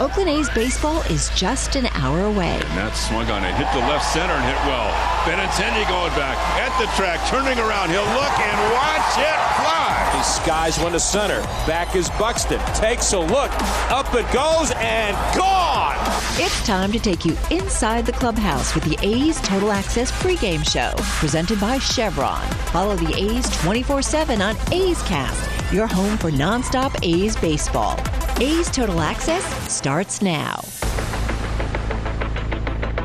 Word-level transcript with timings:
Oakland 0.00 0.28
A's 0.28 0.50
baseball 0.50 1.00
is 1.02 1.30
just 1.30 1.76
an 1.76 1.86
hour 1.94 2.24
away. 2.24 2.60
And 2.60 2.76
that 2.76 2.92
swung 2.92 3.30
on 3.30 3.44
it, 3.44 3.54
hit 3.54 3.70
the 3.72 3.80
left 3.88 4.04
center 4.12 4.34
and 4.34 4.44
hit 4.44 4.60
well. 4.68 4.90
Benintendi 5.24 5.86
going 5.88 6.12
back 6.12 6.36
at 6.60 6.74
the 6.76 6.90
track, 6.92 7.22
turning 7.30 7.58
around. 7.58 7.88
He'll 7.88 8.04
look 8.12 8.36
and 8.36 8.58
watch 8.74 9.16
it 9.16 9.38
fly. 9.56 10.10
He 10.16 10.22
skies 10.22 10.78
one 10.78 10.92
to 10.92 11.00
center. 11.00 11.40
Back 11.66 11.96
is 11.96 12.10
Buxton. 12.18 12.60
Takes 12.74 13.12
a 13.12 13.18
look. 13.18 13.50
Up 13.90 14.12
it 14.14 14.30
goes 14.32 14.72
and 14.76 15.16
gone. 15.34 15.96
It's 16.36 16.66
time 16.66 16.92
to 16.92 16.98
take 16.98 17.24
you 17.24 17.36
inside 17.50 18.04
the 18.04 18.12
clubhouse 18.12 18.74
with 18.74 18.84
the 18.84 18.98
A's 19.00 19.40
Total 19.40 19.70
Access 19.72 20.10
pregame 20.10 20.68
show, 20.68 20.92
presented 21.20 21.60
by 21.60 21.78
Chevron. 21.78 22.42
Follow 22.72 22.96
the 22.96 23.14
A's 23.16 23.48
24 23.62 24.02
7 24.02 24.42
on 24.42 24.56
A's 24.72 25.00
Cast, 25.04 25.72
your 25.72 25.86
home 25.86 26.18
for 26.18 26.30
nonstop 26.30 26.94
A's 27.02 27.36
baseball. 27.36 27.98
A's 28.40 28.68
Total 28.68 29.00
Access 29.00 29.44
starts 29.72 30.20
now. 30.20 30.56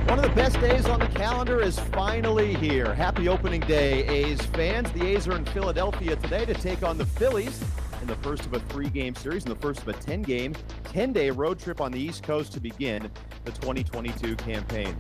One 0.08 0.18
of 0.18 0.24
the 0.24 0.34
best 0.36 0.60
days 0.60 0.88
on 0.88 1.00
the 1.00 1.06
calendar 1.06 1.62
is 1.62 1.78
finally 1.78 2.56
here. 2.56 2.96
Happy 2.96 3.30
opening 3.30 3.62
day, 3.62 4.08
A's 4.08 4.42
fans. 4.48 4.92
The 4.92 5.06
A's 5.06 5.28
are 5.28 5.36
in 5.36 5.46
Philadelphia 5.46 6.16
today 6.16 6.46
to 6.46 6.56
take 6.56 6.82
on 6.82 6.98
the 6.98 7.06
Phillies 7.06 7.64
in 8.02 8.08
the 8.08 8.16
first 8.16 8.48
of 8.48 8.54
a 8.54 8.60
three 8.60 8.90
game 8.90 9.14
series 9.14 9.44
and 9.46 9.52
the 9.52 9.60
first 9.60 9.84
of 9.84 9.88
a 9.90 9.94
10 9.94 10.24
game, 10.24 10.56
10 10.86 11.14
day 11.14 11.30
road 11.30 11.60
trip 11.60 11.80
on 11.80 11.92
the 11.92 12.00
East 12.00 12.24
Coast 12.24 12.52
to 12.54 12.60
begin 12.60 13.08
the 13.46 13.52
2022 13.52 14.36
campaign. 14.36 14.96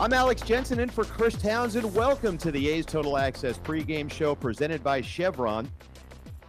I'm 0.00 0.12
Alex 0.12 0.42
Jensen 0.42 0.80
in 0.80 0.88
for 0.88 1.04
Chris 1.04 1.36
Townsend. 1.36 1.94
Welcome 1.94 2.36
to 2.38 2.50
the 2.50 2.68
A's 2.68 2.84
Total 2.84 3.16
Access 3.16 3.58
pregame 3.58 4.10
show 4.10 4.34
presented 4.34 4.82
by 4.82 5.02
Chevron. 5.02 5.70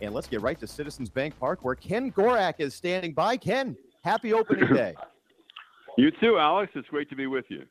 And 0.02 0.13
let's 0.13 0.27
get 0.27 0.41
right 0.41 0.59
to 0.59 0.67
Citizens 0.67 1.09
Bank 1.09 1.38
Park 1.39 1.59
where 1.63 1.76
Ken 1.76 2.12
Korach 2.12 2.55
is 2.59 2.73
standing 2.73 3.13
by. 3.13 3.35
Ken, 3.38 3.76
happy 4.03 4.34
opening 4.34 4.73
day. 4.73 4.95
You 5.98 6.12
too, 6.12 6.38
Alex. 6.38 6.72
It's 6.75 6.88
great 6.88 7.09
to 7.09 7.16
be 7.16 7.27
with 7.27 7.44
you. 7.49 7.66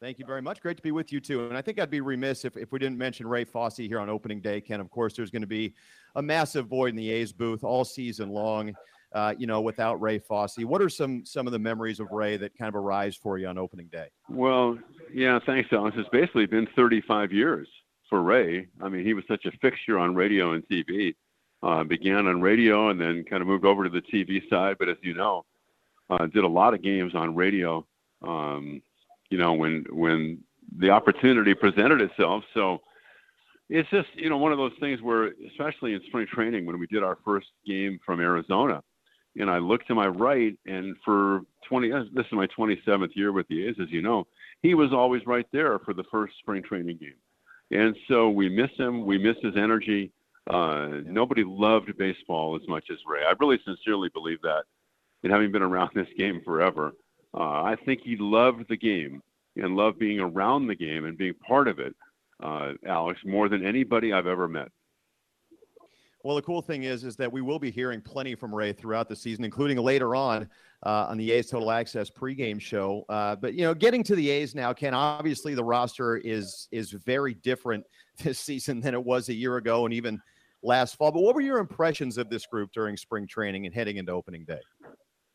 Thank 0.00 0.18
you 0.18 0.24
very 0.24 0.40
much. 0.40 0.62
Great 0.62 0.78
to 0.78 0.82
be 0.82 0.92
with 0.92 1.12
you 1.12 1.20
too. 1.20 1.46
And 1.46 1.58
I 1.58 1.60
think 1.60 1.78
I'd 1.78 1.90
be 1.90 2.00
remiss 2.00 2.46
if, 2.46 2.56
if 2.56 2.72
we 2.72 2.78
didn't 2.78 2.96
mention 2.96 3.26
Ray 3.26 3.44
Fosse 3.44 3.76
here 3.76 4.00
on 4.00 4.08
opening 4.08 4.40
day, 4.40 4.62
Ken. 4.62 4.80
Of 4.80 4.88
course, 4.88 5.12
there's 5.12 5.30
going 5.30 5.42
to 5.42 5.48
be 5.48 5.74
a 6.16 6.22
massive 6.22 6.68
void 6.68 6.90
in 6.90 6.96
the 6.96 7.10
A's 7.10 7.34
booth 7.34 7.64
all 7.64 7.84
season 7.84 8.30
long, 8.30 8.74
uh, 9.12 9.34
you 9.36 9.46
know, 9.46 9.60
without 9.60 10.00
Ray 10.00 10.18
Fosse. 10.18 10.56
What 10.60 10.80
are 10.80 10.88
some 10.88 11.26
some 11.26 11.46
of 11.46 11.52
the 11.52 11.58
memories 11.58 12.00
of 12.00 12.10
Ray 12.12 12.38
that 12.38 12.56
kind 12.56 12.70
of 12.70 12.76
arise 12.76 13.14
for 13.14 13.36
you 13.36 13.46
on 13.46 13.58
opening 13.58 13.88
day? 13.88 14.06
Well, 14.30 14.78
yeah, 15.12 15.38
thanks, 15.44 15.68
Alex. 15.72 15.98
It's 15.98 16.08
basically 16.08 16.46
been 16.46 16.66
35 16.76 17.30
years 17.30 17.68
for 18.10 18.22
Ray. 18.22 18.66
I 18.82 18.90
mean, 18.90 19.04
he 19.04 19.14
was 19.14 19.24
such 19.26 19.46
a 19.46 19.52
fixture 19.62 19.98
on 19.98 20.14
radio 20.14 20.52
and 20.52 20.62
TV. 20.68 21.14
Uh, 21.62 21.84
began 21.84 22.26
on 22.26 22.40
radio 22.40 22.88
and 22.88 23.00
then 23.00 23.22
kind 23.28 23.42
of 23.42 23.46
moved 23.48 23.64
over 23.64 23.84
to 23.84 23.90
the 23.90 24.02
TV 24.02 24.48
side. 24.50 24.76
But 24.78 24.88
as 24.88 24.96
you 25.02 25.14
know, 25.14 25.44
uh, 26.10 26.26
did 26.26 26.44
a 26.44 26.48
lot 26.48 26.74
of 26.74 26.82
games 26.82 27.14
on 27.14 27.34
radio. 27.34 27.86
Um, 28.22 28.82
you 29.30 29.38
know, 29.38 29.54
when 29.54 29.86
when 29.90 30.42
the 30.78 30.90
opportunity 30.90 31.54
presented 31.54 32.00
itself. 32.00 32.44
So 32.54 32.80
it's 33.68 33.88
just 33.90 34.08
you 34.14 34.28
know 34.28 34.36
one 34.36 34.52
of 34.52 34.58
those 34.58 34.72
things 34.80 35.00
where, 35.00 35.32
especially 35.48 35.94
in 35.94 36.00
spring 36.06 36.26
training, 36.26 36.66
when 36.66 36.78
we 36.78 36.86
did 36.86 37.02
our 37.02 37.18
first 37.24 37.46
game 37.66 37.98
from 38.04 38.20
Arizona, 38.20 38.82
and 39.36 39.50
I 39.50 39.58
looked 39.58 39.86
to 39.88 39.94
my 39.94 40.08
right, 40.08 40.56
and 40.66 40.96
for 41.04 41.42
20, 41.68 41.92
uh, 41.92 42.02
this 42.12 42.26
is 42.26 42.32
my 42.32 42.48
27th 42.48 43.14
year 43.14 43.32
with 43.32 43.46
the 43.48 43.68
A's, 43.68 43.76
as 43.80 43.90
you 43.90 44.02
know, 44.02 44.26
he 44.62 44.74
was 44.74 44.92
always 44.92 45.24
right 45.26 45.46
there 45.52 45.78
for 45.78 45.94
the 45.94 46.04
first 46.10 46.34
spring 46.40 46.62
training 46.62 46.98
game, 46.98 47.14
and 47.70 47.96
so 48.08 48.30
we 48.30 48.48
miss 48.48 48.70
him. 48.76 49.06
We 49.06 49.18
miss 49.18 49.36
his 49.42 49.56
energy. 49.56 50.12
Uh, 50.48 50.88
nobody 51.04 51.44
loved 51.44 51.96
baseball 51.96 52.58
as 52.60 52.66
much 52.68 52.84
as 52.90 52.98
Ray. 53.06 53.20
I 53.22 53.34
really 53.38 53.60
sincerely 53.64 54.08
believe 54.08 54.42
that. 54.42 54.64
And 55.22 55.32
having 55.32 55.52
been 55.52 55.62
around 55.62 55.90
this 55.94 56.08
game 56.16 56.40
forever, 56.44 56.92
uh, 57.34 57.62
I 57.62 57.76
think 57.84 58.00
he 58.02 58.16
loved 58.16 58.68
the 58.68 58.76
game 58.76 59.22
and 59.56 59.76
loved 59.76 59.98
being 59.98 60.20
around 60.20 60.66
the 60.66 60.74
game 60.74 61.04
and 61.04 61.16
being 61.16 61.34
part 61.34 61.68
of 61.68 61.78
it, 61.78 61.94
uh, 62.42 62.72
Alex, 62.86 63.20
more 63.24 63.48
than 63.48 63.64
anybody 63.64 64.12
I've 64.12 64.26
ever 64.26 64.48
met. 64.48 64.70
Well, 66.22 66.36
the 66.36 66.42
cool 66.42 66.60
thing 66.60 66.82
is, 66.82 67.04
is 67.04 67.16
that 67.16 67.32
we 67.32 67.40
will 67.40 67.58
be 67.58 67.70
hearing 67.70 68.02
plenty 68.02 68.34
from 68.34 68.54
Ray 68.54 68.74
throughout 68.74 69.08
the 69.08 69.16
season, 69.16 69.42
including 69.44 69.78
later 69.78 70.14
on 70.14 70.48
uh, 70.84 71.06
on 71.08 71.16
the 71.16 71.32
A's 71.32 71.48
Total 71.48 71.70
Access 71.70 72.10
pregame 72.10 72.60
show. 72.60 73.04
Uh, 73.08 73.36
but 73.36 73.54
you 73.54 73.62
know, 73.62 73.72
getting 73.72 74.02
to 74.04 74.14
the 74.14 74.28
A's 74.28 74.54
now, 74.54 74.72
Ken. 74.72 74.92
Obviously, 74.92 75.54
the 75.54 75.64
roster 75.64 76.18
is 76.18 76.68
is 76.72 76.92
very 76.92 77.34
different 77.34 77.84
this 78.22 78.38
season 78.38 78.80
than 78.80 78.92
it 78.94 79.02
was 79.02 79.30
a 79.30 79.34
year 79.34 79.56
ago, 79.56 79.86
and 79.86 79.94
even 79.94 80.20
last 80.62 80.96
fall. 80.96 81.10
But 81.10 81.22
what 81.22 81.34
were 81.34 81.40
your 81.40 81.58
impressions 81.58 82.18
of 82.18 82.28
this 82.28 82.46
group 82.46 82.70
during 82.72 82.96
spring 82.96 83.26
training 83.26 83.64
and 83.64 83.74
heading 83.74 83.96
into 83.96 84.12
opening 84.12 84.44
day? 84.44 84.60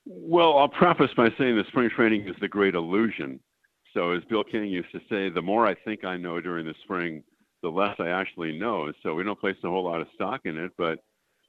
Well, 0.06 0.58
I'll 0.58 0.70
preface 0.70 1.10
by 1.18 1.30
saying 1.38 1.56
that 1.58 1.66
spring 1.68 1.90
training 1.90 2.28
is 2.28 2.36
the 2.40 2.48
great 2.48 2.76
illusion. 2.76 3.40
So, 3.96 4.12
as 4.12 4.24
Bill 4.26 4.44
King 4.44 4.66
used 4.66 4.92
to 4.92 5.00
say, 5.10 5.30
the 5.30 5.42
more 5.42 5.66
I 5.66 5.74
think 5.74 6.04
I 6.04 6.18
know 6.18 6.40
during 6.40 6.68
the 6.68 6.76
spring, 6.84 7.24
the 7.66 7.72
less 7.72 7.96
I 8.00 8.10
actually 8.10 8.58
know. 8.58 8.92
So, 9.04 9.14
we 9.16 9.24
don't 9.24 9.40
place 9.40 9.56
a 9.64 9.70
whole 9.70 9.84
lot 9.84 10.02
of 10.02 10.08
stock 10.16 10.42
in 10.46 10.58
it. 10.58 10.72
But 10.78 11.00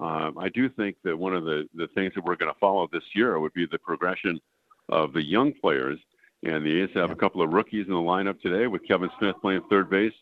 um, 0.00 0.38
I 0.38 0.48
do 0.48 0.68
think 0.68 0.96
that 1.04 1.16
one 1.16 1.34
of 1.34 1.44
the, 1.44 1.68
the 1.74 1.88
things 1.94 2.12
that 2.14 2.24
we're 2.24 2.36
going 2.36 2.52
to 2.52 2.58
follow 2.58 2.88
this 2.92 3.04
year 3.14 3.38
would 3.38 3.54
be 3.54 3.66
the 3.66 3.78
progression 3.78 4.40
of 4.88 5.12
the 5.12 5.24
young 5.24 5.52
players. 5.52 5.98
And 6.42 6.64
the 6.64 6.82
A's 6.82 6.90
have 6.94 7.10
a 7.10 7.16
couple 7.16 7.42
of 7.42 7.52
rookies 7.52 7.86
in 7.86 7.92
the 7.92 7.98
lineup 7.98 8.40
today 8.40 8.66
with 8.66 8.86
Kevin 8.86 9.10
Smith 9.18 9.36
playing 9.40 9.62
third 9.70 9.88
base, 9.88 10.12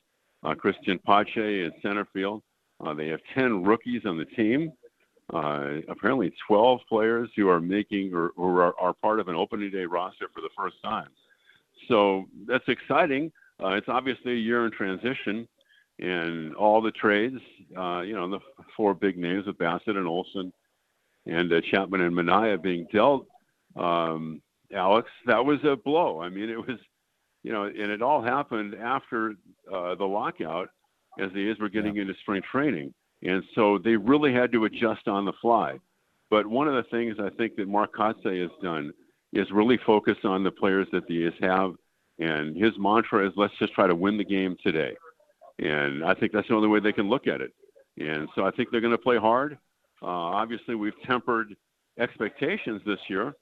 uh, 0.44 0.54
Cristian 0.54 1.03
Pache 1.03 1.65
in 1.65 1.72
center 1.83 2.06
field. 2.12 2.43
Uh, 2.84 2.94
they 2.94 3.09
have 3.09 3.21
10 3.34 3.65
rookies 3.65 4.03
on 4.06 4.16
the 4.16 4.25
team 4.25 4.72
uh, 5.33 5.77
apparently 5.88 6.33
12 6.47 6.81
players 6.88 7.31
who 7.34 7.49
are 7.49 7.60
making 7.60 8.12
or, 8.15 8.31
or 8.37 8.62
are, 8.62 8.75
are, 8.78 8.93
part 8.93 9.21
of 9.21 9.28
an 9.28 9.34
opening 9.34 9.71
day 9.71 9.84
roster 9.87 10.28
for 10.34 10.43
the 10.43 10.50
first 10.56 10.77
time. 10.83 11.09
So 11.88 12.27
that's 12.47 12.69
exciting. 12.69 13.33
Uh, 13.62 13.69
it's 13.69 13.88
obviously 13.88 14.33
a 14.33 14.37
year 14.37 14.66
in 14.66 14.72
transition, 14.72 15.49
and 15.99 16.55
all 16.55 16.81
the 16.81 16.91
trades, 16.91 17.38
uh, 17.77 18.00
you 18.00 18.15
know, 18.15 18.28
the 18.28 18.41
four 18.77 18.94
big 18.94 19.16
names 19.16 19.47
of 19.47 19.56
Bassitt 19.59 19.97
and 19.97 20.06
Olson 20.06 20.53
and 21.27 21.53
uh, 21.53 21.60
Chapman 21.71 22.00
and 22.00 22.15
Manaea 22.15 22.60
being 22.60 22.87
dealt, 22.93 23.27
um, 23.77 24.43
Alex, 24.75 25.09
that 25.27 25.44
was 25.44 25.59
a 25.65 25.77
blow. 25.77 26.21
I 26.21 26.28
mean, 26.28 26.50
it 26.50 26.59
was, 26.59 26.78
you 27.43 27.53
know, 27.53 27.65
and 27.65 27.91
it 27.91 28.03
all 28.03 28.22
happened 28.22 28.75
after 28.75 29.34
uh, 29.72 29.94
the 29.94 30.04
lockout 30.04 30.69
as 31.19 31.31
the 31.33 31.49
A's 31.50 31.59
were 31.60 31.69
getting 31.69 31.97
yeah. 31.97 32.03
into 32.03 32.15
spring 32.21 32.43
training. 32.50 32.93
And 33.22 33.43
so 33.54 33.78
they 33.78 33.97
really 33.97 34.33
had 34.33 34.53
to 34.53 34.65
adjust 34.65 35.09
on 35.09 35.25
the 35.25 35.33
fly. 35.41 35.78
But 36.31 36.47
one 36.47 36.69
of 36.69 36.75
the 36.75 36.91
things 36.91 37.16
I 37.21 37.31
think 37.31 37.56
that 37.56 37.69
Mark 37.69 37.94
Kotsay 37.94 38.43
has 38.43 38.50
done 38.62 38.93
is 39.33 39.50
really 39.50 39.78
focus 39.87 40.16
on 40.25 40.43
the 40.43 40.50
players 40.50 40.88
that 40.93 41.06
the 41.06 41.27
A's 41.27 41.33
have. 41.41 41.75
And 42.19 42.56
his 42.56 42.72
mantra 42.78 43.27
is 43.27 43.33
let's 43.37 43.56
just 43.59 43.72
try 43.75 43.87
to 43.87 43.94
win 43.94 44.19
the 44.19 44.25
game 44.25 44.56
today. 44.62 44.97
And 45.59 46.04
I 46.04 46.15
think 46.15 46.32
that's 46.32 46.48
the 46.48 46.54
only 46.54 46.69
way 46.69 46.81
they 46.81 46.92
can 46.92 47.09
look 47.09 47.26
at 47.26 47.41
it. 47.41 47.53
And 47.98 48.28
so 48.34 48.44
I 48.44 48.50
think 48.50 48.70
they're 48.70 48.81
going 48.81 48.91
to 48.91 48.98
play 48.98 49.16
hard. 49.16 49.59
Uh, 50.03 50.06
obviously, 50.06 50.75
we've 50.75 51.00
tempered 51.06 51.54
expectations 51.98 52.82
this 52.84 52.98
year, 53.09 53.34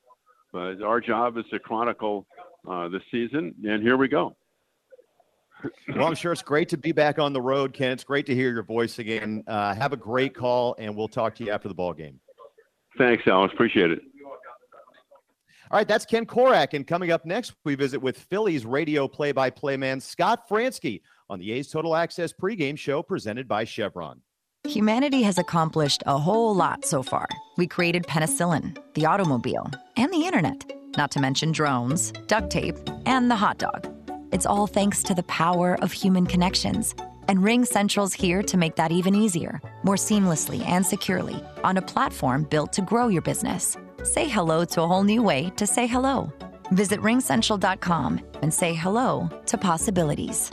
but 0.53 0.83
our 0.83 1.01
job 1.01 1.39
is 1.39 1.45
to 1.51 1.59
chronicle 1.59 2.27
uh, 2.69 2.89
the 2.89 3.01
season. 3.11 3.55
And 3.65 3.83
here 3.83 3.97
we 3.97 4.09
go 4.09 4.37
well, 5.95 6.07
I'm 6.07 6.15
sure 6.15 6.33
it's 6.33 6.43
great 6.43 6.69
to 6.71 6.77
be 6.77 6.93
back 6.93 7.19
on 7.19 7.33
the 7.33 7.41
road, 7.41 7.73
Ken. 7.73 7.93
It's 7.93 8.05
great 8.05 8.27
to 8.27 8.35
hear 8.35 8.53
your 8.53 8.63
voice 8.63 8.99
again. 8.99 9.45
Uh, 9.47 9.75
have 9.75 9.93
a 9.93 9.97
great 9.97 10.35
call, 10.35 10.75
and 10.79 10.97
we'll 10.97 11.09
talk 11.09 11.35
to 11.37 11.45
you 11.45 11.51
after 11.51 11.69
the 11.69 11.75
ball 11.75 11.93
game. 11.93 12.21
Thanks, 12.99 13.23
Alex. 13.27 13.53
Appreciate 13.55 13.91
it. 13.91 14.01
All 15.71 15.79
right, 15.79 15.89
that's 15.89 16.05
Ken 16.05 16.27
Korach. 16.27 16.75
And 16.75 16.87
coming 16.87 17.13
up 17.13 17.25
next, 17.25 17.55
we 17.65 17.75
visit 17.75 17.99
with 17.99 18.19
Phillies 18.19 18.67
radio 18.67 19.09
play 19.09 19.33
by 19.33 19.49
play 19.49 19.77
man 19.79 20.01
Scott 20.01 20.47
Franzke 20.49 21.01
on 21.33 21.39
the 21.39 21.51
A's 21.53 21.69
Total 21.69 21.97
Access 21.97 22.31
pregame 22.31 22.79
show 22.79 23.03
presented 23.03 23.49
by 23.49 23.65
Chevron. 23.65 24.21
Humanity 24.65 25.23
has 25.23 25.39
accomplished 25.39 26.03
a 26.07 26.19
whole 26.19 26.55
lot 26.55 26.85
so 26.85 27.03
far. 27.03 27.27
We 27.57 27.67
created 27.67 28.07
penicillin, 28.07 28.77
the 28.95 29.07
automobile, 29.07 29.69
and 29.97 30.13
the 30.13 30.27
internet, 30.27 30.71
not 30.97 31.11
to 31.13 31.21
mention 31.21 31.51
drones, 31.51 32.13
duct 32.27 32.51
tape, 32.51 32.77
and 33.07 33.31
the 33.31 33.35
hot 33.35 33.59
dog. 33.59 33.89
It's 34.31 34.45
all 34.45 34.67
thanks 34.67 35.03
to 35.05 35.15
the 35.15 35.23
power 35.25 35.79
of 35.83 35.91
human 35.91 36.27
connections. 36.27 36.95
And 37.29 37.43
Ring 37.43 37.65
Central's 37.65 38.13
here 38.13 38.43
to 38.43 38.57
make 38.59 38.77
that 38.77 38.93
even 38.93 39.15
easier, 39.15 39.61
more 39.85 39.97
seamlessly 39.97 40.61
and 40.67 40.85
securely 40.85 41.43
on 41.65 41.79
a 41.79 41.83
platform 41.83 42.45
built 42.45 42.75
to 42.75 42.83
grow 42.83 43.09
your 43.09 43.23
business. 43.23 43.77
Say 44.03 44.29
hello 44.29 44.67
to 44.67 44.83
a 44.83 44.87
whole 44.87 45.05
new 45.05 45.23
way 45.23 45.51
to 45.57 45.67
say 45.67 45.87
hello. 45.87 46.31
Visit 46.73 47.01
ringcentral.com 47.01 48.21
and 48.43 48.53
say 48.53 48.75
hello 48.75 49.31
to 49.47 49.57
possibilities. 49.59 50.53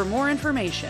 for 0.00 0.06
more 0.06 0.30
information. 0.30 0.88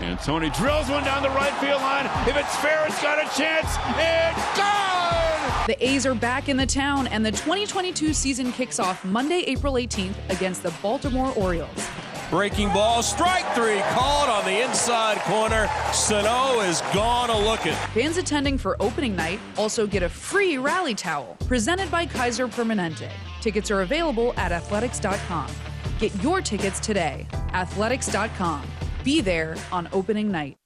And 0.00 0.18
Tony 0.18 0.50
drills 0.50 0.88
one 0.88 1.04
down 1.04 1.22
the 1.22 1.30
right 1.30 1.52
field 1.60 1.80
line. 1.80 2.06
If 2.28 2.36
it's 2.36 2.56
fair, 2.56 2.84
it's 2.86 3.00
got 3.00 3.18
a 3.18 3.38
chance. 3.38 3.68
It's 3.96 4.58
gone! 4.58 5.66
The 5.68 5.76
A's 5.78 6.04
are 6.04 6.14
back 6.16 6.48
in 6.48 6.56
the 6.56 6.66
town, 6.66 7.06
and 7.06 7.24
the 7.24 7.30
2022 7.30 8.12
season 8.14 8.50
kicks 8.50 8.80
off 8.80 9.04
Monday, 9.04 9.44
April 9.46 9.74
18th 9.74 10.16
against 10.28 10.64
the 10.64 10.74
Baltimore 10.82 11.32
Orioles. 11.36 11.88
Breaking 12.30 12.68
ball, 12.70 13.04
strike 13.04 13.46
three, 13.54 13.80
called 13.92 14.28
on 14.28 14.44
the 14.44 14.64
inside 14.64 15.18
corner. 15.18 15.68
Sano 15.92 16.60
is 16.62 16.80
gone 16.92 17.30
a 17.30 17.38
looking. 17.38 17.74
Fans 17.94 18.16
attending 18.16 18.58
for 18.58 18.76
opening 18.82 19.14
night 19.14 19.38
also 19.56 19.86
get 19.86 20.02
a 20.02 20.08
free 20.08 20.58
rally 20.58 20.94
towel 20.94 21.36
presented 21.46 21.88
by 21.88 22.04
Kaiser 22.04 22.48
Permanente. 22.48 23.08
Tickets 23.40 23.70
are 23.70 23.82
available 23.82 24.34
at 24.36 24.50
athletics.com. 24.50 25.46
Get 25.98 26.14
your 26.22 26.40
tickets 26.40 26.80
today. 26.80 27.26
Athletics.com. 27.52 28.62
Be 29.02 29.20
there 29.20 29.56
on 29.72 29.88
opening 29.92 30.30
night. 30.30 30.56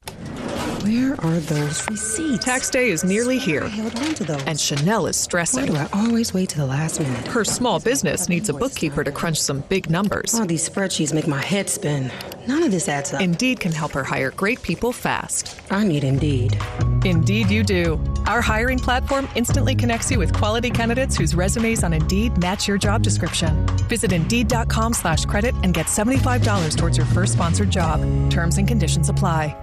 Where 0.83 1.13
are 1.21 1.39
those 1.41 1.87
receipts? 1.91 2.43
Tax 2.43 2.71
day 2.71 2.89
is 2.89 3.05
nearly 3.05 3.39
here. 3.39 3.65
I 3.65 3.69
held 3.69 3.99
on 3.99 4.15
to 4.15 4.25
those. 4.25 4.43
And 4.45 4.59
Chanel 4.59 5.07
is 5.07 5.17
stressing. 5.17 5.75
Why 5.75 5.87
do 5.87 5.95
I 5.95 6.07
always 6.07 6.33
wait 6.33 6.49
to 6.51 6.57
the 6.57 6.65
last 6.65 6.99
minute? 7.01 7.27
Her 7.27 7.45
small 7.45 7.81
business 7.81 8.31
needs 8.31 8.49
a 8.49 8.55
bookkeeper 8.55 9.05
to 9.05 9.13
crunch 9.13 9.39
some 9.39 9.61
big 9.69 9.91
numbers. 9.91 10.35
All 10.35 10.47
these 10.47 10.67
spreadsheets 10.67 11.13
make 11.13 11.27
my 11.27 11.43
head 11.43 11.69
spin. 11.69 12.11
None 12.49 12.63
of 12.63 12.71
this 12.71 12.89
adds 12.89 13.13
up. 13.13 13.21
Indeed 13.21 13.61
can 13.61 13.73
help 13.73 13.93
her 13.93 14.03
hire 14.03 14.31
great 14.31 14.63
people 14.63 14.91
fast. 14.93 15.61
I 15.71 15.85
need 15.85 16.03
Indeed. 16.03 16.59
Indeed, 17.05 17.51
you 17.51 17.63
do. 17.63 18.01
Our 18.27 18.41
hiring 18.41 18.79
platform 18.79 19.29
instantly 19.35 19.75
connects 19.75 20.11
you 20.11 20.19
with 20.19 20.33
quality 20.33 20.71
candidates 20.71 21.15
whose 21.15 21.35
resumes 21.35 21.85
on 21.85 21.93
Indeed 21.93 22.39
match 22.39 22.67
your 22.67 22.79
job 22.79 23.03
description. 23.03 23.67
Visit 23.89 24.13
Indeed.com 24.13 24.95
slash 24.95 25.27
credit 25.27 25.55
and 25.63 25.75
get 25.75 25.87
$75 25.87 26.75
towards 26.77 26.97
your 26.97 27.07
first 27.09 27.35
sponsored 27.35 27.71
job. 27.71 28.01
Terms 28.31 28.57
and 28.57 28.67
conditions 28.67 29.11
apply. 29.11 29.55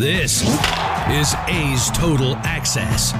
This 0.00 0.40
is 1.10 1.34
A's 1.46 1.90
Total 1.90 2.34
Access. 2.36 3.12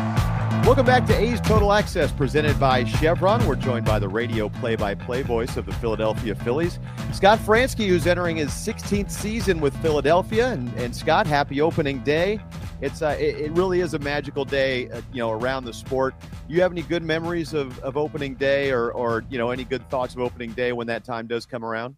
Welcome 0.64 0.86
back 0.86 1.04
to 1.08 1.14
A's 1.14 1.38
Total 1.42 1.74
Access, 1.74 2.10
presented 2.10 2.58
by 2.58 2.84
Chevron. 2.84 3.46
We're 3.46 3.56
joined 3.56 3.84
by 3.84 3.98
the 3.98 4.08
radio 4.08 4.48
play-by-play 4.48 5.20
voice 5.24 5.58
of 5.58 5.66
the 5.66 5.74
Philadelphia 5.74 6.34
Phillies, 6.34 6.78
Scott 7.12 7.38
Franzke, 7.40 7.86
who's 7.86 8.06
entering 8.06 8.36
his 8.36 8.48
16th 8.48 9.10
season 9.10 9.60
with 9.60 9.76
Philadelphia. 9.82 10.52
And, 10.52 10.74
and 10.78 10.96
Scott, 10.96 11.26
happy 11.26 11.60
opening 11.60 11.98
day! 11.98 12.40
It's 12.80 13.02
uh, 13.02 13.14
it, 13.20 13.36
it 13.36 13.52
really 13.52 13.80
is 13.80 13.92
a 13.92 13.98
magical 13.98 14.46
day, 14.46 14.88
uh, 14.88 15.02
you 15.12 15.18
know, 15.18 15.32
around 15.32 15.66
the 15.66 15.74
sport. 15.74 16.14
You 16.48 16.62
have 16.62 16.72
any 16.72 16.80
good 16.80 17.02
memories 17.02 17.52
of, 17.52 17.78
of 17.80 17.98
opening 17.98 18.36
day, 18.36 18.70
or 18.70 18.90
or 18.92 19.22
you 19.28 19.36
know, 19.36 19.50
any 19.50 19.64
good 19.64 19.86
thoughts 19.90 20.14
of 20.14 20.20
opening 20.20 20.52
day 20.52 20.72
when 20.72 20.86
that 20.86 21.04
time 21.04 21.26
does 21.26 21.44
come 21.44 21.62
around? 21.62 21.96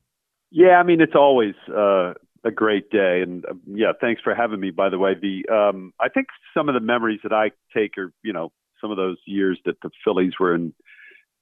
Yeah, 0.50 0.80
I 0.80 0.82
mean 0.82 1.00
it's 1.00 1.14
always 1.14 1.54
uh, 1.72 2.14
a 2.44 2.50
great 2.50 2.90
day, 2.90 3.22
and 3.22 3.44
uh, 3.44 3.54
yeah, 3.66 3.92
thanks 4.00 4.20
for 4.22 4.34
having 4.34 4.60
me. 4.60 4.70
By 4.70 4.88
the 4.88 4.98
way, 4.98 5.14
the 5.14 5.48
um, 5.52 5.92
I 6.00 6.08
think 6.08 6.28
some 6.56 6.68
of 6.68 6.74
the 6.74 6.80
memories 6.80 7.20
that 7.22 7.32
I 7.32 7.50
take 7.74 7.96
are 7.98 8.12
you 8.22 8.32
know 8.32 8.50
some 8.80 8.90
of 8.90 8.96
those 8.96 9.18
years 9.26 9.58
that 9.64 9.80
the 9.82 9.90
Phillies 10.04 10.32
were 10.40 10.54
in 10.54 10.74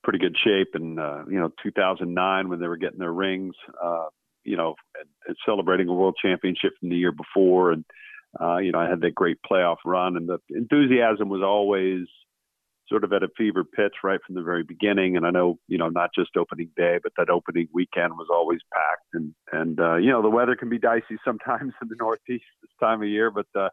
pretty 0.03 0.19
good 0.19 0.37
shape, 0.43 0.75
and 0.75 1.01
uh, 1.01 1.25
you 1.29 1.39
know 1.39 1.51
2009 1.63 2.49
when 2.49 2.61
they 2.61 2.69
were 2.69 2.77
getting 2.77 2.99
their 2.99 3.13
rings, 3.13 3.55
uh, 3.83 4.07
you 4.45 4.57
know, 4.57 4.75
and, 4.99 5.09
and 5.27 5.37
celebrating 5.47 5.89
a 5.89 5.95
World 5.95 6.17
Championship 6.21 6.73
from 6.79 6.91
the 6.91 6.97
year 6.97 7.13
before, 7.13 7.73
and 7.73 7.85
uh, 8.41 8.59
you 8.59 8.73
know 8.73 8.79
I 8.79 8.89
had 8.89 9.01
that 9.01 9.15
great 9.15 9.39
playoff 9.51 9.79
run, 9.85 10.17
and 10.17 10.29
the 10.29 10.39
enthusiasm 10.51 11.29
was 11.29 11.43
always 11.43 12.07
sort 12.91 13.05
of 13.05 13.13
at 13.13 13.23
a 13.23 13.29
fever 13.37 13.65
pitch 13.65 13.95
right 14.03 14.21
from 14.27 14.35
the 14.35 14.43
very 14.43 14.65
beginning. 14.65 15.17
And 15.17 15.25
I 15.25 15.31
know, 15.31 15.59
you 15.69 15.79
know, 15.79 15.89
not 15.89 16.11
just 16.15 16.37
opening 16.37 16.71
day, 16.77 16.99
but 17.03 17.13
that 17.17 17.31
opening 17.31 17.69
weekend 17.73 18.15
was 18.15 18.27
always 18.31 18.61
packed. 18.73 19.15
And 19.15 19.35
and 19.53 19.81
uh, 19.81 19.97
you 19.97 20.11
know, 20.11 20.21
the 20.21 20.29
weather 20.29 20.57
can 20.57 20.69
be 20.69 20.79
dicey 20.79 21.17
sometimes 21.25 21.73
in 21.81 21.89
the 21.89 21.97
Northeast 21.99 22.45
this 22.61 22.71
time 22.81 23.03
of 23.03 23.09
year, 23.09 23.31
but 23.31 23.47
uh, 23.55 23.69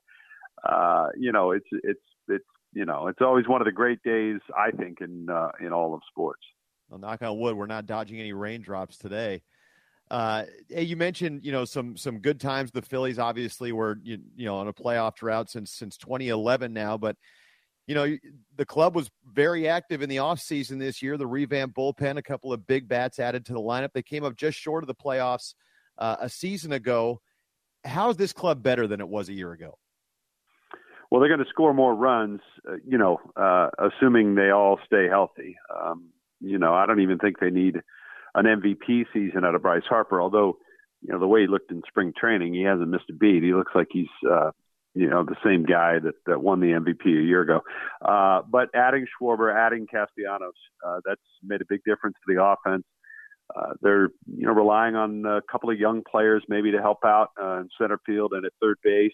uh, 0.68 1.10
you 1.18 1.32
know, 1.32 1.52
it's 1.52 1.68
it's 1.72 2.00
it's 2.30 2.46
you 2.74 2.86
know, 2.86 3.08
it's 3.08 3.22
always 3.22 3.48
one 3.48 3.62
of 3.62 3.66
the 3.66 3.72
great 3.72 4.02
days 4.04 4.40
I 4.56 4.72
think 4.72 5.02
in 5.02 5.30
uh, 5.30 5.50
in 5.60 5.74
all 5.74 5.94
of 5.94 6.02
sports. 6.10 6.42
Well, 6.90 7.00
knock 7.00 7.22
on 7.22 7.38
wood, 7.38 7.58
we're 7.58 7.66
not 7.66 7.86
dodging 7.86 8.20
any 8.20 8.34
raindrops 8.34 8.98
today. 8.98 9.42
Uh, 10.10 10.46
hey, 10.70 10.84
you 10.84 10.96
mentioned 10.96 11.44
you 11.44 11.52
know 11.52 11.66
some 11.66 11.98
some 11.98 12.20
good 12.20 12.40
times. 12.40 12.72
The 12.72 12.82
Phillies 12.82 13.20
obviously 13.20 13.72
were 13.72 14.00
you, 14.04 14.20
you 14.36 14.46
know 14.46 14.58
on 14.58 14.68
a 14.68 14.74
playoff 14.74 15.16
drought 15.16 15.50
since 15.50 15.72
since 15.72 15.98
2011 15.98 16.72
now, 16.72 16.98
but 16.98 17.18
you 17.88 17.96
know 17.96 18.18
the 18.58 18.66
club 18.66 18.96
was 18.96 19.10
very 19.34 19.68
active 19.68 20.02
in 20.02 20.10
the 20.10 20.18
offseason 20.18 20.78
this 20.78 21.02
year. 21.02 21.18
The 21.18 21.26
revamped 21.26 21.76
bullpen, 21.76 22.18
a 22.18 22.22
couple 22.22 22.54
of 22.54 22.68
big 22.68 22.88
bats 22.88 23.20
added 23.20 23.46
to 23.46 23.54
the 23.54 23.60
lineup. 23.60 23.94
They 23.94 24.04
came 24.04 24.24
up 24.24 24.36
just 24.36 24.60
short 24.60 24.84
of 24.84 24.88
the 24.88 24.96
playoffs 24.96 25.56
uh, 25.98 26.18
a 26.20 26.30
season 26.30 26.74
ago. 26.74 27.22
How 27.86 28.10
is 28.10 28.18
this 28.18 28.34
club 28.34 28.62
better 28.62 28.88
than 28.88 29.00
it 29.00 29.08
was 29.08 29.30
a 29.30 29.34
year 29.34 29.54
ago? 29.54 29.78
Well, 31.10 31.22
they're 31.22 31.30
going 31.30 31.44
to 31.44 31.50
score 31.50 31.74
more 31.74 31.96
runs, 31.96 32.42
uh, 32.70 32.76
you 32.86 32.98
know, 32.98 33.20
uh, 33.38 33.70
assuming 33.80 34.36
they 34.36 34.50
all 34.50 34.78
stay 34.86 35.08
healthy. 35.08 35.56
Um, 35.74 36.10
you 36.42 36.60
know, 36.60 36.74
I 36.74 36.86
don't 36.86 37.00
even 37.00 37.18
think 37.18 37.40
they 37.40 37.50
need 37.50 37.78
an 38.36 38.46
MVP 38.46 39.06
season 39.14 39.46
out 39.46 39.56
of 39.56 39.62
Bryce 39.62 39.86
Harper. 39.88 40.22
Although, 40.22 40.58
you 41.02 41.14
know, 41.14 41.20
the 41.20 41.28
way 41.28 41.42
he 41.42 41.48
looked 41.48 41.72
in 41.72 41.82
spring 41.88 42.12
training, 42.20 42.54
he 42.54 42.64
hasn't 42.64 42.90
missed 42.90 43.10
a 43.10 43.14
beat. 43.14 43.42
He 43.42 43.54
looks 43.54 43.72
like 43.74 43.88
he's, 43.90 44.08
uh, 44.30 44.52
you 44.98 45.08
know, 45.08 45.24
the 45.24 45.36
same 45.46 45.64
guy 45.64 46.00
that, 46.00 46.16
that 46.26 46.42
won 46.42 46.60
the 46.60 46.72
MVP 46.72 47.06
a 47.06 47.24
year 47.24 47.42
ago. 47.42 47.62
Uh, 48.02 48.42
but 48.50 48.70
adding 48.74 49.06
Schwarber, 49.06 49.56
adding 49.56 49.86
Castellanos, 49.86 50.56
uh, 50.86 51.00
that's 51.06 51.22
made 51.44 51.62
a 51.62 51.66
big 51.70 51.82
difference 51.86 52.16
to 52.26 52.34
the 52.34 52.44
offense. 52.44 52.84
Uh, 53.56 53.74
they're, 53.82 54.10
you 54.26 54.48
know, 54.48 54.52
relying 54.54 54.96
on 54.96 55.24
a 55.26 55.42
couple 55.50 55.70
of 55.70 55.80
young 55.80 56.02
players 56.10 56.44
maybe 56.50 56.72
to 56.72 56.82
help 56.82 57.06
out 57.06 57.30
uh, 57.42 57.60
in 57.60 57.70
center 57.80 58.00
field 58.06 58.34
and 58.34 58.44
at 58.44 58.52
third 58.60 58.78
base. 58.84 59.14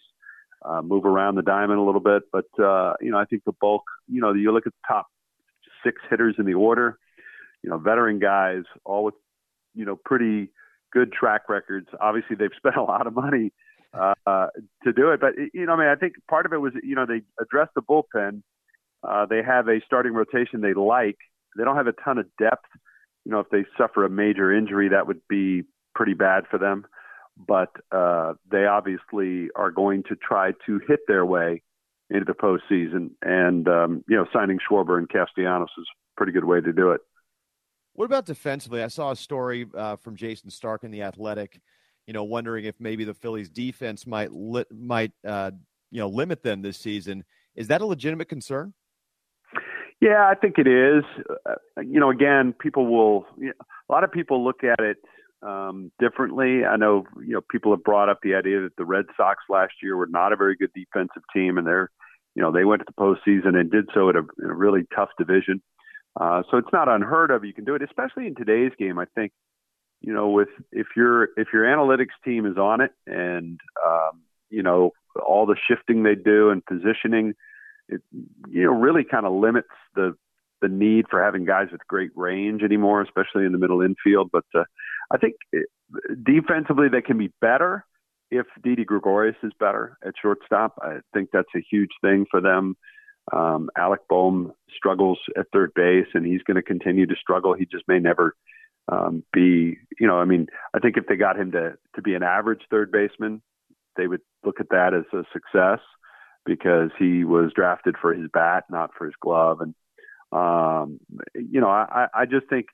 Uh, 0.65 0.81
move 0.81 1.03
around 1.03 1.35
the 1.35 1.41
diamond 1.41 1.77
a 1.77 1.83
little 1.83 1.99
bit, 1.99 2.23
but 2.31 2.45
uh, 2.57 2.93
you 3.01 3.11
know 3.11 3.17
I 3.17 3.25
think 3.25 3.43
the 3.43 3.51
bulk. 3.59 3.83
You 4.07 4.21
know, 4.21 4.31
you 4.31 4.53
look 4.53 4.65
at 4.65 4.71
the 4.71 4.87
top 4.87 5.07
six 5.83 6.01
hitters 6.09 6.35
in 6.39 6.45
the 6.45 6.53
order. 6.53 6.97
You 7.63 7.69
know, 7.69 7.77
veteran 7.77 8.17
guys, 8.17 8.63
all 8.85 9.03
with 9.03 9.15
you 9.75 9.83
know 9.83 9.97
pretty 10.05 10.51
good 10.93 11.11
track 11.11 11.49
records. 11.49 11.89
Obviously, 11.99 12.37
they've 12.37 12.49
spent 12.57 12.77
a 12.77 12.83
lot 12.83 13.07
of 13.07 13.13
money 13.13 13.51
uh, 13.93 14.47
to 14.83 14.93
do 14.93 15.11
it, 15.11 15.21
but 15.21 15.33
you 15.53 15.65
know, 15.65 15.73
I 15.73 15.77
mean, 15.77 15.87
I 15.87 15.95
think 15.95 16.13
part 16.29 16.45
of 16.45 16.53
it 16.53 16.57
was 16.57 16.73
you 16.83 16.95
know 16.95 17.05
they 17.05 17.21
addressed 17.41 17.73
the 17.75 17.81
bullpen. 17.81 18.41
Uh, 19.07 19.25
they 19.25 19.41
have 19.43 19.67
a 19.67 19.79
starting 19.85 20.13
rotation 20.13 20.61
they 20.61 20.73
like. 20.73 21.17
They 21.57 21.63
don't 21.63 21.75
have 21.75 21.87
a 21.87 21.93
ton 21.93 22.17
of 22.17 22.25
depth. 22.39 22.65
You 23.25 23.31
know, 23.31 23.39
if 23.39 23.49
they 23.49 23.65
suffer 23.77 24.05
a 24.05 24.09
major 24.09 24.51
injury, 24.51 24.89
that 24.89 25.07
would 25.07 25.21
be 25.29 25.63
pretty 25.93 26.13
bad 26.13 26.45
for 26.49 26.57
them 26.57 26.85
but 27.37 27.69
uh, 27.91 28.33
they 28.49 28.65
obviously 28.65 29.49
are 29.55 29.71
going 29.71 30.03
to 30.03 30.15
try 30.15 30.51
to 30.65 30.79
hit 30.87 30.99
their 31.07 31.25
way 31.25 31.61
into 32.09 32.25
the 32.25 32.33
postseason. 32.33 33.11
And 33.21 33.67
um, 33.67 34.03
you 34.07 34.15
know, 34.15 34.25
signing 34.33 34.59
Schwarber 34.59 34.97
and 34.97 35.09
Castellanos 35.09 35.69
is 35.77 35.85
a 35.89 36.17
pretty 36.17 36.31
good 36.31 36.45
way 36.45 36.61
to 36.61 36.73
do 36.73 36.91
it. 36.91 37.01
What 37.93 38.05
about 38.05 38.25
defensively? 38.25 38.81
I 38.83 38.87
saw 38.87 39.11
a 39.11 39.15
story 39.15 39.67
uh, 39.75 39.97
from 39.97 40.15
Jayson 40.15 40.49
Stark 40.49 40.83
in 40.83 40.91
the 40.91 41.03
Athletic. 41.03 41.61
You 42.07 42.13
know, 42.13 42.23
wondering 42.23 42.65
if 42.65 42.75
maybe 42.79 43.05
the 43.05 43.13
Phillies' 43.13 43.49
defense 43.49 44.05
might 44.05 44.31
li- 44.31 44.65
might 44.71 45.11
uh, 45.25 45.51
you 45.91 45.99
know 45.99 46.07
limit 46.07 46.43
them 46.43 46.61
this 46.61 46.77
season. 46.77 47.23
Is 47.55 47.67
that 47.67 47.81
a 47.81 47.85
legitimate 47.85 48.29
concern? 48.29 48.73
Yeah, 50.01 50.27
I 50.29 50.35
think 50.35 50.55
it 50.57 50.67
is. 50.67 51.03
Uh, 51.45 51.81
you 51.81 51.99
know, 51.99 52.09
again, 52.09 52.53
people 52.59 52.87
will. 52.87 53.25
You 53.37 53.47
know, 53.47 53.53
a 53.89 53.91
lot 53.91 54.03
of 54.03 54.11
people 54.11 54.43
look 54.43 54.63
at 54.63 54.79
it 54.79 54.97
um, 55.41 55.91
differently. 55.99 56.65
I 56.65 56.75
know 56.75 57.05
you 57.25 57.33
know 57.33 57.41
people 57.49 57.71
have 57.71 57.83
brought 57.83 58.09
up 58.09 58.19
the 58.21 58.35
idea 58.35 58.61
that 58.61 58.75
the 58.77 58.85
Red 58.85 59.05
Sox 59.15 59.43
last 59.49 59.73
year 59.81 59.95
were 59.95 60.07
not 60.07 60.33
a 60.33 60.35
very 60.35 60.55
good 60.55 60.71
defensive 60.73 61.23
team, 61.33 61.57
and 61.57 61.65
they're 61.65 61.89
you 62.35 62.41
know 62.41 62.51
they 62.51 62.65
went 62.65 62.81
to 62.81 62.85
the 62.85 63.01
postseason 63.01 63.55
and 63.55 63.71
did 63.71 63.89
so 63.93 64.09
at 64.09 64.15
a, 64.15 64.23
in 64.41 64.49
a 64.49 64.53
really 64.53 64.81
tough 64.95 65.09
division. 65.17 65.61
Uh, 66.19 66.43
so 66.49 66.57
it's 66.57 66.73
not 66.73 66.89
unheard 66.89 67.31
of. 67.31 67.43
You 67.43 67.53
can 67.53 67.65
do 67.65 67.75
it, 67.75 67.81
especially 67.81 68.27
in 68.27 68.35
today's 68.35 68.71
game. 68.77 68.99
I 68.99 69.05
think 69.15 69.31
you 70.03 70.13
know 70.13 70.29
with 70.29 70.49
if 70.71 70.87
your 70.95 71.29
if 71.37 71.47
your 71.53 71.63
analytics 71.63 72.13
team 72.23 72.45
is 72.45 72.57
on 72.57 72.81
it 72.81 72.91
and 73.07 73.59
um, 73.85 74.21
you 74.49 74.61
know 74.61 74.91
all 75.25 75.45
the 75.45 75.55
shifting 75.67 76.03
they 76.03 76.15
do 76.15 76.49
and 76.49 76.63
positioning, 76.65 77.33
it 77.87 78.01
you 78.49 78.63
know 78.63 78.71
really 78.71 79.03
kind 79.03 79.25
of 79.25 79.33
limits 79.33 79.69
the 79.95 80.15
the 80.61 80.67
need 80.67 81.05
for 81.09 81.21
having 81.21 81.45
guys 81.45 81.67
with 81.71 81.85
great 81.87 82.11
range 82.15 82.63
anymore, 82.63 83.01
especially 83.01 83.45
in 83.45 83.51
the 83.51 83.57
middle 83.57 83.81
infield. 83.81 84.29
But 84.31 84.45
uh, 84.55 84.63
I 85.11 85.17
think 85.17 85.35
eh, 85.53 85.59
defensively 86.23 86.87
they 86.89 87.01
can 87.01 87.17
be 87.17 87.31
better 87.41 87.85
if 88.31 88.45
Didi 88.63 88.85
Gregorius 88.85 89.35
is 89.43 89.51
better 89.59 89.97
at 90.05 90.13
shortstop. 90.21 90.79
I 90.81 90.99
think 91.13 91.29
that's 91.31 91.53
a 91.55 91.63
huge 91.69 91.91
thing 92.01 92.25
for 92.29 92.41
them. 92.41 92.75
Um, 93.31 93.69
Alec 93.77 94.01
Bohm 94.09 94.53
struggles 94.75 95.19
at 95.37 95.45
third 95.53 95.73
base, 95.75 96.07
and 96.13 96.25
he's 96.25 96.43
going 96.43 96.55
to 96.55 96.63
continue 96.63 97.05
to 97.05 97.15
struggle. 97.15 97.53
He 97.53 97.65
just 97.65 97.87
may 97.87 97.99
never 97.99 98.35
um, 98.91 99.23
be, 99.31 99.77
you 99.99 100.07
know, 100.07 100.17
I 100.19 100.25
mean, 100.25 100.47
I 100.73 100.79
think 100.79 100.97
if 100.97 101.05
they 101.07 101.15
got 101.15 101.39
him 101.39 101.51
to 101.51 101.77
to 101.95 102.01
be 102.01 102.15
an 102.15 102.23
average 102.23 102.61
third 102.69 102.91
baseman, 102.91 103.41
they 103.95 104.07
would 104.07 104.21
look 104.43 104.59
at 104.59 104.69
that 104.69 104.93
as 104.93 105.05
a 105.13 105.23
success 105.31 105.79
because 106.45 106.89
he 106.99 107.23
was 107.23 107.51
drafted 107.55 107.95
for 108.01 108.13
his 108.13 108.27
bat, 108.33 108.65
not 108.69 108.91
for 108.97 109.05
his 109.05 109.15
glove. 109.21 109.61
And 109.61 109.73
um, 110.31 110.99
you 111.35 111.61
know, 111.61 111.69
I, 111.69 112.07
I 112.13 112.25
just 112.25 112.47
think 112.49 112.67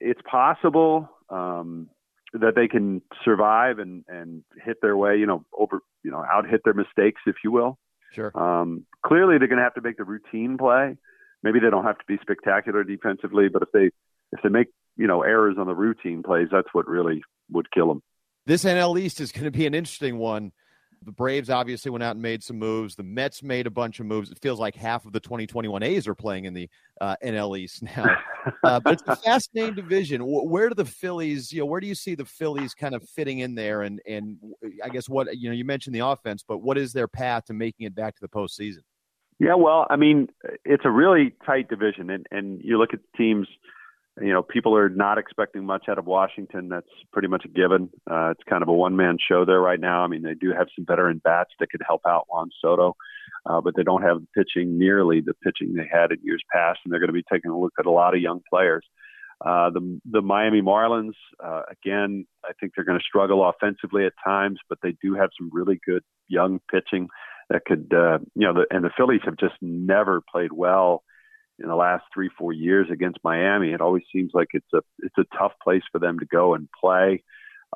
it's 0.00 0.20
possible 0.30 1.08
um, 1.30 1.88
that 2.34 2.54
they 2.54 2.68
can 2.68 3.02
survive 3.24 3.78
and 3.78 4.04
and 4.08 4.44
hit 4.64 4.80
their 4.82 4.96
way, 4.96 5.16
you 5.16 5.26
know, 5.26 5.44
over, 5.58 5.80
you 6.04 6.10
know, 6.10 6.24
out 6.30 6.48
hit 6.48 6.60
their 6.64 6.74
mistakes, 6.74 7.22
if 7.26 7.36
you 7.42 7.50
will. 7.50 7.78
Sure. 8.12 8.30
Um, 8.38 8.84
clearly, 9.04 9.38
they're 9.38 9.48
going 9.48 9.58
to 9.58 9.64
have 9.64 9.74
to 9.74 9.80
make 9.80 9.96
the 9.96 10.04
routine 10.04 10.58
play. 10.58 10.96
Maybe 11.42 11.58
they 11.58 11.70
don't 11.70 11.84
have 11.84 11.98
to 11.98 12.04
be 12.06 12.18
spectacular 12.20 12.84
defensively, 12.84 13.48
but 13.48 13.62
if 13.62 13.68
they 13.72 13.90
if 14.32 14.42
they 14.42 14.48
make 14.48 14.68
you 14.96 15.06
know 15.06 15.22
errors 15.22 15.56
on 15.58 15.66
the 15.66 15.74
routine 15.74 16.22
plays, 16.22 16.48
that's 16.50 16.68
what 16.72 16.86
really 16.86 17.22
would 17.50 17.70
kill 17.70 17.88
them. 17.88 18.02
This 18.46 18.64
NL 18.64 18.98
East 18.98 19.20
is 19.20 19.32
going 19.32 19.44
to 19.44 19.50
be 19.50 19.66
an 19.66 19.74
interesting 19.74 20.18
one. 20.18 20.52
The 21.04 21.12
Braves 21.12 21.50
obviously 21.50 21.90
went 21.90 22.04
out 22.04 22.12
and 22.12 22.22
made 22.22 22.42
some 22.44 22.58
moves. 22.58 22.94
The 22.94 23.02
Mets 23.02 23.42
made 23.42 23.66
a 23.66 23.70
bunch 23.70 23.98
of 23.98 24.06
moves. 24.06 24.30
It 24.30 24.38
feels 24.40 24.60
like 24.60 24.76
half 24.76 25.04
of 25.04 25.12
the 25.12 25.18
2021 25.20 25.82
A's 25.82 26.06
are 26.06 26.14
playing 26.14 26.44
in 26.44 26.54
the 26.54 26.68
uh, 27.00 27.16
NL 27.24 27.58
East 27.58 27.82
now. 27.96 28.16
Uh, 28.62 28.78
but 28.80 28.94
it's 28.94 29.02
a 29.06 29.16
fascinating 29.16 29.74
division. 29.74 30.20
Where 30.24 30.68
do 30.68 30.74
the 30.74 30.84
Phillies, 30.84 31.52
you 31.52 31.60
know, 31.60 31.66
where 31.66 31.80
do 31.80 31.86
you 31.86 31.94
see 31.94 32.14
the 32.14 32.24
Phillies 32.24 32.74
kind 32.74 32.94
of 32.94 33.08
fitting 33.08 33.40
in 33.40 33.54
there? 33.54 33.82
And 33.82 34.00
and 34.06 34.38
I 34.84 34.88
guess 34.88 35.08
what 35.08 35.36
you 35.36 35.48
know, 35.48 35.54
you 35.54 35.64
mentioned 35.64 35.94
the 35.94 36.06
offense, 36.06 36.44
but 36.46 36.58
what 36.58 36.78
is 36.78 36.92
their 36.92 37.08
path 37.08 37.46
to 37.46 37.52
making 37.52 37.86
it 37.86 37.94
back 37.94 38.14
to 38.14 38.20
the 38.20 38.28
postseason? 38.28 38.82
Yeah, 39.38 39.54
well, 39.54 39.86
I 39.90 39.96
mean, 39.96 40.28
it's 40.64 40.84
a 40.84 40.90
really 40.90 41.34
tight 41.44 41.68
division, 41.68 42.10
and 42.10 42.26
and 42.30 42.60
you 42.62 42.78
look 42.78 42.94
at 42.94 43.00
the 43.00 43.18
teams 43.18 43.48
you 44.20 44.32
know, 44.32 44.42
people 44.42 44.76
are 44.76 44.90
not 44.90 45.16
expecting 45.16 45.64
much 45.64 45.86
out 45.88 45.98
of 45.98 46.06
Washington. 46.06 46.68
That's 46.68 46.86
pretty 47.12 47.28
much 47.28 47.44
a 47.44 47.48
given. 47.48 47.88
Uh, 48.10 48.30
it's 48.30 48.42
kind 48.48 48.62
of 48.62 48.68
a 48.68 48.72
one 48.72 48.94
man 48.94 49.16
show 49.16 49.44
there 49.44 49.60
right 49.60 49.80
now. 49.80 50.04
I 50.04 50.06
mean, 50.06 50.22
they 50.22 50.34
do 50.34 50.52
have 50.52 50.66
some 50.76 50.84
veteran 50.86 51.20
bats 51.24 51.50
that 51.60 51.70
could 51.70 51.80
help 51.86 52.02
out 52.06 52.26
Juan 52.28 52.50
Soto, 52.60 52.94
uh, 53.46 53.60
but 53.62 53.74
they 53.74 53.82
don't 53.82 54.02
have 54.02 54.18
pitching 54.36 54.78
nearly 54.78 55.22
the 55.22 55.34
pitching 55.42 55.74
they 55.74 55.88
had 55.90 56.12
in 56.12 56.18
years 56.22 56.42
past, 56.52 56.80
and 56.84 56.92
they're 56.92 57.00
going 57.00 57.08
to 57.08 57.14
be 57.14 57.24
taking 57.32 57.50
a 57.50 57.58
look 57.58 57.72
at 57.78 57.86
a 57.86 57.90
lot 57.90 58.14
of 58.14 58.20
young 58.20 58.42
players. 58.50 58.84
Uh, 59.44 59.70
the 59.70 60.00
the 60.10 60.20
Miami 60.20 60.60
Marlins, 60.60 61.14
uh, 61.42 61.62
again, 61.70 62.26
I 62.44 62.52
think 62.60 62.72
they're 62.76 62.84
going 62.84 62.98
to 62.98 63.04
struggle 63.04 63.48
offensively 63.48 64.04
at 64.04 64.12
times, 64.24 64.58
but 64.68 64.78
they 64.82 64.94
do 65.02 65.14
have 65.14 65.30
some 65.38 65.50
really 65.52 65.80
good 65.84 66.02
young 66.28 66.60
pitching 66.70 67.08
that 67.50 67.64
could, 67.64 67.92
uh, 67.92 68.18
you 68.34 68.46
know, 68.46 68.54
the, 68.54 68.66
and 68.70 68.84
the 68.84 68.90
Phillies 68.96 69.22
have 69.24 69.36
just 69.36 69.56
never 69.60 70.22
played 70.30 70.52
well 70.52 71.02
in 71.58 71.68
the 71.68 71.76
last 71.76 72.04
three 72.12 72.30
four 72.38 72.52
years 72.52 72.88
against 72.90 73.18
Miami. 73.24 73.72
It 73.72 73.80
always 73.80 74.04
seems 74.12 74.30
like 74.34 74.48
it's 74.52 74.72
a 74.74 74.80
it's 75.00 75.18
a 75.18 75.36
tough 75.36 75.52
place 75.62 75.82
for 75.90 75.98
them 75.98 76.18
to 76.18 76.26
go 76.26 76.54
and 76.54 76.68
play. 76.80 77.22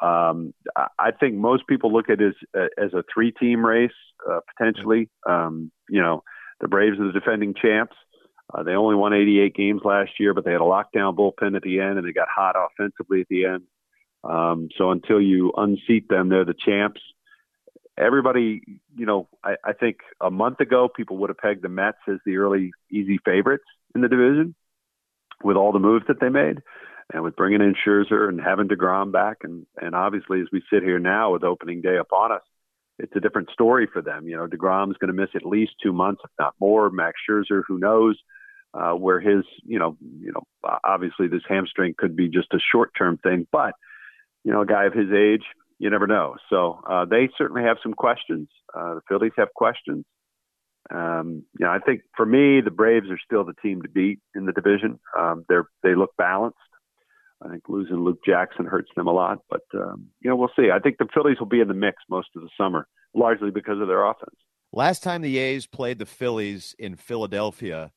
Um, 0.03 0.53
I 0.99 1.11
think 1.19 1.37
most 1.37 1.67
people 1.67 1.93
look 1.93 2.11
at 2.11 2.21
it 2.21 2.35
as 2.55 2.69
as 2.79 2.95
a 2.95 3.05
three 3.13 3.33
team 3.33 3.65
race 3.65 3.91
uh, 4.31 4.41
potentially. 4.57 5.09
Um, 5.29 5.71
you 5.89 6.03
know, 6.03 6.23
the 6.61 6.69
Braves 6.69 6.99
are 6.99 7.07
the 7.07 7.19
defending 7.19 7.55
champs. 7.55 7.97
Uh, 8.53 8.63
they 8.63 8.73
only 8.73 8.95
won 8.95 9.13
88 9.13 9.55
games 9.55 9.81
last 9.85 10.13
year, 10.21 10.33
but 10.33 10.45
they 10.45 10.53
had 10.53 10.61
a 10.61 10.65
lockdown 10.65 11.17
bullpen 11.17 11.57
at 11.57 11.63
the 11.63 11.81
end, 11.81 11.99
and 11.99 12.07
they 12.07 12.13
got 12.13 12.29
hot 12.29 12.55
offensively 12.57 13.21
at 13.23 13.29
the 13.29 13.45
end. 13.45 13.65
Um, 14.23 14.69
so 14.77 14.91
until 14.91 15.21
you 15.21 15.53
unseat 15.57 16.09
them, 16.09 16.29
they're 16.29 16.45
the 16.45 16.55
champs 16.55 17.01
everybody, 17.99 18.63
you 18.97 19.07
know, 19.07 19.29
I, 19.43 19.57
I 19.65 19.73
think 19.73 19.99
a 20.21 20.31
month 20.31 20.61
ago 20.61 20.89
people 20.95 21.19
would 21.19 21.31
have 21.31 21.39
pegged 21.39 21.63
the 21.63 21.69
Mets 21.69 21.99
as 22.09 22.19
the 22.25 22.37
early 22.37 22.73
easy 22.91 23.19
favorites 23.25 23.65
in 23.95 24.01
the 24.01 24.09
division 24.09 24.55
with 25.43 25.57
all 25.57 25.73
the 25.73 25.79
moves 25.79 26.07
that 26.09 26.21
they 26.21 26.29
made 26.29 26.63
and 27.13 27.23
with 27.23 27.37
bringing 27.37 27.61
in 27.61 27.75
Scherzer 27.75 28.29
and 28.29 28.41
having 28.41 28.69
DeGrom 28.69 29.13
back. 29.13 29.39
And, 29.43 29.67
and 29.81 29.95
obviously, 29.95 30.41
as 30.41 30.49
we 30.53 30.63
sit 30.73 30.83
here 30.83 30.99
now 30.99 31.33
with 31.33 31.45
opening 31.45 31.81
day 31.81 31.97
upon 31.97 32.33
us, 32.33 32.43
it's 32.99 33.15
a 33.15 33.21
different 33.21 33.51
story 33.51 33.87
for 33.93 34.01
them. 34.01 34.27
You 34.27 34.37
know, 34.37 34.47
DeGrom's 34.47 34.97
going 34.99 35.09
to 35.09 35.13
miss 35.13 35.29
at 35.35 35.45
least 35.45 35.73
two 35.83 35.93
months, 35.93 36.23
if 36.25 36.31
not 36.39 36.55
more. 36.59 36.91
Max 36.91 37.17
Scherzer, 37.29 37.63
who 37.67 37.79
knows 37.79 38.17
uh, 38.73 38.93
where 38.93 39.21
his, 39.21 39.45
you 39.65 39.79
know, 39.79 39.97
you 40.21 40.33
know, 40.33 40.43
obviously 40.85 41.29
this 41.29 41.43
hamstring 41.49 41.95
could 41.97 42.17
be 42.17 42.29
just 42.29 42.53
a 42.53 42.59
short-term 42.73 43.19
thing, 43.19 43.47
but 43.53 43.75
you 44.45 44.53
know, 44.53 44.63
a 44.63 44.67
guy 44.67 44.85
of 44.85 44.93
his 44.93 45.11
age, 45.13 45.43
you 45.79 45.91
never 45.91 46.07
know. 46.07 46.37
So 46.51 46.81
uh, 46.89 47.05
they 47.05 47.29
certainly 47.37 47.63
have 47.63 47.77
some 47.83 47.93
questions. 47.93 48.49
Uh, 48.75 48.95
the 48.95 49.01
Phillies 49.09 49.33
have 49.37 49.49
questions. 49.55 50.05
Um, 50.95 51.45
you 51.59 51.67
know, 51.67 51.73
I 51.73 51.79
think 51.79 52.03
for 52.17 52.25
me, 52.25 52.61
the 52.61 52.71
Braves 52.71 53.11
are 53.11 53.19
still 53.25 53.45
the 53.45 53.55
team 53.63 53.83
to 53.83 53.89
beat 53.89 54.21
in 54.35 54.47
the 54.47 54.53
division. 54.53 55.01
Um, 55.19 55.45
they're 55.49 55.69
they 55.83 55.95
look 55.95 56.11
balanced. 56.17 56.59
I 57.45 57.49
think 57.49 57.65
losing 57.69 57.97
Luke 57.97 58.21
Jackson 58.25 58.65
hurts 58.65 58.91
them 58.97 59.09
a 59.09 59.13
lot, 59.13 59.39
but 59.51 59.63
um, 59.75 60.09
you 60.21 60.31
know 60.31 60.37
we'll 60.37 60.51
see. 60.57 60.71
I 60.71 60.79
think 60.79 60.97
the 60.99 61.09
Phillies 61.13 61.39
will 61.39 61.47
be 61.47 61.61
in 61.61 61.69
the 61.69 61.75
mix 61.75 61.97
most 62.09 62.29
of 62.37 62.43
the 62.43 62.49
summer, 62.57 62.87
largely 63.15 63.51
because 63.51 63.81
of 63.81 63.89
their 63.89 64.05
offense. 64.05 64.37
Last 64.73 65.03
time 65.03 65.23
the 65.23 65.39
A's 65.39 65.67
played 65.67 65.99
the 65.99 66.07
Phillies 66.07 66.75
in 66.79 66.97
Philadelphia, 66.97 67.93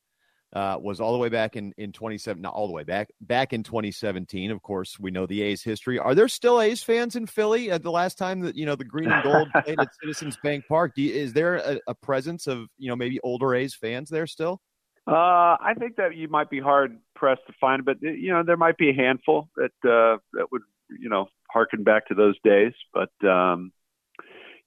uh, 0.53 0.77
was 0.82 1.00
all 1.00 1.13
the 1.13 1.18
way 1.18 1.29
back 1.29 1.56
in 1.56 1.74
in 1.77 1.91
27 1.91 2.41
not 2.41 2.53
all 2.53 2.68
the 2.68 2.74
way 2.74 2.84
back 2.84 3.10
back 3.22 3.53
in 3.53 3.63
2017 3.63 4.51
of 4.51 4.62
course 4.62 5.00
we 5.00 5.12
know 5.12 5.25
the 5.25 5.41
a's 5.41 5.62
history 5.62 6.00
are 6.00 6.15
there 6.15 6.27
still 6.27 6.62
a's 6.62 6.82
fans 6.82 7.15
in 7.15 7.27
philly 7.27 7.70
at 7.70 7.84
the 7.84 7.91
last 7.91 8.18
time 8.18 8.39
that 8.39 8.56
you 8.56 8.65
know 8.65 8.75
the 8.75 8.84
green 8.84 9.12
and 9.12 9.24
gold 9.24 9.48
played 9.63 9.79
at 9.79 9.89
citizens 10.01 10.38
bank 10.41 10.63
park 10.68 10.91
you, 10.96 11.12
is 11.13 11.34
there 11.34 11.58
a, 11.58 11.79
a, 11.88 11.96
presence 11.96 12.48
of 12.48 12.65
you 12.77 12.89
know 12.89 12.96
maybe 12.96 13.20
older 13.22 13.53
a's 13.53 13.75
fans 13.75 14.10
there 14.10 14.25
still 14.25 14.60
uh, 15.08 15.58
I 15.60 15.74
think 15.79 15.96
that 15.96 16.15
you 16.15 16.27
might 16.27 16.51
be 16.51 16.60
hard 16.60 17.00
pressed 17.15 17.41
to 17.48 17.53
find, 17.60 17.84
but 17.84 17.98
you 18.00 18.32
know 18.32 18.44
there 18.44 18.58
might 18.58 18.77
be 18.77 18.91
a 18.91 18.94
handful 18.94 19.50
that 19.56 19.72
uh, 19.84 20.20
that 20.34 20.51
would 20.51 20.62
you 21.00 21.10
know 21.10 21.27
harken 21.50 21.84
back 21.84 22.08
to 22.10 22.13
those 22.13 22.36
days. 22.44 22.74
But 22.94 23.10
um, 23.27 23.72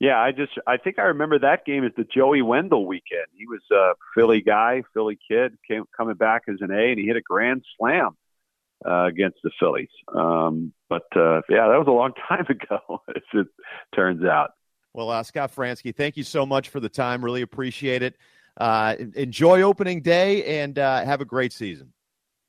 yeah, 0.03 0.19
I 0.19 0.33
just 0.33 0.51
I 0.67 0.79
think 0.79 0.99
I 0.99 1.03
remember 1.03 1.39
that 1.39 1.65
game 1.65 1.85
as 1.85 1.93
the 1.97 2.03
Joey 2.03 2.43
Wendle 2.43 2.87
weekend. 2.87 3.27
He 3.39 3.47
was 3.47 3.61
a 3.71 3.93
Philly 4.17 4.41
guy, 4.41 4.83
Philly 4.93 5.17
kid, 5.31 5.57
came 5.67 5.85
coming 5.97 6.17
back 6.17 6.43
as 6.49 6.57
an 6.61 6.73
A, 6.73 6.91
and 6.91 6.99
he 6.99 7.07
hit 7.07 7.15
a 7.15 7.21
grand 7.21 7.65
slam 7.79 8.17
uh, 8.85 9.05
against 9.05 9.39
the 9.45 9.53
Phillies. 9.61 9.91
Um, 10.13 10.73
but 10.89 11.05
uh, 11.15 11.43
yeah, 11.49 11.69
that 11.69 11.79
was 11.79 11.87
a 11.87 11.93
long 11.93 12.15
time 12.29 12.47
ago, 12.49 13.01
as 13.15 13.23
it 13.33 13.47
turns 13.95 14.25
out. 14.25 14.55
Well, 14.93 15.09
uh, 15.09 15.23
Scott 15.23 15.55
Franzke, 15.55 15.95
thank 15.95 16.17
you 16.17 16.25
so 16.25 16.45
much 16.45 16.71
for 16.71 16.81
the 16.81 16.89
time. 16.89 17.25
Really 17.25 17.43
appreciate 17.43 18.03
it. 18.03 18.17
Uh, 18.57 18.97
enjoy 19.15 19.63
opening 19.63 20.03
day 20.03 20.61
and 20.63 20.81
uh, 20.81 21.05
have 21.05 21.21
a 21.21 21.25
great 21.25 21.53
season. 21.53 21.93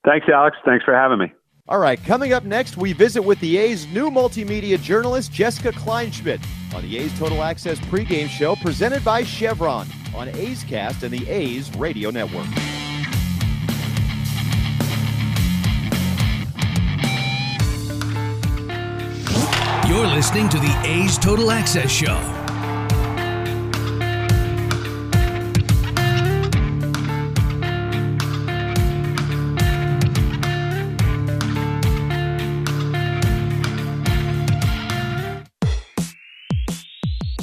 Thanks, 0.04 0.26
Alex. 0.28 0.58
Thanks 0.66 0.84
for 0.84 0.96
having 0.96 1.20
me. 1.20 1.32
All 1.70 1.80
right, 1.80 1.98
coming 2.04 2.34
up 2.34 2.44
next, 2.44 2.76
we 2.76 2.92
visit 2.92 3.22
with 3.22 3.40
the 3.40 3.56
A's 3.58 3.88
new 3.88 4.12
multimedia 4.12 4.78
journalist, 4.82 5.32
Jessica 5.32 5.72
Kleinschmidt, 5.72 6.44
on 6.76 6.82
the 6.82 6.98
A's 6.98 7.18
Total 7.18 7.42
Access 7.42 7.80
pregame 7.80 8.28
show 8.28 8.58
presented 8.58 9.02
by 9.06 9.24
Chevron 9.24 9.88
on 10.14 10.28
A's 10.36 10.66
Cast 10.66 11.04
and 11.04 11.14
the 11.14 11.26
A's 11.30 11.74
Radio 11.78 12.10
Network. 12.10 12.48
You're 19.88 20.08
listening 20.08 20.50
to 20.50 20.58
the 20.58 20.82
A's 20.84 21.18
Total 21.18 21.50
Access 21.50 21.90
Show. 21.90 22.43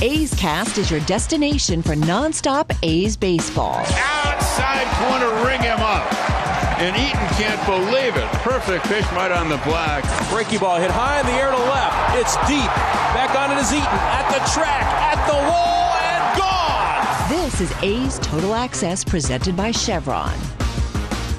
A's 0.00 0.32
Cast 0.34 0.78
is 0.78 0.92
your 0.92 1.00
destination 1.00 1.82
for 1.82 1.94
nonstop 1.94 2.70
A's 2.84 3.16
baseball. 3.16 3.78
Outside 3.78 4.86
corner, 4.94 5.44
ring 5.44 5.60
him 5.60 5.80
up. 5.80 6.06
And 6.78 6.96
Eaton 6.96 7.26
can't 7.34 7.60
believe 7.66 8.14
it. 8.14 8.28
Perfect 8.44 8.84
pitch 8.84 9.04
right 9.10 9.32
on 9.32 9.48
the 9.48 9.56
black. 9.64 10.04
Breaky 10.30 10.60
ball 10.60 10.78
hit 10.78 10.92
high 10.92 11.18
in 11.18 11.26
the 11.26 11.32
air 11.32 11.50
to 11.50 11.56
left. 11.56 12.16
It's 12.16 12.36
deep. 12.46 12.70
Back 13.12 13.34
on 13.34 13.50
it 13.50 13.60
is 13.60 13.72
Eaton 13.72 13.82
at 13.82 14.30
the 14.30 14.38
track, 14.52 14.84
at 14.84 15.26
the 15.26 15.34
wall, 15.50 15.96
and 16.06 16.38
gone. 16.38 17.28
This 17.28 17.60
is 17.60 17.72
A's 17.82 18.20
Total 18.20 18.54
Access 18.54 19.02
presented 19.02 19.56
by 19.56 19.72
Chevron. 19.72 20.38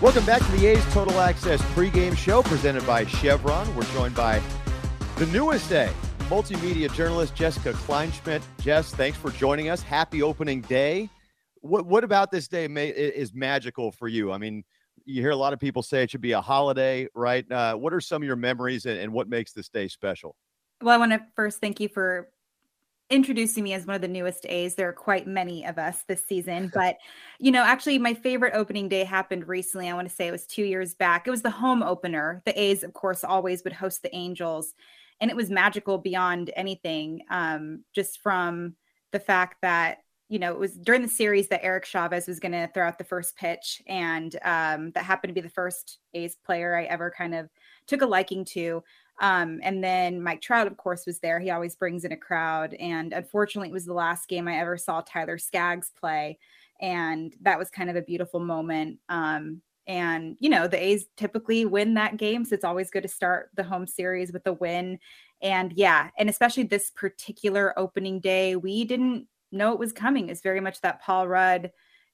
Welcome 0.01 0.25
back 0.25 0.41
to 0.41 0.51
the 0.57 0.67
A's 0.67 0.93
Total 0.93 1.17
Access 1.21 1.61
pregame 1.73 2.17
show 2.17 2.43
presented 2.43 2.85
by 2.85 3.05
Chevron. 3.05 3.73
We're 3.73 3.83
joined 3.93 4.15
by 4.15 4.41
the 5.15 5.27
newest 5.27 5.71
A, 5.71 5.89
multimedia 6.29 6.93
journalist 6.93 7.33
Jessica 7.33 7.73
Kleinschmidt. 7.73 8.43
Jess, 8.61 8.93
thanks 8.93 9.17
for 9.17 9.31
joining 9.31 9.69
us. 9.69 9.81
Happy 9.81 10.21
opening 10.21 10.61
day. 10.61 11.09
What 11.61 11.87
what 11.87 12.03
about 12.03 12.29
this 12.29 12.47
day 12.47 12.67
may, 12.67 12.89
is 12.89 13.33
magical 13.33 13.91
for 13.91 14.07
you? 14.07 14.31
I 14.31 14.37
mean, 14.37 14.63
you 15.05 15.21
hear 15.23 15.31
a 15.31 15.35
lot 15.35 15.53
of 15.53 15.59
people 15.59 15.81
say 15.81 16.03
it 16.03 16.11
should 16.11 16.21
be 16.21 16.33
a 16.33 16.41
holiday, 16.41 17.07
right? 17.15 17.51
Uh, 17.51 17.73
what 17.75 17.93
are 17.93 17.99
some 17.99 18.21
of 18.21 18.27
your 18.27 18.35
memories 18.35 18.85
and, 18.85 18.99
and 18.99 19.11
what 19.11 19.27
makes 19.27 19.53
this 19.53 19.69
day 19.69 19.87
special? 19.87 20.35
Well, 20.83 20.93
I 20.93 20.97
want 20.97 21.13
to 21.13 21.21
first 21.35 21.59
thank 21.59 21.79
you 21.79 21.89
for 21.89 22.29
introducing 23.09 23.63
me 23.63 23.73
as 23.73 23.87
one 23.87 23.95
of 23.95 24.01
the 24.01 24.07
newest 24.07 24.45
A's. 24.45 24.75
There 24.75 24.87
are 24.87 24.93
quite 24.93 25.25
many 25.25 25.65
of 25.65 25.79
us 25.79 26.03
this 26.07 26.23
season, 26.23 26.69
but 26.75 26.97
you 27.39 27.51
know, 27.51 27.63
actually, 27.63 27.97
my 27.97 28.13
favorite 28.13 28.53
opening 28.55 28.87
day 28.87 29.03
happened 29.03 29.47
recently. 29.47 29.89
I 29.89 29.93
want 29.95 30.07
to 30.07 30.13
say 30.13 30.27
it 30.27 30.31
was 30.31 30.45
two 30.45 30.63
years 30.63 30.93
back. 30.93 31.27
It 31.27 31.31
was 31.31 31.41
the 31.41 31.49
home 31.49 31.81
opener. 31.81 32.43
The 32.45 32.61
A's, 32.61 32.83
of 32.83 32.93
course, 32.93 33.23
always 33.23 33.63
would 33.63 33.73
host 33.73 34.03
the 34.03 34.15
Angels, 34.15 34.75
and 35.21 35.29
it 35.29 35.37
was 35.37 35.49
magical 35.49 35.97
beyond 35.97 36.51
anything. 36.55 37.21
Um, 37.29 37.83
just 37.93 38.21
from 38.21 38.75
the 39.11 39.19
fact 39.19 39.57
that 39.61 39.99
you 40.29 40.37
know, 40.37 40.51
it 40.51 40.59
was 40.59 40.73
during 40.73 41.01
the 41.01 41.07
series 41.07 41.47
that 41.47 41.65
Eric 41.65 41.85
Chavez 41.85 42.27
was 42.27 42.39
going 42.39 42.51
to 42.51 42.69
throw 42.71 42.87
out 42.87 42.99
the 42.99 43.03
first 43.03 43.35
pitch, 43.35 43.81
and 43.87 44.35
um, 44.43 44.91
that 44.91 45.03
happened 45.03 45.29
to 45.29 45.33
be 45.33 45.41
the 45.41 45.49
first 45.49 45.97
A's 46.13 46.35
player 46.45 46.77
I 46.77 46.83
ever 46.83 47.09
kind 47.09 47.33
of 47.33 47.49
took 47.87 48.03
a 48.03 48.05
liking 48.05 48.45
to. 48.45 48.83
Um, 49.19 49.59
and 49.63 49.83
then 49.83 50.21
Mike 50.21 50.41
Trout, 50.41 50.67
of 50.67 50.77
course, 50.77 51.05
was 51.05 51.19
there. 51.19 51.39
He 51.39 51.49
always 51.49 51.75
brings 51.75 52.05
in 52.05 52.11
a 52.11 52.17
crowd. 52.17 52.73
And 52.75 53.11
unfortunately, 53.11 53.69
it 53.69 53.73
was 53.73 53.85
the 53.85 53.93
last 53.93 54.29
game 54.29 54.47
I 54.47 54.59
ever 54.59 54.77
saw 54.77 55.01
Tyler 55.01 55.37
Skaggs 55.37 55.91
play. 55.99 56.37
And 56.79 57.35
that 57.41 57.59
was 57.59 57.69
kind 57.69 57.89
of 57.89 57.97
a 57.97 58.01
beautiful 58.01 58.39
moment. 58.39 58.99
Um, 59.09 59.61
and, 59.89 60.37
you 60.39 60.49
know, 60.49 60.67
the 60.67 60.81
A's 60.81 61.07
typically 61.17 61.65
win 61.65 61.95
that 61.95 62.15
game. 62.15 62.45
So 62.45 62.55
it's 62.55 62.63
always 62.63 62.89
good 62.89 63.03
to 63.03 63.09
start 63.09 63.49
the 63.55 63.63
home 63.63 63.87
series 63.87 64.31
with 64.31 64.47
a 64.47 64.53
win. 64.53 64.99
And 65.41 65.73
yeah, 65.73 66.09
and 66.17 66.29
especially 66.29 66.63
this 66.63 66.91
particular 66.91 67.77
opening 67.77 68.21
day, 68.21 68.55
we 68.55 68.85
didn't 68.85 69.27
know 69.51 69.73
it 69.73 69.79
was 69.79 69.91
coming. 69.91 70.29
It's 70.29 70.41
very 70.41 70.61
much 70.61 70.79
that 70.81 71.01
Paul 71.01 71.27
Rudd 71.27 71.71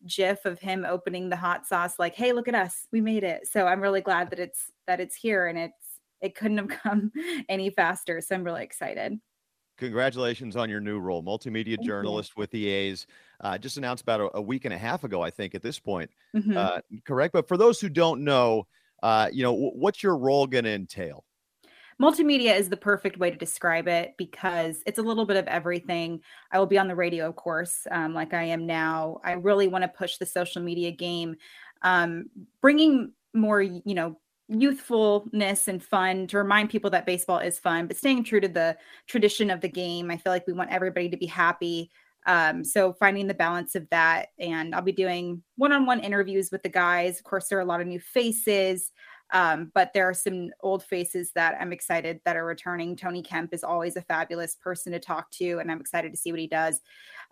gif 0.07 0.45
of 0.45 0.59
him 0.59 0.85
opening 0.87 1.29
the 1.29 1.35
hot 1.35 1.65
sauce 1.65 1.97
like 1.97 2.13
hey 2.13 2.31
look 2.31 2.47
at 2.47 2.53
us 2.53 2.85
we 2.91 3.01
made 3.01 3.23
it 3.23 3.47
so 3.47 3.65
i'm 3.65 3.81
really 3.81 4.01
glad 4.01 4.29
that 4.29 4.37
it's 4.37 4.69
that 4.85 4.99
it's 4.99 5.15
here 5.15 5.47
and 5.47 5.57
it's 5.57 5.85
it 6.21 6.35
couldn't 6.35 6.57
have 6.57 6.67
come 6.83 7.11
any 7.47 7.69
faster. 7.69 8.21
So 8.21 8.35
I'm 8.35 8.43
really 8.43 8.63
excited. 8.63 9.19
Congratulations 9.77 10.55
on 10.55 10.69
your 10.69 10.79
new 10.79 10.99
role, 10.99 11.21
multimedia 11.21 11.75
Thank 11.75 11.87
journalist 11.87 12.33
you. 12.35 12.41
with 12.41 12.51
the 12.51 12.67
A's. 12.67 13.07
Uh, 13.41 13.57
just 13.57 13.77
announced 13.77 14.03
about 14.03 14.21
a, 14.21 14.37
a, 14.37 14.41
week 14.41 14.65
and 14.65 14.73
a 14.73 14.77
half 14.77 15.03
ago, 15.03 15.21
I 15.21 15.29
think, 15.29 15.53
at 15.53 15.61
this 15.61 15.79
point. 15.79 16.09
Mm-hmm. 16.35 16.57
Uh, 16.57 16.79
correct. 17.03 17.33
But 17.33 17.47
for 17.47 17.57
those 17.57 17.81
who 17.81 17.89
don't 17.89 18.23
know, 18.23 18.67
uh, 19.03 19.29
you 19.31 19.43
know, 19.43 19.51
w- 19.51 19.73
what's 19.73 20.01
your 20.01 20.17
role 20.17 20.47
going 20.47 20.63
to 20.63 20.71
entail? 20.71 21.25
Multimedia 22.01 22.57
is 22.57 22.69
the 22.69 22.77
perfect 22.77 23.17
way 23.17 23.31
to 23.31 23.37
describe 23.37 23.87
it 23.87 24.15
because 24.17 24.81
it's 24.85 24.99
a 24.99 25.01
little 25.01 25.25
bit 25.25 25.37
of 25.37 25.47
everything. 25.47 26.21
I 26.51 26.59
will 26.59 26.65
be 26.65 26.77
on 26.77 26.87
the 26.87 26.95
radio, 26.95 27.27
of 27.27 27.35
course, 27.35 27.87
um, 27.89 28.13
like 28.13 28.33
I 28.33 28.43
am 28.43 28.65
now. 28.65 29.21
I 29.23 29.33
really 29.33 29.67
want 29.67 29.83
to 29.83 29.87
push 29.87 30.17
the 30.17 30.25
social 30.25 30.61
media 30.61 30.91
game, 30.91 31.35
um, 31.83 32.25
bringing 32.61 33.13
more, 33.33 33.61
you 33.61 33.81
know, 33.85 34.19
youthfulness 34.47 35.67
and 35.67 35.83
fun 35.83 36.27
to 36.27 36.37
remind 36.37 36.69
people 36.69 36.89
that 36.91 37.05
baseball 37.05 37.39
is 37.39 37.59
fun, 37.59 37.87
but 37.87 37.97
staying 37.97 38.23
true 38.23 38.39
to 38.39 38.47
the 38.47 38.77
tradition 39.07 39.49
of 39.49 39.61
the 39.61 39.69
game. 39.69 40.11
I 40.11 40.17
feel 40.17 40.31
like 40.31 40.45
we 40.47 40.53
want 40.53 40.71
everybody 40.71 41.09
to 41.09 41.17
be 41.17 41.25
happy. 41.25 41.89
Um, 42.27 42.63
so 42.63 42.93
finding 42.93 43.27
the 43.27 43.33
balance 43.33 43.75
of 43.75 43.87
that, 43.91 44.29
and 44.39 44.73
I'll 44.73 44.81
be 44.81 44.91
doing 44.91 45.43
one-on-one 45.57 45.99
interviews 45.99 46.51
with 46.51 46.63
the 46.63 46.69
guys. 46.69 47.17
Of 47.17 47.23
course, 47.23 47.47
there 47.47 47.59
are 47.59 47.61
a 47.61 47.65
lot 47.65 47.81
of 47.81 47.87
new 47.87 47.99
faces, 47.99 48.91
um, 49.31 49.71
but 49.75 49.91
there 49.93 50.09
are 50.09 50.13
some 50.13 50.49
old 50.61 50.83
faces 50.83 51.31
that 51.33 51.55
I'm 51.59 51.71
excited 51.71 52.19
that 52.25 52.35
are 52.35 52.45
returning. 52.45 52.95
Tony 52.95 53.21
Kemp 53.21 53.53
is 53.53 53.63
always 53.63 53.95
a 53.95 54.01
fabulous 54.01 54.55
person 54.55 54.91
to 54.93 54.99
talk 54.99 55.29
to, 55.31 55.59
and 55.59 55.71
I'm 55.71 55.81
excited 55.81 56.11
to 56.11 56.17
see 56.17 56.31
what 56.31 56.39
he 56.39 56.47
does 56.47 56.81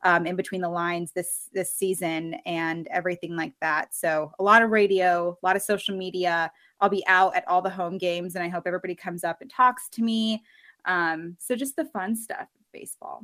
um, 0.03 0.27
in 0.27 0.35
between 0.35 0.61
the 0.61 0.69
lines 0.69 1.11
this 1.13 1.49
this 1.53 1.75
season 1.75 2.35
and 2.45 2.87
everything 2.91 3.35
like 3.35 3.53
that. 3.61 3.95
So 3.95 4.31
a 4.37 4.43
lot 4.43 4.61
of 4.61 4.69
radio, 4.69 5.37
a 5.41 5.45
lot 5.45 5.55
of 5.55 5.61
social 5.63 5.95
media, 5.95 6.51
I'll 6.83 6.89
be 6.89 7.07
out 7.07 7.33
at 7.33 7.47
all 7.47 7.61
the 7.61 7.69
home 7.69 7.97
games, 7.97 8.35
and 8.35 8.43
I 8.43 8.49
hope 8.49 8.67
everybody 8.67 8.93
comes 8.93 9.23
up 9.23 9.39
and 9.39 9.49
talks 9.49 9.87
to 9.91 10.03
me. 10.03 10.43
Um, 10.83 11.37
so 11.39 11.55
just 11.55 11.77
the 11.77 11.85
fun 11.85 12.13
stuff 12.13 12.41
of 12.41 12.65
baseball. 12.73 13.23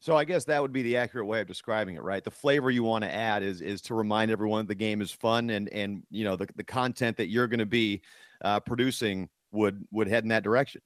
So 0.00 0.16
I 0.16 0.24
guess 0.24 0.44
that 0.44 0.60
would 0.60 0.72
be 0.72 0.82
the 0.82 0.98
accurate 0.98 1.26
way 1.26 1.40
of 1.40 1.46
describing 1.46 1.96
it, 1.96 2.02
right? 2.02 2.22
The 2.22 2.30
flavor 2.30 2.70
you 2.70 2.82
want 2.82 3.04
to 3.04 3.10
add 3.10 3.42
is 3.42 3.62
is 3.62 3.80
to 3.82 3.94
remind 3.94 4.30
everyone 4.30 4.66
the 4.66 4.74
game 4.74 5.00
is 5.00 5.10
fun, 5.10 5.48
and 5.48 5.70
and 5.70 6.02
you 6.10 6.24
know 6.24 6.36
the 6.36 6.46
the 6.56 6.64
content 6.64 7.16
that 7.16 7.28
you're 7.28 7.46
going 7.48 7.58
to 7.58 7.64
be 7.64 8.02
uh, 8.42 8.60
producing 8.60 9.30
would 9.50 9.82
would 9.90 10.06
head 10.06 10.22
in 10.22 10.28
that 10.28 10.44
direction 10.44 10.82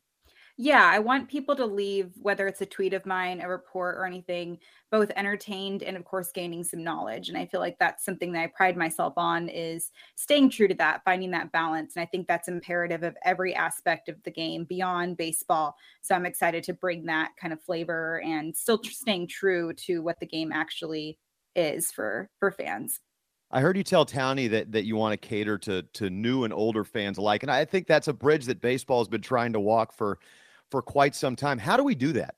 yeah, 0.57 0.89
I 0.89 1.01
want 1.01 1.29
people 1.29 1.57
to 1.57 1.67
leave, 1.67 2.13
whether 2.23 2.47
it's 2.47 2.61
a 2.61 2.67
tweet 2.67 2.95
of 2.95 3.05
mine, 3.05 3.41
a 3.41 3.49
report, 3.49 3.97
or 3.97 4.07
anything, 4.07 4.59
both 4.93 5.11
entertained 5.17 5.83
and, 5.83 5.97
of 5.97 6.05
course, 6.05 6.31
gaining 6.31 6.63
some 6.63 6.85
knowledge. 6.85 7.29
And 7.29 7.37
I 7.37 7.47
feel 7.47 7.59
like 7.59 7.77
that's 7.81 8.05
something 8.05 8.31
that 8.33 8.43
I 8.43 8.47
pride 8.47 8.77
myself 8.77 9.15
on 9.17 9.49
is 9.49 9.91
staying 10.15 10.51
true 10.51 10.69
to 10.69 10.75
that, 10.75 11.03
finding 11.05 11.33
that 11.33 11.51
balance. 11.51 11.97
And 11.97 12.05
I 12.05 12.07
think 12.07 12.29
that's 12.29 12.47
imperative 12.47 13.03
of 13.03 13.17
every 13.25 13.53
aspect 13.53 14.09
of 14.09 14.23
the 14.23 14.31
game 14.31 14.65
beyond 14.65 15.17
baseball. 15.17 15.75
So 16.03 16.15
I'm 16.15 16.27
excited 16.27 16.63
to 16.65 16.73
bring 16.73 17.05
that 17.07 17.33
kind 17.37 17.53
of 17.53 17.61
flavor 17.61 18.21
and 18.21 18.57
still 18.57 18.81
staying 18.85 19.27
true 19.27 19.73
to 19.73 20.03
what 20.03 20.21
the 20.21 20.27
game 20.27 20.53
actually 20.53 21.19
is 21.57 21.91
for 21.91 22.31
for 22.39 22.53
fans. 22.53 23.01
I 23.51 23.61
heard 23.61 23.77
you 23.77 23.85
tell 23.85 24.07
Townie 24.07 24.51
that 24.51 24.73
that 24.73 24.85
you 24.85 24.97
want 24.97 25.21
to 25.21 25.29
cater 25.29 25.59
to 25.59 25.83
to 25.83 26.11
new 26.11 26.45
and 26.45 26.53
older 26.53 26.85
fans 26.85 27.19
alike, 27.19 27.43
and 27.43 27.53
I 27.53 27.65
think 27.65 27.87
that's 27.87 28.09
a 28.09 28.13
bridge 28.13 28.47
that 28.47 28.61
baseball 28.61 29.01
has 29.01 29.09
been 29.09 29.21
trying 29.21 29.53
to 29.53 29.61
walk 29.61 29.93
for 29.93 30.19
for 30.75 30.83
quite 30.83 31.15
some 31.15 31.37
time. 31.37 31.57
How 31.57 31.77
do 31.77 31.85
we 31.85 31.95
do 31.95 32.15
that? 32.15 32.35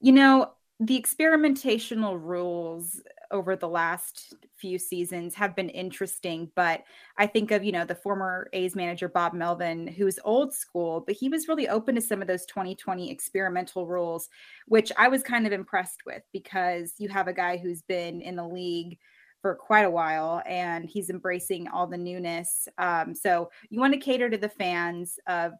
You 0.00 0.10
know, 0.10 0.50
the 0.80 1.00
experimentational 1.00 2.20
rules 2.20 3.00
over 3.30 3.54
the 3.54 3.68
last 3.68 4.34
few 4.56 4.80
seasons 4.80 5.32
have 5.36 5.54
been 5.54 5.68
interesting. 5.68 6.50
But 6.56 6.82
I 7.16 7.28
think 7.28 7.52
of, 7.52 7.62
you 7.62 7.70
know, 7.70 7.84
the 7.84 7.94
former 7.94 8.48
A's 8.52 8.74
manager, 8.74 9.08
Bob 9.08 9.32
Melvin, 9.32 9.86
who's 9.86 10.18
old 10.24 10.52
school, 10.52 11.04
but 11.06 11.14
he 11.14 11.28
was 11.28 11.46
really 11.46 11.68
open 11.68 11.94
to 11.94 12.00
some 12.00 12.20
of 12.20 12.26
those 12.26 12.46
2020 12.46 13.12
experimental 13.12 13.86
rules, 13.86 14.28
which 14.66 14.90
I 14.98 15.06
was 15.06 15.22
kind 15.22 15.46
of 15.46 15.52
impressed 15.52 16.00
with 16.04 16.22
because 16.32 16.94
you 16.98 17.08
have 17.10 17.28
a 17.28 17.32
guy 17.32 17.58
who's 17.58 17.82
been 17.82 18.22
in 18.22 18.34
the 18.34 18.48
league 18.48 18.98
for 19.40 19.54
quite 19.54 19.84
a 19.84 19.90
while 19.90 20.42
and 20.46 20.84
he's 20.84 21.10
embracing 21.10 21.68
all 21.68 21.86
the 21.86 21.96
newness. 21.96 22.66
Um, 22.78 23.14
so 23.14 23.50
you 23.70 23.78
want 23.78 23.94
to 23.94 24.00
cater 24.00 24.28
to 24.28 24.36
the 24.36 24.48
fans 24.48 25.20
of 25.28 25.52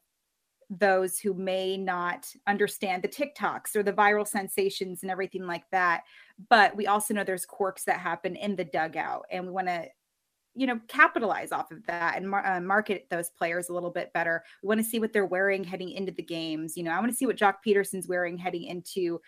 those 0.71 1.19
who 1.19 1.33
may 1.35 1.77
not 1.77 2.33
understand 2.47 3.03
the 3.03 3.09
TikToks 3.09 3.77
or 3.77 3.83
the 3.83 3.93
viral 3.93 4.27
sensations 4.27 5.03
and 5.03 5.11
everything 5.11 5.47
like 5.47 5.65
that. 5.71 6.03
But 6.49 6.77
we 6.77 6.87
also 6.87 7.15
know 7.15 7.25
there's 7.25 7.47
quirks 7.47 7.85
that 7.85 8.01
happen 8.01 8.37
in 8.37 8.57
the 8.57 8.65
dugout, 8.65 9.27
and 9.31 9.47
we 9.47 9.53
want 9.53 9.69
to, 9.69 9.87
you 10.55 10.67
know, 10.67 10.81
capitalize 10.89 11.53
off 11.53 11.71
of 11.71 11.87
that 11.87 12.17
and 12.17 12.29
mar- 12.29 12.47
uh, 12.47 12.61
market 12.61 13.07
those 13.11 13.31
players 13.31 13.69
a 13.69 13.73
little 13.73 13.91
bit 13.91 14.13
better. 14.13 14.43
We 14.63 14.69
want 14.69 14.81
to 14.81 14.87
see 14.87 14.99
what 14.99 15.13
they're 15.13 15.27
wearing 15.27 15.63
heading 15.63 15.91
into 15.91 16.13
the 16.13 16.23
games. 16.23 16.77
You 16.77 16.83
know, 16.83 16.91
I 16.91 16.99
want 16.99 17.11
to 17.11 17.17
see 17.17 17.27
what 17.27 17.37
Joc 17.37 17.57
Pederson's 17.65 18.09
wearing 18.09 18.37
heading 18.37 18.65
into 18.65 19.21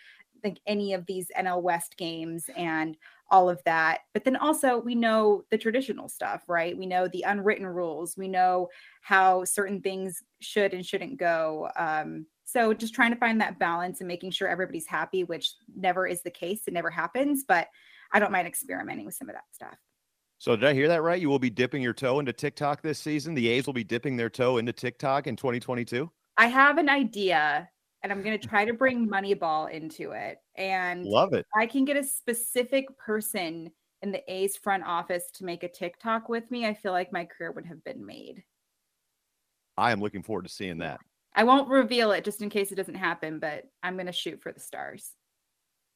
like 0.43 0.59
any 0.67 0.93
of 0.93 1.05
these 1.05 1.27
NL 1.37 1.61
West 1.61 1.97
games 1.97 2.45
and 2.55 2.97
all 3.31 3.49
of 3.49 3.61
that. 3.65 3.99
But 4.13 4.23
then 4.23 4.35
also 4.35 4.79
we 4.79 4.95
know 4.95 5.43
the 5.51 5.57
traditional 5.57 6.09
stuff, 6.09 6.43
right? 6.47 6.77
We 6.77 6.85
know 6.85 7.07
the 7.07 7.23
unwritten 7.23 7.67
rules. 7.67 8.15
We 8.17 8.27
know 8.27 8.69
how 9.01 9.43
certain 9.45 9.81
things 9.81 10.21
should 10.41 10.73
and 10.73 10.85
shouldn't 10.85 11.17
go. 11.17 11.69
Um, 11.75 12.25
so 12.45 12.73
just 12.73 12.95
trying 12.95 13.11
to 13.11 13.19
find 13.19 13.39
that 13.41 13.59
balance 13.59 14.01
and 14.01 14.07
making 14.07 14.31
sure 14.31 14.47
everybody's 14.47 14.87
happy, 14.87 15.23
which 15.23 15.53
never 15.75 16.07
is 16.07 16.23
the 16.23 16.31
case. 16.31 16.61
It 16.67 16.73
never 16.73 16.89
happens, 16.89 17.43
but 17.47 17.67
I 18.11 18.19
don't 18.19 18.31
mind 18.31 18.47
experimenting 18.47 19.05
with 19.05 19.15
some 19.15 19.29
of 19.29 19.35
that 19.35 19.43
stuff. 19.51 19.75
So 20.39 20.55
did 20.55 20.65
I 20.65 20.73
hear 20.73 20.87
that 20.87 21.03
right? 21.03 21.21
You 21.21 21.29
will 21.29 21.37
be 21.37 21.49
dipping 21.49 21.81
your 21.81 21.93
toe 21.93 22.19
into 22.19 22.33
TikTok 22.33 22.81
this 22.81 22.97
season. 22.97 23.35
The 23.35 23.49
A's 23.49 23.65
will 23.65 23.73
be 23.73 23.83
dipping 23.83 24.15
their 24.15 24.29
toe 24.29 24.57
into 24.57 24.71
TikTok 24.71 25.27
in 25.27 25.35
2022. 25.35 26.09
I 26.37 26.47
have 26.47 26.77
an 26.77 26.87
idea 26.87 27.69
and 28.03 28.11
I'm 28.11 28.21
going 28.21 28.39
to 28.39 28.47
try 28.47 28.65
to 28.65 28.73
bring 28.73 29.07
Moneyball 29.07 29.71
into 29.71 30.11
it. 30.11 30.37
And 30.55 31.05
love 31.05 31.33
it. 31.33 31.45
I 31.55 31.65
can 31.65 31.85
get 31.85 31.97
a 31.97 32.03
specific 32.03 32.97
person 32.97 33.71
in 34.01 34.11
the 34.11 34.31
A's 34.31 34.55
front 34.55 34.83
office 34.85 35.29
to 35.35 35.45
make 35.45 35.63
a 35.63 35.67
TikTok 35.67 36.29
with 36.29 36.49
me. 36.49 36.65
I 36.65 36.73
feel 36.73 36.93
like 36.93 37.11
my 37.11 37.25
career 37.25 37.51
would 37.51 37.65
have 37.65 37.83
been 37.83 38.05
made. 38.05 38.43
I 39.77 39.91
am 39.91 39.99
looking 39.99 40.23
forward 40.23 40.43
to 40.43 40.49
seeing 40.49 40.77
that. 40.79 40.99
I 41.35 41.43
won't 41.43 41.69
reveal 41.69 42.11
it 42.11 42.23
just 42.23 42.41
in 42.41 42.49
case 42.49 42.71
it 42.71 42.75
doesn't 42.75 42.95
happen, 42.95 43.39
but 43.39 43.65
I'm 43.83 43.95
going 43.95 44.07
to 44.07 44.11
shoot 44.11 44.41
for 44.41 44.51
the 44.51 44.59
stars. 44.59 45.11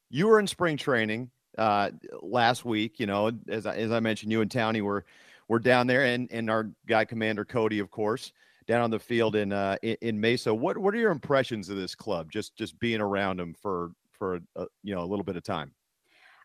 You 0.10 0.28
were 0.28 0.39
in 0.39 0.48
spring 0.48 0.78
training 0.78 1.32
uh, 1.58 1.92
last 2.22 2.66
week. 2.66 3.00
You 3.00 3.08
know, 3.08 3.32
as 3.48 3.66
I, 3.66 3.76
as 3.78 3.92
I 3.92 4.00
mentioned, 4.00 4.32
you 4.32 4.42
and 4.42 4.52
Townie 4.52 4.82
were 4.82 5.06
were 5.48 5.60
down 5.60 5.88
there, 5.88 6.06
and 6.06 6.32
and 6.32 6.50
our 6.50 6.70
guy 6.88 7.04
commander 7.04 7.46
Cody, 7.46 7.80
of 7.80 7.89
course 7.89 8.32
down 8.67 8.82
on 8.82 8.91
the 8.91 8.99
field 8.99 9.36
in 9.36 9.52
uh, 9.52 9.78
in, 9.82 10.19
Mesa. 10.19 10.54
What 10.54 10.78
what 10.78 10.93
are 10.93 10.97
your 10.97 11.12
impressions 11.12 11.69
of 11.69 11.78
this 11.78 11.95
club? 11.95 12.32
Just 12.32 12.56
just 12.56 12.80
being 12.80 13.02
around 13.02 13.39
them 13.39 13.54
for 13.62 13.91
for 14.12 14.39
uh, 14.56 14.65
you 14.84 14.95
know 14.95 15.02
a 15.02 15.06
little 15.06 15.23
bit 15.23 15.36
of 15.36 15.43
time. 15.43 15.71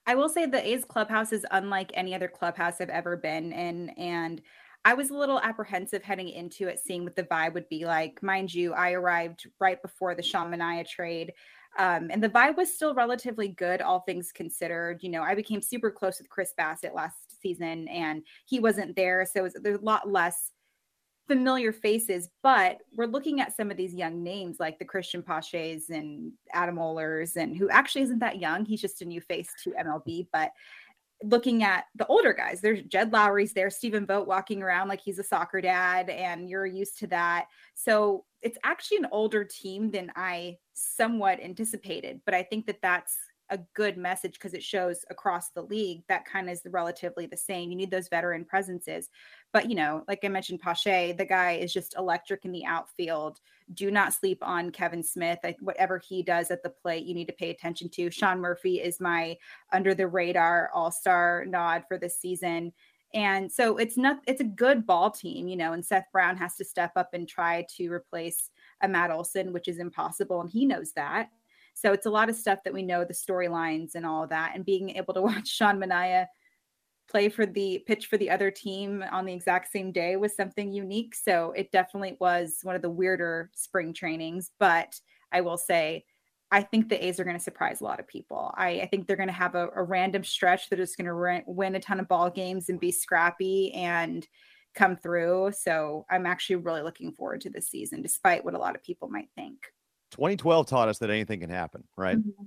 I 0.06 0.14
will 0.14 0.28
say 0.28 0.46
the 0.46 0.66
A's 0.66 0.84
clubhouse 0.84 1.32
is 1.32 1.44
unlike 1.50 1.90
any 1.94 2.14
other 2.14 2.28
clubhouse 2.28 2.80
I've 2.80 2.88
ever 2.88 3.16
been 3.16 3.52
in, 3.52 3.90
and 3.90 4.40
I 4.84 4.94
was 4.94 5.10
a 5.10 5.14
little 5.14 5.40
apprehensive 5.40 6.02
heading 6.02 6.28
into 6.30 6.68
it, 6.68 6.78
seeing 6.78 7.04
what 7.04 7.16
the 7.16 7.24
vibe 7.24 7.54
would 7.54 7.68
be 7.68 7.84
like. 7.84 8.22
Mind 8.22 8.54
you, 8.54 8.72
I 8.72 8.92
arrived 8.92 9.46
right 9.60 9.80
before 9.82 10.14
the 10.14 10.22
Sean 10.22 10.50
Manaea 10.50 10.88
trade. 10.88 11.32
Um, 11.78 12.08
and 12.10 12.22
the 12.22 12.28
vibe 12.28 12.56
was 12.56 12.74
still 12.74 12.94
relatively 12.94 13.48
good, 13.48 13.82
all 13.82 14.00
things 14.00 14.32
considered. 14.32 15.02
You 15.02 15.10
know, 15.10 15.22
I 15.22 15.34
became 15.34 15.60
super 15.60 15.90
close 15.90 16.18
with 16.18 16.30
Chris 16.30 16.54
Bassitt 16.58 16.94
last 16.94 17.40
season, 17.42 17.86
and 17.88 18.22
he 18.46 18.60
wasn't 18.60 18.96
there, 18.96 19.26
so 19.30 19.42
was, 19.42 19.54
there's 19.62 19.78
a 19.78 19.84
lot 19.84 20.10
less 20.10 20.52
familiar 21.28 21.72
faces, 21.72 22.30
but 22.42 22.78
we're 22.96 23.06
looking 23.06 23.40
at 23.40 23.54
some 23.54 23.70
of 23.70 23.76
these 23.76 23.94
young 23.94 24.22
names 24.22 24.56
like 24.58 24.78
the 24.78 24.84
Cristian 24.84 25.22
Pachés 25.22 25.90
and 25.90 26.32
Adam 26.52 26.78
Ollers, 26.78 27.36
and 27.36 27.56
who 27.56 27.68
actually 27.68 28.02
isn't 28.02 28.18
that 28.18 28.40
young. 28.40 28.64
He's 28.64 28.80
just 28.80 29.02
a 29.02 29.04
new 29.04 29.20
face 29.20 29.50
to 29.62 29.70
MLB. 29.72 30.26
But 30.32 30.50
looking 31.22 31.62
at 31.62 31.84
the 31.94 32.06
older 32.06 32.32
guys, 32.32 32.60
there's 32.60 32.82
Jed 32.82 33.12
Lowrie's 33.12 33.52
there, 33.52 33.70
Stephen 33.70 34.06
Vogt 34.06 34.26
walking 34.26 34.62
around 34.62 34.88
like 34.88 35.00
he's 35.00 35.18
a 35.18 35.24
soccer 35.24 35.60
dad, 35.60 36.08
and 36.08 36.48
you're 36.48 36.66
used 36.66 36.98
to 36.98 37.06
that. 37.08 37.46
So 37.74 38.24
it's 38.42 38.58
actually 38.64 38.98
an 38.98 39.08
older 39.12 39.44
team 39.44 39.90
than 39.90 40.10
I 40.16 40.58
somewhat 40.72 41.40
anticipated. 41.40 42.20
But 42.24 42.34
I 42.34 42.42
think 42.42 42.66
that 42.66 42.80
that's 42.80 43.16
a 43.50 43.58
good 43.74 43.96
message 43.96 44.34
because 44.34 44.54
it 44.54 44.62
shows 44.62 45.04
across 45.10 45.50
the 45.50 45.62
league 45.62 46.02
that 46.08 46.24
kind 46.24 46.48
of 46.48 46.52
is 46.52 46.62
relatively 46.70 47.26
the 47.26 47.36
same. 47.36 47.70
You 47.70 47.76
need 47.76 47.90
those 47.90 48.08
veteran 48.08 48.44
presences. 48.44 49.08
But, 49.52 49.68
you 49.68 49.74
know, 49.74 50.04
like 50.06 50.20
I 50.24 50.28
mentioned, 50.28 50.60
Pache, 50.60 51.12
the 51.12 51.24
guy 51.24 51.52
is 51.52 51.72
just 51.72 51.96
electric 51.96 52.44
in 52.44 52.52
the 52.52 52.64
outfield. 52.66 53.40
Do 53.74 53.90
not 53.90 54.12
sleep 54.12 54.38
on 54.42 54.70
Kevin 54.70 55.02
Smith. 55.02 55.38
I, 55.44 55.56
whatever 55.60 55.98
he 55.98 56.22
does 56.22 56.50
at 56.50 56.62
the 56.62 56.70
plate, 56.70 57.06
you 57.06 57.14
need 57.14 57.28
to 57.28 57.34
pay 57.34 57.50
attention 57.50 57.88
to. 57.90 58.10
Sean 58.10 58.40
Murphy 58.40 58.80
is 58.80 59.00
my 59.00 59.36
under 59.72 59.94
the 59.94 60.08
radar 60.08 60.70
all 60.74 60.90
star 60.90 61.44
nod 61.46 61.84
for 61.88 61.98
this 61.98 62.18
season. 62.20 62.72
And 63.14 63.50
so 63.50 63.78
it's 63.78 63.96
not, 63.96 64.18
it's 64.26 64.42
a 64.42 64.44
good 64.44 64.86
ball 64.86 65.10
team, 65.10 65.48
you 65.48 65.56
know, 65.56 65.72
and 65.72 65.84
Seth 65.84 66.04
Brown 66.12 66.36
has 66.36 66.56
to 66.56 66.64
step 66.64 66.92
up 66.94 67.14
and 67.14 67.26
try 67.26 67.66
to 67.76 67.90
replace 67.90 68.50
a 68.82 68.88
Matt 68.88 69.10
Olson, 69.10 69.52
which 69.52 69.66
is 69.66 69.78
impossible. 69.78 70.42
And 70.42 70.50
he 70.50 70.66
knows 70.66 70.92
that. 70.92 71.30
So 71.78 71.92
it's 71.92 72.06
a 72.06 72.10
lot 72.10 72.28
of 72.28 72.34
stuff 72.34 72.58
that 72.64 72.74
we 72.74 72.82
know 72.82 73.04
the 73.04 73.14
storylines 73.14 73.94
and 73.94 74.04
all 74.04 74.24
of 74.24 74.30
that. 74.30 74.52
And 74.54 74.64
being 74.64 74.96
able 74.96 75.14
to 75.14 75.22
watch 75.30 75.46
Sean 75.46 75.78
Manaea 75.78 76.26
play 77.08 77.28
for 77.28 77.46
the 77.46 77.82
pitch 77.86 78.06
for 78.06 78.18
the 78.18 78.30
other 78.30 78.50
team 78.50 79.04
on 79.10 79.24
the 79.24 79.32
exact 79.32 79.70
same 79.70 79.92
day 79.92 80.16
was 80.16 80.36
something 80.36 80.72
unique. 80.72 81.14
So 81.14 81.52
it 81.56 81.70
definitely 81.70 82.16
was 82.20 82.58
one 82.62 82.76
of 82.76 82.82
the 82.82 82.90
weirder 82.90 83.50
spring 83.54 83.94
trainings. 83.94 84.50
But 84.58 85.00
I 85.32 85.40
will 85.40 85.56
say, 85.56 86.04
I 86.50 86.62
think 86.62 86.88
the 86.88 87.06
A's 87.06 87.20
are 87.20 87.24
going 87.24 87.36
to 87.36 87.42
surprise 87.42 87.80
a 87.80 87.84
lot 87.84 88.00
of 88.00 88.08
people. 88.08 88.52
I, 88.56 88.80
I 88.80 88.86
think 88.86 89.06
they're 89.06 89.16
going 89.16 89.28
to 89.28 89.34
have 89.34 89.54
a, 89.54 89.68
a, 89.76 89.82
random 89.82 90.24
stretch 90.24 90.70
that 90.70 90.80
is 90.80 90.96
going 90.96 91.04
to 91.04 91.12
re- 91.12 91.44
win 91.46 91.74
a 91.74 91.80
ton 91.80 92.00
of 92.00 92.08
ball 92.08 92.30
games 92.30 92.70
and 92.70 92.80
be 92.80 92.90
scrappy 92.90 93.70
and 93.74 94.26
come 94.74 94.96
through. 94.96 95.52
So 95.52 96.06
I'm 96.10 96.24
actually 96.24 96.56
really 96.56 96.80
looking 96.80 97.12
forward 97.12 97.42
to 97.42 97.50
this 97.50 97.68
season, 97.68 98.00
despite 98.00 98.44
what 98.44 98.54
a 98.54 98.58
lot 98.58 98.74
of 98.74 98.82
people 98.82 99.08
might 99.08 99.28
think. 99.34 99.58
2012 100.12 100.66
taught 100.66 100.88
us 100.88 100.98
that 100.98 101.10
anything 101.10 101.40
can 101.40 101.50
happen, 101.50 101.84
right? 101.96 102.18
Mm-hmm. 102.18 102.44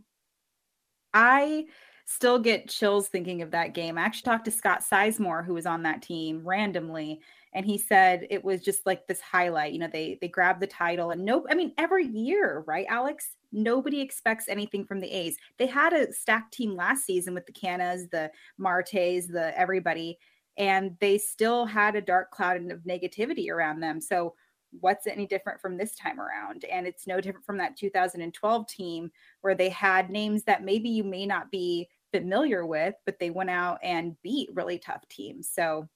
I 1.13 1.65
still 2.05 2.39
get 2.39 2.69
chills 2.69 3.07
thinking 3.07 3.41
of 3.41 3.51
that 3.51 3.73
game. 3.73 3.97
I 3.97 4.01
actually 4.01 4.31
talked 4.31 4.45
to 4.45 4.51
Scott 4.51 4.83
Sizemore, 4.89 5.45
who 5.45 5.53
was 5.53 5.65
on 5.65 5.83
that 5.83 6.01
team 6.01 6.41
randomly, 6.45 7.21
and 7.53 7.65
he 7.65 7.77
said 7.77 8.27
it 8.29 8.43
was 8.43 8.61
just 8.61 8.85
like 8.85 9.07
this 9.07 9.21
highlight. 9.21 9.73
You 9.73 9.79
know, 9.79 9.89
they 9.91 10.17
they 10.21 10.27
grabbed 10.27 10.61
the 10.61 10.67
title, 10.67 11.11
and 11.11 11.23
nope. 11.23 11.45
I 11.49 11.55
mean 11.55 11.73
every 11.77 12.07
year, 12.07 12.63
right, 12.67 12.85
Alex? 12.89 13.29
Nobody 13.51 13.99
expects 13.99 14.47
anything 14.47 14.85
from 14.85 15.01
the 15.01 15.11
A's. 15.11 15.37
They 15.57 15.67
had 15.67 15.93
a 15.93 16.11
stacked 16.13 16.53
team 16.53 16.75
last 16.75 17.05
season 17.05 17.33
with 17.33 17.45
the 17.45 17.51
Canhas, 17.51 18.09
the 18.09 18.31
Martes, 18.57 19.27
the 19.27 19.57
everybody, 19.57 20.17
and 20.57 20.95
they 20.99 21.17
still 21.17 21.65
had 21.65 21.95
a 21.95 22.01
dark 22.01 22.31
cloud 22.31 22.71
of 22.71 22.79
negativity 22.81 23.49
around 23.49 23.81
them. 23.81 23.99
So 23.99 24.35
what's 24.79 25.07
any 25.07 25.27
different 25.27 25.59
from 25.61 25.77
this 25.77 25.95
time 25.95 26.19
around? 26.19 26.65
And 26.65 26.87
it's 26.87 27.07
no 27.07 27.19
different 27.21 27.45
from 27.45 27.57
that 27.57 27.77
2012 27.77 28.67
team 28.67 29.11
where 29.41 29.55
they 29.55 29.69
had 29.69 30.09
names 30.09 30.43
that 30.43 30.63
maybe 30.63 30.89
you 30.89 31.03
may 31.03 31.25
not 31.25 31.51
be 31.51 31.89
familiar 32.11 32.65
with, 32.65 32.95
but 33.05 33.19
they 33.19 33.29
went 33.29 33.49
out 33.49 33.79
and 33.83 34.15
beat 34.21 34.49
really 34.53 34.77
tough 34.77 35.07
teams. 35.09 35.49
So, 35.49 35.87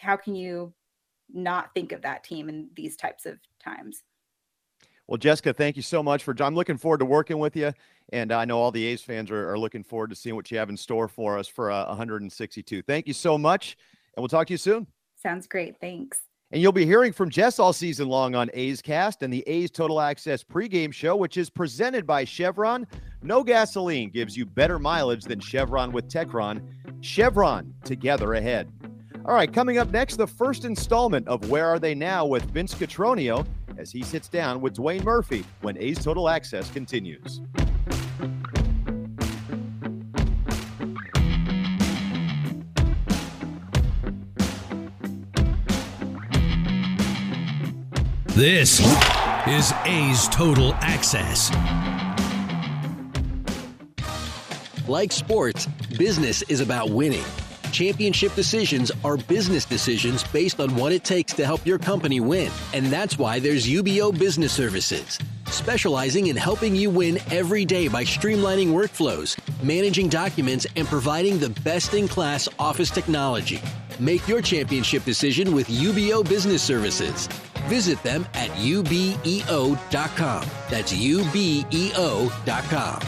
how 0.00 0.16
can 0.16 0.34
you 0.34 0.72
not 1.32 1.74
think 1.74 1.92
of 1.92 2.02
that 2.02 2.24
team 2.24 2.48
in 2.48 2.68
these 2.74 2.96
types 2.96 3.26
of 3.26 3.38
times? 3.62 4.02
Well, 5.06 5.18
Jessica, 5.18 5.52
thank 5.52 5.76
you 5.76 5.82
so 5.82 6.02
much 6.02 6.22
for. 6.22 6.34
I'm 6.40 6.54
looking 6.54 6.78
forward 6.78 6.98
to 6.98 7.04
working 7.04 7.38
with 7.38 7.56
you, 7.56 7.72
and 8.12 8.32
I 8.32 8.44
know 8.46 8.58
all 8.58 8.70
the 8.70 8.84
A's 8.86 9.02
fans 9.02 9.30
are, 9.30 9.50
are 9.50 9.58
looking 9.58 9.84
forward 9.84 10.10
to 10.10 10.16
seeing 10.16 10.34
what 10.34 10.50
you 10.50 10.56
have 10.58 10.70
in 10.70 10.76
store 10.76 11.08
for 11.08 11.38
us 11.38 11.46
for 11.46 11.70
uh, 11.70 11.86
162. 11.86 12.82
Thank 12.82 13.06
you 13.06 13.12
so 13.12 13.36
much, 13.36 13.76
and 14.16 14.22
we'll 14.22 14.28
talk 14.28 14.46
to 14.46 14.54
you 14.54 14.58
soon. 14.58 14.86
Sounds 15.16 15.46
great. 15.46 15.78
Thanks. 15.80 16.20
And 16.54 16.62
you'll 16.62 16.70
be 16.70 16.86
hearing 16.86 17.12
from 17.12 17.30
Jess 17.30 17.58
all 17.58 17.72
season 17.72 18.06
long 18.06 18.36
on 18.36 18.48
A's 18.54 18.80
Cast 18.80 19.24
and 19.24 19.32
the 19.32 19.42
A's 19.48 19.72
Total 19.72 20.00
Access 20.00 20.44
pregame 20.44 20.92
show, 20.92 21.16
which 21.16 21.36
is 21.36 21.50
presented 21.50 22.06
by 22.06 22.24
Chevron. 22.24 22.86
No 23.22 23.42
gasoline 23.42 24.08
gives 24.08 24.36
you 24.36 24.46
better 24.46 24.78
mileage 24.78 25.24
than 25.24 25.40
Chevron 25.40 25.90
with 25.90 26.08
Techron. 26.08 26.62
Chevron, 27.00 27.74
together 27.82 28.34
ahead. 28.34 28.70
All 29.24 29.34
right, 29.34 29.52
coming 29.52 29.78
up 29.78 29.90
next, 29.90 30.14
the 30.14 30.28
first 30.28 30.64
installment 30.64 31.26
of 31.26 31.50
Where 31.50 31.66
Are 31.66 31.80
They 31.80 31.92
Now 31.92 32.24
with 32.24 32.44
Vince 32.44 32.72
Cotroneo 32.72 33.44
as 33.76 33.90
he 33.90 34.04
sits 34.04 34.28
down 34.28 34.60
with 34.60 34.76
Dwayne 34.76 35.02
Murphy 35.02 35.44
when 35.62 35.76
A's 35.78 35.98
Total 36.04 36.28
Access 36.28 36.70
continues. 36.70 37.40
This 48.34 48.80
is 49.46 49.72
A's 49.84 50.26
Total 50.26 50.74
Access. 50.80 51.52
Like 54.88 55.12
sports, 55.12 55.66
business 55.96 56.42
is 56.48 56.58
about 56.58 56.90
winning. 56.90 57.22
Championship 57.70 58.34
decisions 58.34 58.90
are 59.04 59.16
business 59.16 59.64
decisions 59.64 60.24
based 60.24 60.58
on 60.58 60.74
what 60.74 60.90
it 60.90 61.04
takes 61.04 61.32
to 61.34 61.46
help 61.46 61.64
your 61.64 61.78
company 61.78 62.18
win. 62.18 62.50
And 62.72 62.86
that's 62.86 63.16
why 63.18 63.38
there's 63.38 63.68
UBEO 63.68 64.18
Business 64.18 64.52
Services, 64.52 65.16
specializing 65.46 66.26
in 66.26 66.36
helping 66.36 66.74
you 66.74 66.90
win 66.90 67.20
every 67.30 67.64
day 67.64 67.86
by 67.86 68.02
streamlining 68.02 68.72
workflows, 68.72 69.38
managing 69.62 70.08
documents, 70.08 70.66
and 70.74 70.88
providing 70.88 71.38
the 71.38 71.50
best 71.60 71.94
in 71.94 72.08
class 72.08 72.48
office 72.58 72.90
technology. 72.90 73.62
Make 74.00 74.26
your 74.26 74.42
championship 74.42 75.04
decision 75.04 75.54
with 75.54 75.68
UBEO 75.68 76.28
Business 76.28 76.64
Services. 76.64 77.28
Visit 77.68 78.02
them 78.02 78.26
at 78.34 78.50
ubeo.com. 78.50 80.44
That's 80.70 80.92
ubeo.com. 80.92 83.00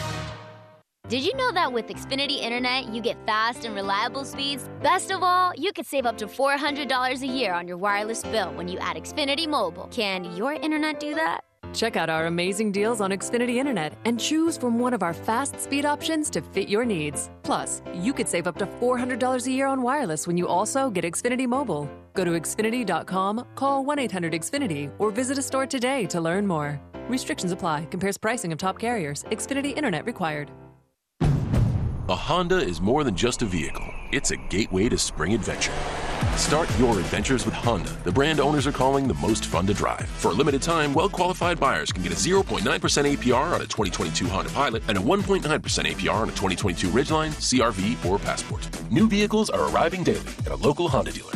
Did 1.09 1.23
you 1.23 1.33
know 1.35 1.53
that 1.53 1.71
with 1.71 1.87
Xfinity 1.87 2.41
Internet, 2.41 2.93
you 2.93 3.01
get 3.01 3.15
fast 3.25 3.63
and 3.63 3.73
reliable 3.73 4.25
speeds? 4.25 4.69
Best 4.83 5.09
of 5.09 5.23
all, 5.23 5.53
you 5.55 5.71
could 5.71 5.85
save 5.85 6.05
up 6.05 6.17
to 6.17 6.27
$400 6.27 7.21
a 7.21 7.25
year 7.25 7.53
on 7.53 7.65
your 7.65 7.77
wireless 7.77 8.23
bill 8.23 8.51
when 8.55 8.67
you 8.67 8.77
add 8.79 8.97
Xfinity 8.97 9.47
Mobile. 9.47 9.87
Can 9.89 10.25
your 10.35 10.51
internet 10.51 10.99
do 10.99 11.15
that? 11.15 11.45
Check 11.73 11.95
out 11.95 12.09
our 12.09 12.25
amazing 12.25 12.73
deals 12.73 12.99
on 12.99 13.11
Xfinity 13.11 13.55
Internet 13.55 13.93
and 14.03 14.19
choose 14.19 14.57
from 14.57 14.79
one 14.79 14.93
of 14.93 15.01
our 15.01 15.13
fast 15.13 15.61
speed 15.61 15.85
options 15.85 16.29
to 16.31 16.41
fit 16.41 16.67
your 16.67 16.83
needs. 16.83 17.29
Plus, 17.43 17.81
you 17.93 18.11
could 18.13 18.27
save 18.27 18.45
up 18.47 18.57
to 18.57 18.65
$400 18.65 19.47
a 19.47 19.51
year 19.51 19.67
on 19.67 19.81
wireless 19.81 20.27
when 20.27 20.35
you 20.37 20.47
also 20.47 20.89
get 20.89 21.05
Xfinity 21.05 21.47
Mobile. 21.47 21.89
Go 22.17 22.25
to 22.25 22.31
Xfinity.com, 22.31 23.45
call 23.53 23.85
1 23.85 23.99
800 23.99 24.33
Xfinity, 24.33 24.89
or 24.97 25.11
visit 25.11 25.37
a 25.37 25.41
store 25.41 25.67
today 25.67 26.07
to 26.07 26.19
learn 26.19 26.47
more. 26.47 26.81
Restrictions 27.07 27.51
apply. 27.51 27.85
Compares 27.91 28.17
pricing 28.17 28.51
of 28.51 28.57
top 28.57 28.79
carriers. 28.79 29.23
Xfinity 29.25 29.77
Internet 29.77 30.03
required. 30.07 30.49
A 32.09 32.15
Honda 32.15 32.57
is 32.57 32.81
more 32.81 33.03
than 33.03 33.15
just 33.15 33.43
a 33.43 33.45
vehicle, 33.45 33.85
it's 34.11 34.31
a 34.31 34.37
gateway 34.49 34.89
to 34.89 34.97
spring 34.97 35.33
adventure. 35.33 35.73
Start 36.37 36.69
your 36.79 36.97
adventures 36.97 37.45
with 37.45 37.53
Honda, 37.53 37.91
the 38.03 38.11
brand 38.11 38.39
owners 38.39 38.65
are 38.65 38.71
calling 38.71 39.07
the 39.07 39.13
most 39.15 39.45
fun 39.45 39.67
to 39.67 39.73
drive. 39.73 40.07
For 40.07 40.31
a 40.31 40.33
limited 40.33 40.61
time, 40.61 40.93
well 40.93 41.09
qualified 41.09 41.59
buyers 41.59 41.91
can 41.91 42.01
get 42.01 42.13
a 42.13 42.15
0.9% 42.15 42.61
APR 42.61 43.53
on 43.53 43.61
a 43.61 43.67
2022 43.67 44.25
Honda 44.27 44.49
Pilot 44.51 44.83
and 44.87 44.97
a 44.97 45.01
1.9% 45.01 45.41
APR 45.41 46.13
on 46.13 46.29
a 46.29 46.31
2022 46.31 46.87
Ridgeline, 46.87 47.33
CRV, 47.33 48.05
or 48.05 48.17
Passport. 48.17 48.67
New 48.89 49.07
vehicles 49.07 49.49
are 49.49 49.69
arriving 49.69 50.03
daily 50.03 50.31
at 50.45 50.53
a 50.53 50.55
local 50.55 50.87
Honda 50.87 51.11
dealer. 51.11 51.33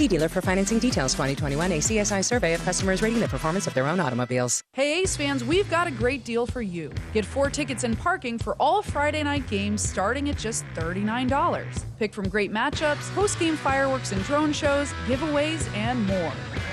See 0.00 0.08
dealer 0.08 0.30
for 0.30 0.40
financing 0.40 0.78
details 0.78 1.12
2021 1.12 1.72
ACSI 1.72 2.24
survey 2.24 2.54
of 2.54 2.64
customers 2.64 3.02
rating 3.02 3.20
the 3.20 3.28
performance 3.28 3.66
of 3.66 3.74
their 3.74 3.86
own 3.86 4.00
automobiles. 4.00 4.62
Hey 4.72 5.02
A's 5.02 5.14
fans, 5.14 5.44
we've 5.44 5.68
got 5.68 5.86
a 5.86 5.90
great 5.90 6.24
deal 6.24 6.46
for 6.46 6.62
you. 6.62 6.90
Get 7.12 7.26
four 7.26 7.50
tickets 7.50 7.84
and 7.84 7.98
parking 7.98 8.38
for 8.38 8.56
all 8.58 8.80
Friday 8.80 9.22
night 9.22 9.46
games 9.46 9.86
starting 9.86 10.30
at 10.30 10.38
just 10.38 10.64
$39. 10.74 11.84
Pick 11.98 12.14
from 12.14 12.30
great 12.30 12.50
matchups, 12.50 13.14
post 13.14 13.38
game 13.38 13.56
fireworks 13.56 14.12
and 14.12 14.24
drone 14.24 14.54
shows, 14.54 14.90
giveaways, 15.06 15.70
and 15.74 16.02
more. 16.06 16.32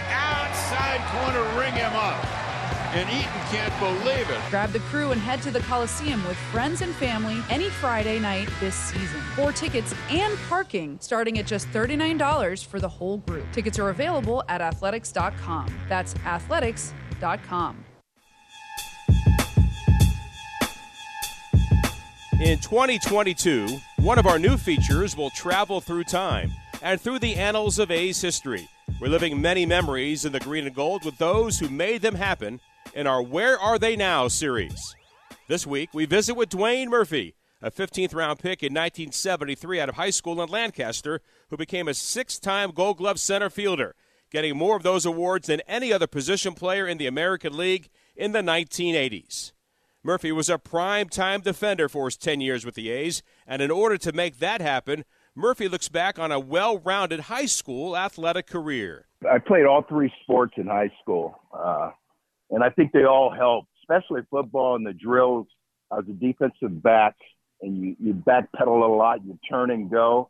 Outside 0.10 1.02
corner, 1.12 1.44
ring 1.60 1.74
him 1.74 1.92
up. 1.96 2.57
And 2.98 3.08
Eaton 3.12 3.42
can't 3.52 3.80
believe 3.80 4.28
it. 4.28 4.40
Grab 4.50 4.72
the 4.72 4.80
crew 4.80 5.12
and 5.12 5.22
head 5.22 5.40
to 5.44 5.52
the 5.52 5.60
Coliseum 5.60 6.26
with 6.28 6.36
friends 6.52 6.82
and 6.82 6.96
family 6.96 7.44
any 7.48 7.70
Friday 7.70 8.18
night 8.18 8.50
this 8.60 8.74
season. 8.74 9.22
Four 9.36 9.52
tickets 9.52 9.94
and 10.10 10.36
parking 10.50 10.98
starting 11.00 11.38
at 11.38 11.46
just 11.46 11.70
$39 11.70 12.66
for 12.66 12.80
the 12.80 12.90
whole 12.90 13.18
group. 13.18 13.46
Tickets 13.52 13.78
are 13.78 13.90
available 13.90 14.44
at 14.50 14.62
athletics.com. 14.62 15.68
That's 15.88 16.16
athletics.com. 16.26 17.86
In 22.40 22.58
2022, 22.58 23.68
one 23.98 24.18
of 24.18 24.26
our 24.26 24.40
new 24.40 24.58
features 24.58 25.16
will 25.16 25.30
travel 25.30 25.82
through 25.82 26.06
time 26.06 26.52
and 26.82 27.00
through 27.00 27.20
the 27.20 27.36
annals 27.36 27.78
of 27.78 27.92
A's 27.92 28.20
history, 28.20 28.68
reliving 29.00 29.40
many 29.40 29.68
memories 29.68 30.26
in 30.26 30.32
the 30.32 30.40
green 30.40 30.66
and 30.66 30.76
gold 30.76 31.06
with 31.06 31.20
those 31.20 31.60
who 31.60 31.70
made 31.70 32.02
them 32.02 32.16
happen 32.16 32.60
in 32.94 33.08
our 33.08 33.22
Where 33.22 33.60
Are 33.60 33.80
They 33.80 33.96
Now 33.96 34.28
series. 34.28 34.96
This 35.48 35.66
week, 35.66 35.94
we 35.94 36.06
visit 36.06 36.36
with 36.36 36.50
Dwayne 36.50 36.88
Murphy, 36.88 37.36
a 37.62 37.72
15th 37.72 38.14
round 38.14 38.40
pick 38.40 38.62
in 38.64 38.74
1973 38.74 39.80
out 39.80 39.90
of 39.90 39.96
high 39.96 40.10
school 40.10 40.42
in 40.42 40.50
Lancaster, 40.50 41.22
who 41.50 41.58
became 41.58 41.88
a 41.88 41.94
six 41.94 42.40
time 42.40 42.72
Gold 42.72 42.98
Glove 42.98 43.20
center 43.20 43.50
fielder, 43.50 43.96
getting 44.32 44.58
more 44.58 44.76
of 44.76 44.84
those 44.84 45.06
awards 45.06 45.48
than 45.48 45.62
any 45.68 45.92
other 45.94 46.08
position 46.08 46.54
player 46.54 46.88
in 46.88 46.98
the 46.98 47.08
American 47.08 47.56
League 47.56 47.90
in 48.16 48.32
the 48.32 48.42
1980s. 48.42 49.54
Murphy 50.04 50.32
was 50.32 50.50
a 50.50 50.58
prime 50.58 51.10
time 51.10 51.42
defender 51.42 51.90
for 51.90 52.06
his 52.06 52.18
10 52.18 52.42
years 52.42 52.66
with 52.66 52.76
the 52.76 52.90
A's, 52.90 53.24
and 53.46 53.62
in 53.62 53.72
order 53.72 53.98
to 53.98 54.12
make 54.12 54.40
that 54.40 54.62
happen, 54.62 55.04
Murphy 55.36 55.68
looks 55.68 55.90
back 55.90 56.18
on 56.18 56.32
a 56.32 56.40
well 56.40 56.80
rounded 56.80 57.22
high 57.22 57.46
school 57.46 57.96
athletic 57.96 58.48
career. 58.48 59.08
I 59.30 59.40
played 59.40 59.66
all 59.66 59.84
three 59.88 60.12
sports 60.24 60.54
in 60.58 60.68
high 60.68 60.92
school. 61.02 61.40
Uh, 61.54 61.92
and 62.50 62.64
I 62.64 62.70
think 62.70 62.92
they 62.92 63.04
all 63.04 63.32
help, 63.32 63.66
especially 63.82 64.22
football 64.30 64.76
and 64.76 64.86
the 64.86 64.94
drills. 64.94 65.48
I 65.92 65.96
was 65.96 66.06
a 66.10 66.14
defensive 66.14 66.82
back, 66.82 67.16
and 67.62 67.78
you 67.78 67.96
you 68.00 68.14
backpedal 68.14 68.68
a 68.84 68.94
lot, 68.94 69.26
you 69.26 69.38
turn 69.50 69.72
and 69.72 69.90
go, 69.90 70.30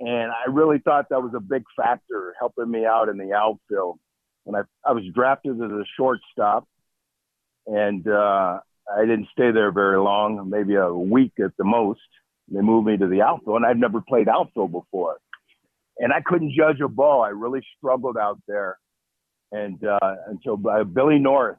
and 0.00 0.30
I 0.30 0.50
really 0.50 0.78
thought 0.78 1.08
that 1.10 1.22
was 1.22 1.32
a 1.36 1.40
big 1.40 1.64
factor 1.76 2.34
helping 2.38 2.70
me 2.70 2.84
out 2.84 3.08
in 3.08 3.18
the 3.18 3.32
outfield. 3.32 3.98
When 4.44 4.56
I 4.56 4.88
I 4.88 4.92
was 4.92 5.04
drafted 5.14 5.56
as 5.56 5.70
a 5.70 5.84
shortstop, 5.96 6.66
and 7.66 8.06
uh, 8.08 8.60
I 8.90 9.00
didn't 9.02 9.28
stay 9.32 9.50
there 9.52 9.72
very 9.72 9.98
long, 9.98 10.48
maybe 10.48 10.74
a 10.74 10.92
week 10.92 11.32
at 11.42 11.56
the 11.58 11.64
most. 11.64 12.00
They 12.50 12.62
moved 12.62 12.86
me 12.86 12.96
to 12.96 13.06
the 13.06 13.22
outfield, 13.22 13.56
and 13.56 13.66
I'd 13.66 13.78
never 13.78 14.00
played 14.00 14.28
outfield 14.28 14.72
before, 14.72 15.18
and 15.98 16.12
I 16.12 16.20
couldn't 16.20 16.54
judge 16.56 16.80
a 16.80 16.88
ball. 16.88 17.22
I 17.22 17.28
really 17.28 17.60
struggled 17.76 18.16
out 18.16 18.40
there 18.48 18.78
and 19.52 19.82
uh, 19.84 20.14
until 20.26 20.60
uh, 20.68 20.84
Billy 20.84 21.18
North 21.18 21.56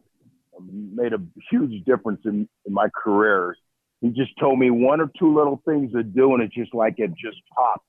made 0.61 1.13
a 1.13 1.21
huge 1.49 1.83
difference 1.85 2.21
in, 2.25 2.47
in 2.65 2.73
my 2.73 2.87
career. 2.95 3.55
He 4.01 4.09
just 4.09 4.31
told 4.39 4.59
me 4.59 4.69
one 4.69 5.01
or 5.01 5.09
two 5.19 5.35
little 5.35 5.61
things 5.65 5.91
to 5.93 6.03
do, 6.03 6.33
and 6.33 6.43
it 6.43 6.51
just 6.51 6.73
like 6.73 6.95
it 6.97 7.11
just 7.11 7.37
popped. 7.55 7.85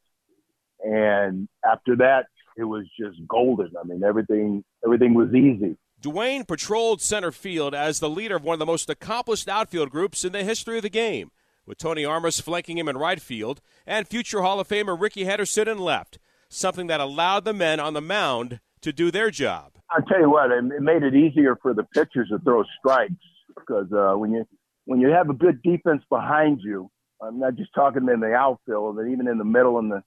And 0.82 1.48
after 1.64 1.96
that, 1.96 2.26
it 2.56 2.64
was 2.64 2.84
just 2.98 3.16
golden. 3.28 3.72
I 3.80 3.86
mean, 3.86 4.02
everything 4.02 4.64
everything 4.84 5.14
was 5.14 5.28
easy. 5.34 5.76
Dwayne 6.02 6.48
patrolled 6.48 7.02
center 7.02 7.30
field 7.30 7.74
as 7.74 8.00
the 8.00 8.08
leader 8.08 8.36
of 8.36 8.44
one 8.44 8.54
of 8.54 8.58
the 8.58 8.66
most 8.66 8.88
accomplished 8.88 9.48
outfield 9.48 9.90
groups 9.90 10.24
in 10.24 10.32
the 10.32 10.44
history 10.44 10.78
of 10.78 10.82
the 10.82 10.88
game, 10.88 11.30
with 11.66 11.78
Tony 11.78 12.04
Armas 12.04 12.40
flanking 12.40 12.78
him 12.78 12.88
in 12.88 12.96
right 12.96 13.20
field 13.20 13.60
and 13.86 14.08
future 14.08 14.40
Hall 14.40 14.60
of 14.60 14.68
Famer 14.68 14.98
Rickey 14.98 15.24
Henderson 15.24 15.68
in 15.68 15.78
left, 15.78 16.18
something 16.48 16.86
that 16.86 17.00
allowed 17.00 17.44
the 17.44 17.52
men 17.52 17.78
on 17.78 17.92
the 17.92 18.00
mound 18.00 18.60
to 18.80 18.92
do 18.92 19.10
their 19.10 19.30
job. 19.30 19.69
I'll 19.90 20.02
tell 20.02 20.20
you 20.20 20.30
what, 20.30 20.52
it 20.52 20.62
made 20.62 21.02
it 21.02 21.14
easier 21.14 21.56
for 21.60 21.74
the 21.74 21.82
pitchers 21.82 22.28
to 22.28 22.38
throw 22.38 22.62
strikes 22.78 23.12
because 23.48 23.92
uh, 23.92 24.16
when 24.16 24.32
you 24.32 24.46
when 24.84 25.00
you 25.00 25.08
have 25.08 25.30
a 25.30 25.34
good 25.34 25.62
defense 25.62 26.02
behind 26.08 26.60
you, 26.62 26.90
I'm 27.20 27.38
not 27.38 27.56
just 27.56 27.74
talking 27.74 28.08
in 28.08 28.20
the 28.20 28.32
outfield, 28.32 28.96
but 28.96 29.06
even 29.06 29.28
in 29.28 29.38
the 29.38 29.44
middle 29.44 29.78
and 29.78 29.90
the 29.90 30.02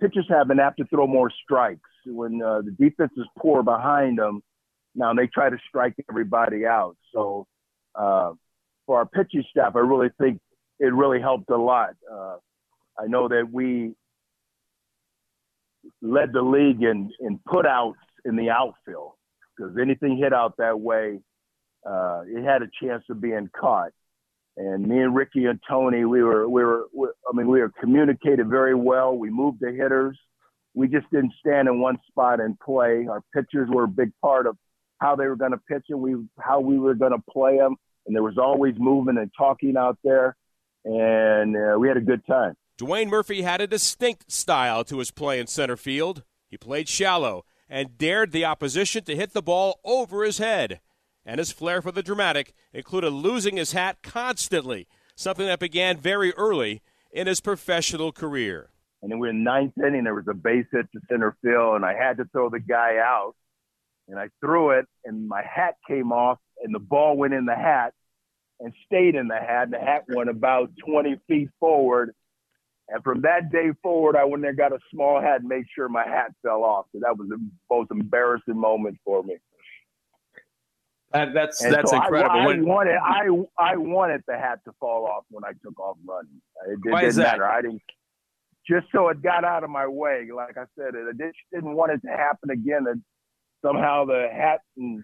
pitchers 0.00 0.26
have 0.28 0.50
an 0.50 0.60
apt 0.60 0.78
to 0.78 0.84
throw 0.86 1.06
more 1.06 1.30
strikes 1.44 1.80
when 2.06 2.42
uh, 2.42 2.62
the 2.62 2.70
defense 2.72 3.12
is 3.16 3.26
poor 3.38 3.62
behind 3.62 4.18
them. 4.18 4.42
Now 4.94 5.14
they 5.14 5.26
try 5.26 5.50
to 5.50 5.58
strike 5.68 5.94
everybody 6.10 6.66
out. 6.66 6.96
So 7.12 7.46
uh, 7.94 8.32
for 8.86 8.98
our 8.98 9.06
pitching 9.06 9.44
staff, 9.50 9.76
I 9.76 9.80
really 9.80 10.10
think 10.20 10.40
it 10.78 10.92
really 10.92 11.20
helped 11.20 11.50
a 11.50 11.56
lot. 11.56 11.90
Uh, 12.10 12.36
I 12.98 13.06
know 13.06 13.28
that 13.28 13.48
we 13.52 13.94
led 16.02 16.32
the 16.32 16.42
league 16.42 16.82
in 16.82 17.10
in 17.20 17.38
putouts 17.48 17.94
in 18.24 18.36
the 18.36 18.50
outfield 18.50 19.12
because 19.56 19.76
anything 19.80 20.16
hit 20.16 20.32
out 20.32 20.56
that 20.58 20.80
way, 20.80 21.20
uh, 21.88 22.22
it 22.26 22.44
had 22.44 22.62
a 22.62 22.68
chance 22.82 23.04
of 23.10 23.20
being 23.20 23.50
caught. 23.58 23.92
And 24.56 24.86
me 24.86 25.00
and 25.00 25.14
Ricky 25.14 25.46
and 25.46 25.60
Tony, 25.68 26.04
we 26.04 26.22
were, 26.22 26.48
we 26.48 26.64
were, 26.64 26.86
we, 26.94 27.08
I 27.28 27.36
mean, 27.36 27.48
we 27.48 27.60
were 27.60 27.72
communicated 27.80 28.48
very 28.48 28.74
well. 28.74 29.16
We 29.16 29.30
moved 29.30 29.60
the 29.60 29.70
hitters. 29.70 30.18
We 30.74 30.88
just 30.88 31.10
didn't 31.10 31.32
stand 31.40 31.68
in 31.68 31.80
one 31.80 31.98
spot 32.08 32.40
and 32.40 32.58
play. 32.60 33.06
Our 33.08 33.22
pitchers 33.34 33.68
were 33.70 33.84
a 33.84 33.88
big 33.88 34.12
part 34.22 34.46
of 34.46 34.56
how 34.98 35.16
they 35.16 35.26
were 35.26 35.36
going 35.36 35.52
to 35.52 35.60
pitch 35.68 35.86
and 35.88 36.00
we, 36.00 36.16
how 36.38 36.60
we 36.60 36.78
were 36.78 36.94
going 36.94 37.12
to 37.12 37.22
play 37.30 37.56
them. 37.56 37.76
And 38.06 38.14
there 38.14 38.22
was 38.22 38.38
always 38.38 38.74
movement 38.78 39.18
and 39.18 39.30
talking 39.36 39.76
out 39.76 39.98
there. 40.04 40.36
And 40.84 41.56
uh, 41.56 41.78
we 41.78 41.88
had 41.88 41.96
a 41.96 42.02
good 42.02 42.26
time. 42.26 42.54
Dwayne 42.78 43.08
Murphy 43.08 43.42
had 43.42 43.60
a 43.60 43.66
distinct 43.66 44.30
style 44.32 44.84
to 44.84 44.98
his 44.98 45.10
play 45.10 45.38
in 45.38 45.46
center 45.46 45.76
field. 45.76 46.22
He 46.48 46.56
played 46.56 46.88
shallow 46.88 47.44
and 47.70 47.96
dared 47.96 48.32
the 48.32 48.44
opposition 48.44 49.04
to 49.04 49.16
hit 49.16 49.32
the 49.32 49.40
ball 49.40 49.78
over 49.84 50.24
his 50.24 50.38
head. 50.38 50.80
And 51.24 51.38
his 51.38 51.52
flair 51.52 51.80
for 51.80 51.92
the 51.92 52.02
dramatic 52.02 52.52
included 52.72 53.10
losing 53.10 53.56
his 53.56 53.72
hat 53.72 53.98
constantly, 54.02 54.88
something 55.14 55.46
that 55.46 55.60
began 55.60 55.96
very 55.96 56.32
early 56.34 56.82
in 57.12 57.28
his 57.28 57.40
professional 57.40 58.10
career. 58.10 58.70
And 59.02 59.10
then 59.10 59.18
we 59.18 59.28
were 59.28 59.30
in 59.30 59.44
ninth 59.44 59.74
inning, 59.78 60.04
there 60.04 60.14
was 60.14 60.28
a 60.28 60.34
base 60.34 60.66
hit 60.72 60.90
to 60.92 61.00
center 61.08 61.36
field, 61.42 61.76
and 61.76 61.84
I 61.84 61.94
had 61.94 62.16
to 62.16 62.24
throw 62.32 62.50
the 62.50 62.60
guy 62.60 62.96
out. 62.98 63.34
and 64.08 64.18
I 64.18 64.28
threw 64.40 64.70
it, 64.70 64.86
and 65.04 65.28
my 65.28 65.42
hat 65.42 65.76
came 65.86 66.10
off, 66.10 66.38
and 66.62 66.74
the 66.74 66.80
ball 66.80 67.16
went 67.16 67.32
in 67.32 67.44
the 67.44 67.54
hat 67.54 67.94
and 68.58 68.72
stayed 68.84 69.14
in 69.14 69.28
the 69.28 69.36
hat. 69.36 69.64
And 69.64 69.72
the 69.72 69.78
hat 69.78 70.04
went 70.08 70.28
about 70.28 70.70
20 70.84 71.20
feet 71.28 71.48
forward. 71.60 72.12
And 72.92 73.02
from 73.04 73.20
that 73.22 73.52
day 73.52 73.70
forward, 73.82 74.16
I 74.16 74.24
went 74.24 74.42
there, 74.42 74.52
got 74.52 74.72
a 74.72 74.78
small 74.92 75.20
hat, 75.20 75.40
and 75.40 75.48
made 75.48 75.64
sure 75.74 75.88
my 75.88 76.04
hat 76.04 76.32
fell 76.42 76.64
off. 76.64 76.86
So 76.92 76.98
that 77.02 77.16
was 77.16 77.28
the 77.28 77.38
most 77.70 77.90
embarrassing 77.92 78.56
moment 78.58 78.98
for 79.04 79.22
me. 79.22 79.36
That, 81.12 81.34
that's 81.34 81.62
And 81.62 81.74
that's 81.74 81.90
so 81.90 81.96
incredible. 81.96 82.30
I, 82.36 82.42
I 82.42 82.46
When- 82.46 82.64
wanted 82.66 82.96
I 82.96 83.26
I 83.58 83.76
wanted 83.76 84.22
the 84.28 84.36
hat 84.38 84.60
to 84.64 84.72
fall 84.78 85.06
off 85.06 85.24
when 85.30 85.44
I 85.44 85.52
took 85.64 85.78
off 85.80 85.96
running. 86.06 86.40
It, 86.68 86.78
it 86.84 86.90
Why 86.90 87.00
didn't 87.00 87.08
is 87.10 87.16
that? 87.16 87.22
matter. 87.38 87.46
I 87.48 87.62
didn't 87.62 87.82
just 88.68 88.86
so 88.92 89.08
it 89.08 89.20
got 89.22 89.44
out 89.44 89.64
of 89.64 89.70
my 89.70 89.86
way. 89.86 90.28
Like 90.34 90.56
I 90.56 90.64
said, 90.78 90.94
it, 90.94 91.06
I 91.08 91.12
just 91.12 91.36
didn't 91.52 91.74
want 91.74 91.90
it 91.92 92.00
to 92.06 92.08
happen 92.12 92.50
again. 92.50 92.84
And 92.88 93.02
somehow 93.64 94.04
the 94.04 94.28
hat 94.32 94.60
and 94.76 95.02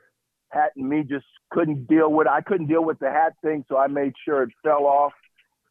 hat 0.53 0.70
and 0.77 0.88
me 0.88 1.03
just 1.03 1.27
couldn't 1.51 1.88
deal 1.88 2.12
with. 2.12 2.29
I 2.29 2.40
couldn't 2.40 2.68
deal 2.68 2.85
with 2.85 3.01
the 3.01 3.11
hat 3.11 3.33
thing, 3.42 3.64
so 3.68 3.77
I 3.77 3.88
made 3.88 4.12
sure 4.25 4.42
it 4.44 4.51
fell 4.62 4.85
off. 4.87 5.12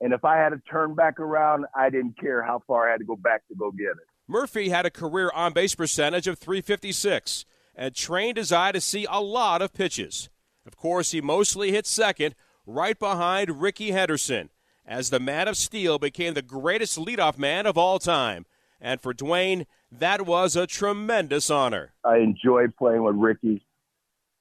And 0.01 0.13
if 0.13 0.25
I 0.25 0.37
had 0.37 0.49
to 0.49 0.61
turn 0.69 0.93
back 0.93 1.19
around, 1.19 1.65
I 1.75 1.89
didn't 1.89 2.19
care 2.19 2.43
how 2.43 2.61
far 2.67 2.87
I 2.87 2.91
had 2.91 2.99
to 2.99 3.05
go 3.05 3.15
back 3.15 3.47
to 3.47 3.55
go 3.55 3.71
get 3.71 3.91
it. 3.91 4.07
Murphy 4.27 4.69
had 4.69 4.85
a 4.85 4.91
career 4.91 5.31
on 5.33 5.53
base 5.53 5.75
percentage 5.75 6.27
of 6.27 6.39
356 6.39 7.45
and 7.75 7.93
trained 7.93 8.37
his 8.37 8.51
eye 8.51 8.71
to 8.71 8.81
see 8.81 9.05
a 9.09 9.21
lot 9.21 9.61
of 9.61 9.73
pitches. 9.73 10.29
Of 10.65 10.75
course, 10.75 11.11
he 11.11 11.21
mostly 11.21 11.71
hit 11.71 11.85
second, 11.85 12.35
right 12.65 12.97
behind 12.97 13.61
Rickey 13.61 13.91
Henderson, 13.91 14.49
as 14.85 15.09
the 15.09 15.19
Man 15.19 15.47
of 15.47 15.57
Steel 15.57 15.99
became 15.99 16.33
the 16.33 16.41
greatest 16.41 16.97
leadoff 16.97 17.37
man 17.37 17.65
of 17.65 17.77
all 17.77 17.99
time. 17.99 18.45
And 18.81 18.99
for 18.99 19.13
Dwayne, 19.13 19.65
that 19.91 20.25
was 20.25 20.55
a 20.55 20.67
tremendous 20.67 21.49
honor. 21.49 21.93
I 22.03 22.17
enjoyed 22.17 22.75
playing 22.75 23.03
with 23.03 23.15
Rickey. 23.15 23.65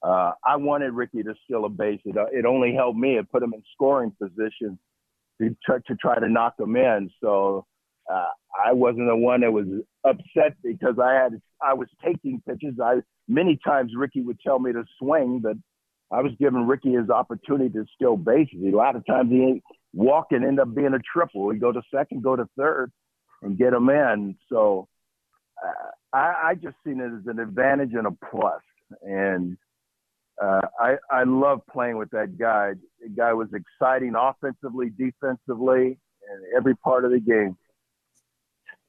Uh, 0.03 0.33
I 0.45 0.57
wanted 0.57 0.93
Rickey 0.93 1.23
to 1.23 1.35
steal 1.45 1.64
a 1.64 1.69
base. 1.69 2.01
It, 2.05 2.17
uh, 2.17 2.27
it 2.33 2.45
only 2.45 2.75
helped 2.75 2.99
me. 2.99 3.17
It 3.19 3.31
put 3.31 3.43
him 3.43 3.53
in 3.55 3.62
scoring 3.75 4.12
position 4.21 4.79
to 5.40 5.57
try, 5.64 5.79
to 5.87 5.94
try 5.97 6.18
to 6.18 6.29
knock 6.29 6.55
him 6.59 6.77
in. 6.77 7.11
So 7.23 7.66
uh, 8.12 8.27
I 8.64 8.73
wasn't 8.73 9.09
the 9.09 9.16
one 9.16 9.40
that 9.40 9.53
was 9.53 9.66
upset 10.05 10.57
because 10.62 10.97
I 11.03 11.14
had 11.14 11.40
I 11.62 11.75
was 11.75 11.88
taking 12.05 12.42
pitches. 12.47 12.75
I 12.83 12.97
many 13.29 13.59
times 13.64 13.92
Rickey 13.97 14.20
would 14.20 14.38
tell 14.40 14.59
me 14.59 14.73
to 14.73 14.85
swing, 14.99 15.40
but 15.42 15.57
I 16.11 16.20
was 16.20 16.33
giving 16.38 16.66
Rickey 16.66 16.92
his 16.92 17.11
opportunity 17.11 17.70
to 17.70 17.87
steal 17.94 18.16
bases. 18.16 18.59
A 18.62 18.77
lot 18.77 18.97
of 18.97 19.07
times 19.07 19.31
he 19.31 19.42
ain't 19.42 19.62
walk 19.92 20.27
and 20.31 20.44
end 20.44 20.61
up 20.61 20.75
being 20.75 20.94
a 20.94 20.99
triple. 20.99 21.51
He 21.51 21.59
go 21.59 21.73
to 21.73 21.83
second, 21.92 22.23
go 22.23 22.37
to 22.37 22.47
third, 22.57 22.92
and 23.42 23.57
get 23.57 23.73
him 23.73 23.88
in. 23.88 24.37
So 24.49 24.88
uh, 25.64 26.16
I, 26.16 26.35
I 26.51 26.55
just 26.55 26.77
seen 26.85 27.01
it 27.01 27.07
as 27.07 27.27
an 27.27 27.38
advantage 27.38 27.92
and 27.94 28.07
a 28.07 28.11
plus. 28.31 28.62
And 29.03 29.57
uh, 30.42 30.61
I 30.81 30.97
I 31.11 31.25
love 31.25 31.61
playing 31.70 31.97
with 31.97 32.11
that 32.11 32.38
guy. 32.38 32.73
The 33.01 33.09
guy 33.09 33.33
was 33.33 33.49
exciting 33.53 34.14
offensively, 34.16 34.90
defensively, 34.90 35.99
and 36.29 36.44
every 36.57 36.77
part 36.77 37.05
of 37.05 37.12
the 37.12 37.20
game. 37.20 37.57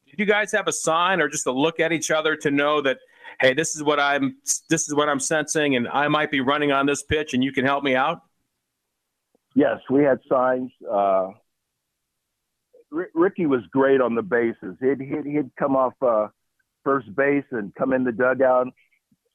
Did 0.09 0.19
you 0.19 0.25
guys 0.25 0.51
have 0.53 0.67
a 0.67 0.71
sign 0.71 1.21
or 1.21 1.27
just 1.27 1.45
a 1.45 1.51
look 1.51 1.79
at 1.79 1.91
each 1.91 2.09
other 2.09 2.35
to 2.37 2.51
know 2.51 2.79
that, 2.81 2.99
hey, 3.41 3.53
this 3.53 3.75
is 3.75 3.83
what 3.83 3.99
I'm 3.99 4.37
this 4.69 4.87
is 4.87 4.95
what 4.95 5.09
I'm 5.09 5.19
sensing, 5.19 5.75
and 5.75 5.87
I 5.87 6.07
might 6.07 6.31
be 6.31 6.41
running 6.41 6.71
on 6.71 6.85
this 6.85 7.03
pitch, 7.03 7.33
and 7.33 7.43
you 7.43 7.51
can 7.51 7.65
help 7.65 7.83
me 7.83 7.95
out? 7.95 8.21
Yes, 9.55 9.79
we 9.89 10.03
had 10.03 10.19
signs. 10.29 10.71
Uh, 10.89 11.29
R- 12.93 13.09
Rickey 13.13 13.45
was 13.45 13.61
great 13.71 14.01
on 14.01 14.15
the 14.15 14.21
bases. 14.21 14.75
He'd, 14.81 14.99
he'd, 14.99 15.25
he'd 15.25 15.55
come 15.57 15.75
off 15.75 15.93
uh, 16.01 16.27
first 16.83 17.13
base 17.15 17.45
and 17.51 17.73
come 17.75 17.93
in 17.93 18.03
the 18.03 18.11
dugout 18.11 18.67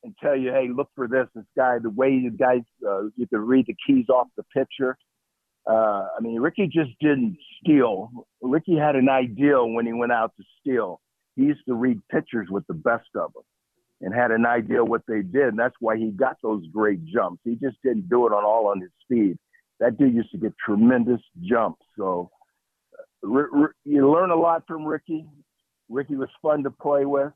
and 0.02 0.14
tell 0.22 0.36
you, 0.36 0.50
hey, 0.50 0.68
look 0.74 0.88
for 0.94 1.08
this. 1.08 1.26
This 1.34 1.44
guy, 1.56 1.78
the 1.78 1.90
way 1.90 2.10
you 2.10 2.30
guys, 2.30 2.62
uh, 2.86 3.02
you 3.16 3.26
could 3.26 3.40
read 3.40 3.66
the 3.66 3.76
keys 3.86 4.06
off 4.08 4.28
the 4.36 4.44
pitcher. 4.54 4.96
Uh, 5.68 6.06
I 6.16 6.20
mean, 6.20 6.40
Rickey 6.40 6.66
just 6.66 6.90
didn't 7.00 7.36
steal. 7.60 8.10
Rickey 8.40 8.76
had 8.76 8.96
an 8.96 9.08
idea 9.08 9.62
when 9.62 9.86
he 9.86 9.92
went 9.92 10.12
out 10.12 10.32
to 10.38 10.44
steal. 10.60 11.00
He 11.36 11.42
used 11.42 11.60
to 11.68 11.74
read 11.74 12.00
pitchers 12.10 12.48
with 12.50 12.66
the 12.66 12.74
best 12.74 13.08
of 13.14 13.32
them 13.34 13.42
and 14.00 14.14
had 14.14 14.30
an 14.30 14.46
idea 14.46 14.82
what 14.82 15.02
they 15.06 15.20
did. 15.20 15.48
And 15.48 15.58
that's 15.58 15.74
why 15.80 15.96
he 15.96 16.10
got 16.10 16.36
those 16.42 16.66
great 16.72 17.04
jumps. 17.04 17.42
He 17.44 17.56
just 17.56 17.76
didn't 17.84 18.08
do 18.08 18.26
it 18.26 18.32
on 18.32 18.44
all 18.44 18.68
on 18.68 18.80
his 18.80 18.90
speed. 19.02 19.36
That 19.78 19.98
dude 19.98 20.14
used 20.14 20.30
to 20.32 20.38
get 20.38 20.52
tremendous 20.64 21.20
jumps. 21.42 21.84
So 21.98 22.30
uh, 22.98 23.30
r- 23.30 23.50
r- 23.54 23.74
you 23.84 24.10
learn 24.10 24.30
a 24.30 24.36
lot 24.36 24.64
from 24.66 24.84
Rickey. 24.84 25.26
Rickey 25.88 26.16
was 26.16 26.28
fun 26.40 26.62
to 26.64 26.70
play 26.70 27.04
with. 27.04 27.32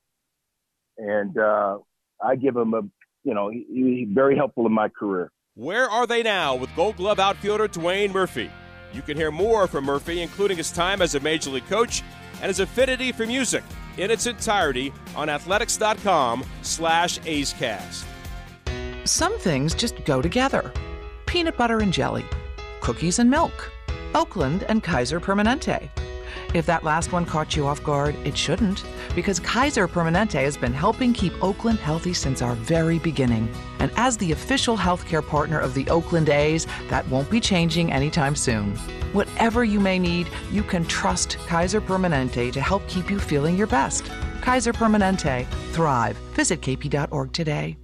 And 0.96 1.37
uh, 1.37 1.79
I 2.22 2.37
give 2.37 2.57
him 2.57 2.74
a, 2.74 2.83
you 3.24 3.35
know, 3.35 3.48
he, 3.50 3.66
he 3.70 4.09
very 4.11 4.37
helpful 4.37 4.66
in 4.66 4.72
my 4.72 4.88
career. 4.88 5.31
Where 5.55 5.88
are 5.88 6.07
they 6.07 6.22
now 6.22 6.57
with 6.57 6.74
Gold 6.74 6.96
Glove 6.96 7.20
outfielder 7.20 7.68
Dwayne 7.68 8.12
Murphy? 8.12 8.50
You 8.92 9.03
can 9.03 9.16
hear 9.16 9.31
more 9.31 9.66
from 9.66 9.85
Murphy, 9.85 10.20
including 10.22 10.57
his 10.57 10.70
time 10.70 11.03
as 11.03 11.14
a 11.14 11.20
major 11.20 11.50
league 11.50 11.66
coach 11.66 12.03
and 12.40 12.48
his 12.48 12.61
affinity 12.61 13.12
for 13.12 13.27
music 13.27 13.64
in 13.96 14.11
its 14.11 14.27
entirety 14.27 14.92
on 15.16 15.29
athletics.com 15.29 16.44
slash 16.62 17.18
acecast. 17.20 18.05
Some 19.05 19.38
things 19.38 19.74
just 19.74 20.05
go 20.05 20.22
together 20.22 20.72
peanut 21.27 21.57
butter 21.57 21.81
and 21.81 21.92
jelly, 21.92 22.24
cookies 22.81 23.18
and 23.18 23.29
milk, 23.29 23.72
Oakland 24.14 24.64
and 24.68 24.85
Kaiser 24.85 25.18
Permanente. 25.18 25.88
If 26.54 26.66
that 26.66 26.84
last 26.84 27.10
one 27.10 27.26
caught 27.26 27.56
you 27.56 27.66
off 27.66 27.82
guard, 27.82 28.14
it 28.24 28.38
shouldn't, 28.38 28.84
because 29.16 29.40
Kaiser 29.40 29.88
Permanente 29.88 30.42
has 30.44 30.56
been 30.56 30.72
helping 30.72 31.12
keep 31.12 31.32
Oakland 31.42 31.80
healthy 31.80 32.14
since 32.14 32.42
our 32.42 32.54
very 32.54 33.00
beginning. 33.00 33.52
And 33.80 33.90
as 33.96 34.16
the 34.16 34.30
official 34.30 34.76
healthcare 34.76 35.26
partner 35.26 35.58
of 35.58 35.74
the 35.74 35.88
Oakland 35.90 36.28
A's, 36.28 36.68
that 36.90 37.08
won't 37.08 37.28
be 37.28 37.40
changing 37.40 37.90
anytime 37.90 38.36
soon. 38.36 38.76
Whatever 39.12 39.64
you 39.64 39.80
may 39.80 39.98
need, 39.98 40.28
you 40.52 40.62
can 40.62 40.84
trust 40.84 41.38
Kaiser 41.48 41.80
Permanente 41.80 42.52
to 42.52 42.60
help 42.60 42.86
keep 42.86 43.10
you 43.10 43.18
feeling 43.18 43.56
your 43.56 43.66
best. 43.66 44.08
Kaiser 44.40 44.72
Permanente. 44.72 45.46
Thrive. 45.72 46.16
Visit 46.34 46.60
kp.org 46.60 47.32
today. 47.32 47.76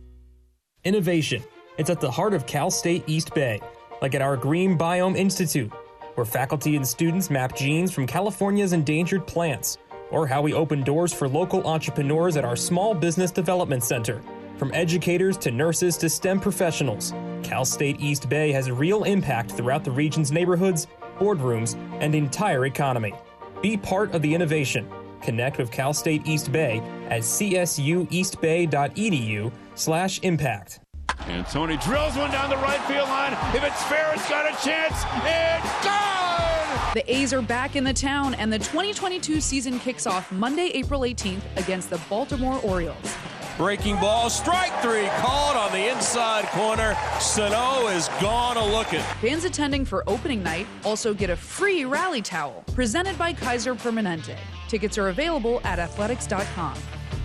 Innovation. 0.84 1.42
It's 1.76 1.90
at 1.90 2.00
the 2.00 2.10
heart 2.10 2.34
of 2.34 2.46
Cal 2.46 2.70
State 2.70 3.02
East 3.08 3.34
Bay, 3.34 3.60
like 4.00 4.14
at 4.14 4.22
our 4.22 4.36
Green 4.36 4.78
Biome 4.78 5.16
Institute, 5.16 5.72
where 6.14 6.24
faculty 6.24 6.76
and 6.76 6.86
students 6.86 7.30
map 7.30 7.56
genes 7.56 7.92
from 7.92 8.06
California's 8.06 8.72
endangered 8.72 9.26
plants, 9.26 9.78
or 10.10 10.26
how 10.26 10.42
we 10.42 10.52
open 10.52 10.82
doors 10.82 11.12
for 11.12 11.28
local 11.28 11.64
entrepreneurs 11.66 12.36
at 12.36 12.44
our 12.44 12.56
Small 12.56 12.94
Business 12.94 13.30
Development 13.30 13.82
Center. 13.82 14.20
From 14.56 14.72
educators 14.74 15.38
to 15.38 15.50
nurses 15.50 15.96
to 15.96 16.10
STEM 16.10 16.40
professionals, 16.40 17.14
Cal 17.42 17.64
State 17.64 18.00
East 18.00 18.28
Bay 18.28 18.52
has 18.52 18.66
a 18.66 18.74
real 18.74 19.04
impact 19.04 19.52
throughout 19.52 19.84
the 19.84 19.90
region's 19.90 20.30
neighborhoods, 20.30 20.86
boardrooms, 21.18 21.76
and 22.00 22.14
entire 22.14 22.66
economy. 22.66 23.14
Be 23.62 23.76
part 23.76 24.14
of 24.14 24.22
the 24.22 24.34
innovation. 24.34 24.88
Connect 25.22 25.58
with 25.58 25.70
Cal 25.70 25.94
State 25.94 26.26
East 26.26 26.52
Bay 26.52 26.80
at 27.08 27.22
csueastbay.edu 27.22 29.52
slash 29.74 30.20
impact. 30.20 30.80
And 31.26 31.46
Tony 31.46 31.76
drills 31.78 32.16
one 32.16 32.30
down 32.30 32.50
the 32.50 32.56
right 32.56 32.80
field 32.82 33.08
line. 33.08 33.32
If 33.54 33.62
it's 33.62 33.82
fair, 33.84 34.12
it's 34.14 34.28
got 34.28 34.46
a 34.46 34.64
chance. 34.66 35.04
It's 35.24 35.84
gone! 35.84 36.94
The 36.94 37.04
A's 37.06 37.32
are 37.32 37.42
back 37.42 37.76
in 37.76 37.84
the 37.84 37.92
town, 37.92 38.34
and 38.34 38.52
the 38.52 38.58
2022 38.58 39.40
season 39.40 39.78
kicks 39.78 40.06
off 40.06 40.32
Monday, 40.32 40.70
April 40.74 41.02
18th 41.02 41.42
against 41.56 41.88
the 41.90 42.00
Baltimore 42.08 42.60
Orioles. 42.64 43.16
Breaking 43.56 43.96
ball, 43.96 44.30
strike 44.30 44.72
three, 44.80 45.06
called 45.18 45.56
on 45.56 45.70
the 45.70 45.90
inside 45.92 46.46
corner. 46.46 46.96
Sano 47.20 47.88
is 47.88 48.08
gone 48.20 48.56
a 48.56 48.64
looking. 48.64 49.02
Fans 49.20 49.44
attending 49.44 49.84
for 49.84 50.02
opening 50.08 50.42
night 50.42 50.66
also 50.82 51.12
get 51.12 51.28
a 51.28 51.36
free 51.36 51.84
rally 51.84 52.22
towel 52.22 52.64
presented 52.74 53.18
by 53.18 53.34
Kaiser 53.34 53.74
Permanente. 53.74 54.36
Tickets 54.66 54.96
are 54.96 55.10
available 55.10 55.60
at 55.64 55.78
athletics.com. 55.78 56.74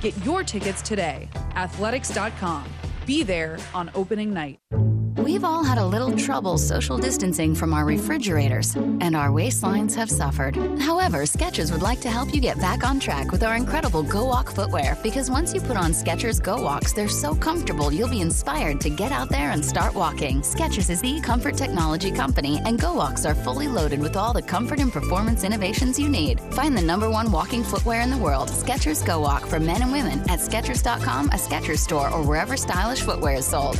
Get 0.02 0.26
your 0.26 0.44
tickets 0.44 0.82
today. 0.82 1.30
Athletics.com. 1.56 2.66
Be 3.06 3.22
there 3.22 3.58
on 3.74 3.92
opening 3.94 4.34
night. 4.34 4.60
We've 5.18 5.46
all 5.46 5.64
had 5.64 5.78
a 5.78 5.86
little 5.86 6.12
trouble 6.18 6.58
social 6.58 6.98
distancing 6.98 7.56
from 7.56 7.74
our 7.74 7.86
refrigerators, 7.86 8.76
and 8.76 9.16
our 9.16 9.30
waistlines 9.30 9.96
have 9.96 10.10
suffered. 10.12 10.58
However, 10.82 11.20
Skechers 11.20 11.72
would 11.72 11.82
like 11.82 12.02
to 12.02 12.10
help 12.10 12.34
you 12.34 12.42
get 12.42 12.60
back 12.60 12.84
on 12.84 13.00
track 13.00 13.32
with 13.32 13.42
our 13.42 13.56
incredible 13.56 14.04
Go 14.04 14.26
Walk 14.26 14.52
footwear 14.52 14.98
because 15.02 15.32
once 15.32 15.54
you 15.54 15.62
put 15.62 15.78
on 15.78 15.92
Skechers 15.92 16.44
Go 16.44 16.62
Walks, 16.62 16.92
they're 16.92 17.08
so 17.08 17.34
comfortable 17.34 17.94
you'll 17.94 18.10
be 18.10 18.20
inspired 18.20 18.82
to 18.82 18.90
get 18.90 19.14
out 19.14 19.30
there 19.30 19.52
and 19.52 19.64
start 19.64 19.94
walking. 19.94 20.42
Skechers 20.42 20.90
is 20.90 21.00
the 21.00 21.22
comfort 21.22 21.56
technology 21.56 22.12
company, 22.12 22.60
and 22.66 22.78
Go 22.78 22.94
Walks 22.94 23.26
are 23.26 23.36
fully 23.36 23.70
loaded 23.70 24.02
with 24.02 24.18
all 24.18 24.34
the 24.34 24.42
comfort 24.42 24.80
and 24.80 24.92
performance 24.92 25.46
innovations 25.46 25.98
you 25.98 26.10
need. 26.10 26.42
Find 26.52 26.76
the 26.76 26.82
number 26.82 27.10
one 27.10 27.32
walking 27.32 27.64
footwear 27.64 28.02
in 28.02 28.10
the 28.10 28.18
world, 28.18 28.50
Skechers 28.50 29.06
Go 29.06 29.22
Walk, 29.22 29.46
for 29.46 29.62
men 29.62 29.82
and 29.82 29.94
women 29.94 30.20
at 30.30 30.40
Skechers.com, 30.40 31.28
a 31.28 31.38
Skechers 31.38 31.80
store, 31.80 32.10
or 32.10 32.22
wherever 32.22 32.58
stylish 32.58 33.02
footwear 33.02 33.36
is 33.36 33.46
sold. 33.46 33.80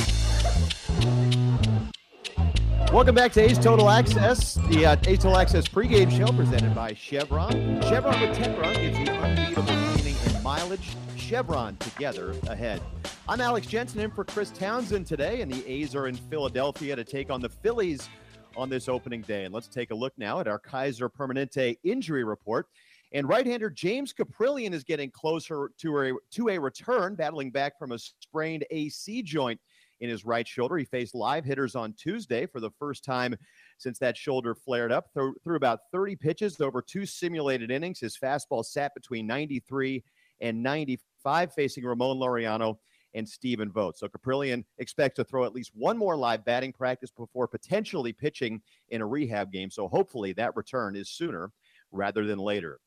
Welcome 2.91 3.15
back 3.15 3.31
to 3.33 3.41
A's 3.41 3.57
Total 3.57 3.89
Access, 3.89 4.55
the 4.67 4.85
uh, 4.85 4.97
A's 5.07 5.19
Total 5.19 5.37
Access 5.37 5.65
pregame 5.65 6.11
show 6.11 6.29
presented 6.33 6.75
by 6.75 6.93
Chevron. 6.93 7.81
Chevron 7.83 8.19
with 8.19 8.37
Techron 8.37 8.73
gives 8.75 8.99
you 8.99 9.05
unbeatable 9.05 9.63
cleaning 9.93 10.15
and 10.25 10.43
mileage. 10.43 10.89
Chevron 11.15 11.77
together 11.77 12.35
ahead. 12.47 12.81
I'm 13.29 13.39
Alex 13.39 13.65
Jensen 13.67 14.01
in 14.01 14.11
for 14.11 14.25
Chris 14.25 14.51
Townsend 14.51 15.07
today, 15.07 15.39
and 15.39 15.49
the 15.49 15.65
A's 15.71 15.95
are 15.95 16.07
in 16.07 16.17
Philadelphia 16.17 16.93
to 16.97 17.05
take 17.05 17.29
on 17.29 17.39
the 17.39 17.47
Phillies 17.47 18.09
on 18.57 18.69
this 18.69 18.89
opening 18.89 19.21
day. 19.21 19.45
And 19.45 19.53
let's 19.53 19.69
take 19.69 19.91
a 19.91 19.95
look 19.95 20.11
now 20.17 20.41
at 20.41 20.49
our 20.49 20.59
Kaiser 20.59 21.09
Permanente 21.09 21.77
injury 21.85 22.25
report. 22.25 22.67
And 23.13 23.25
right-hander 23.25 23.69
James 23.69 24.13
Kaprielian 24.13 24.73
is 24.73 24.83
getting 24.83 25.11
closer 25.11 25.71
to 25.77 25.99
a, 25.99 26.11
to 26.31 26.49
a 26.49 26.59
return, 26.59 27.15
battling 27.15 27.51
back 27.51 27.79
from 27.79 27.93
a 27.93 27.99
sprained 27.99 28.65
AC 28.69 29.21
joint 29.23 29.61
in 30.01 30.09
his 30.09 30.25
right 30.25 30.47
shoulder. 30.47 30.77
He 30.77 30.83
faced 30.83 31.15
live 31.15 31.45
hitters 31.45 31.75
on 31.75 31.93
Tuesday 31.93 32.45
for 32.45 32.59
the 32.59 32.71
first 32.71 33.05
time 33.05 33.35
since 33.77 33.99
that 33.99 34.17
shoulder 34.17 34.53
flared 34.53 34.91
up. 34.91 35.05
Through, 35.13 35.35
through 35.43 35.55
about 35.55 35.79
30 35.91 36.17
pitches 36.17 36.59
over 36.59 36.81
two 36.81 37.05
simulated 37.05 37.71
innings, 37.71 37.99
his 37.99 38.17
fastball 38.17 38.65
sat 38.65 38.93
between 38.93 39.25
93 39.27 40.03
and 40.41 40.61
95, 40.61 41.53
facing 41.53 41.85
Ramon 41.85 42.17
Laureano 42.17 42.77
and 43.13 43.27
Stephen 43.27 43.71
Vogt. 43.71 43.99
So 43.99 44.07
Kaprielian 44.07 44.63
expects 44.79 45.17
to 45.17 45.23
throw 45.23 45.45
at 45.45 45.53
least 45.53 45.71
one 45.73 45.97
more 45.97 46.15
live 46.15 46.43
batting 46.45 46.73
practice 46.73 47.11
before 47.11 47.47
potentially 47.47 48.13
pitching 48.13 48.61
in 48.89 49.01
a 49.01 49.07
rehab 49.07 49.51
game. 49.51 49.69
So 49.69 49.87
hopefully 49.87 50.33
that 50.33 50.55
return 50.55 50.95
is 50.95 51.09
sooner 51.09 51.51
rather 51.91 52.25
than 52.25 52.39
later. 52.39 52.79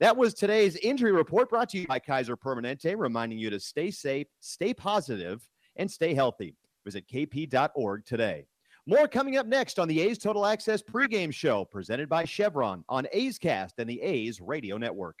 That 0.00 0.16
was 0.16 0.34
today's 0.34 0.76
injury 0.76 1.12
report 1.12 1.50
brought 1.50 1.68
to 1.70 1.78
you 1.78 1.86
by 1.86 1.98
Kaiser 1.98 2.36
Permanente, 2.36 2.96
reminding 2.96 3.38
you 3.38 3.50
to 3.50 3.60
stay 3.60 3.90
safe, 3.90 4.26
stay 4.40 4.74
positive, 4.74 5.46
and 5.76 5.90
stay 5.90 6.14
healthy. 6.14 6.56
Visit 6.84 7.08
kp.org 7.08 8.04
today. 8.04 8.46
More 8.86 9.08
coming 9.08 9.38
up 9.38 9.46
next 9.46 9.78
on 9.78 9.88
the 9.88 10.00
A's 10.00 10.18
Total 10.18 10.44
Access 10.44 10.82
pregame 10.82 11.32
show 11.32 11.64
presented 11.64 12.08
by 12.08 12.24
Chevron 12.24 12.84
on 12.88 13.06
A's 13.12 13.38
Cast 13.38 13.78
and 13.78 13.88
the 13.88 14.00
A's 14.02 14.40
Radio 14.40 14.76
Network. 14.76 15.20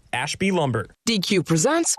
Ashby 0.13 0.51
Lumber. 0.51 0.87
DQ 1.07 1.45
presents. 1.45 1.95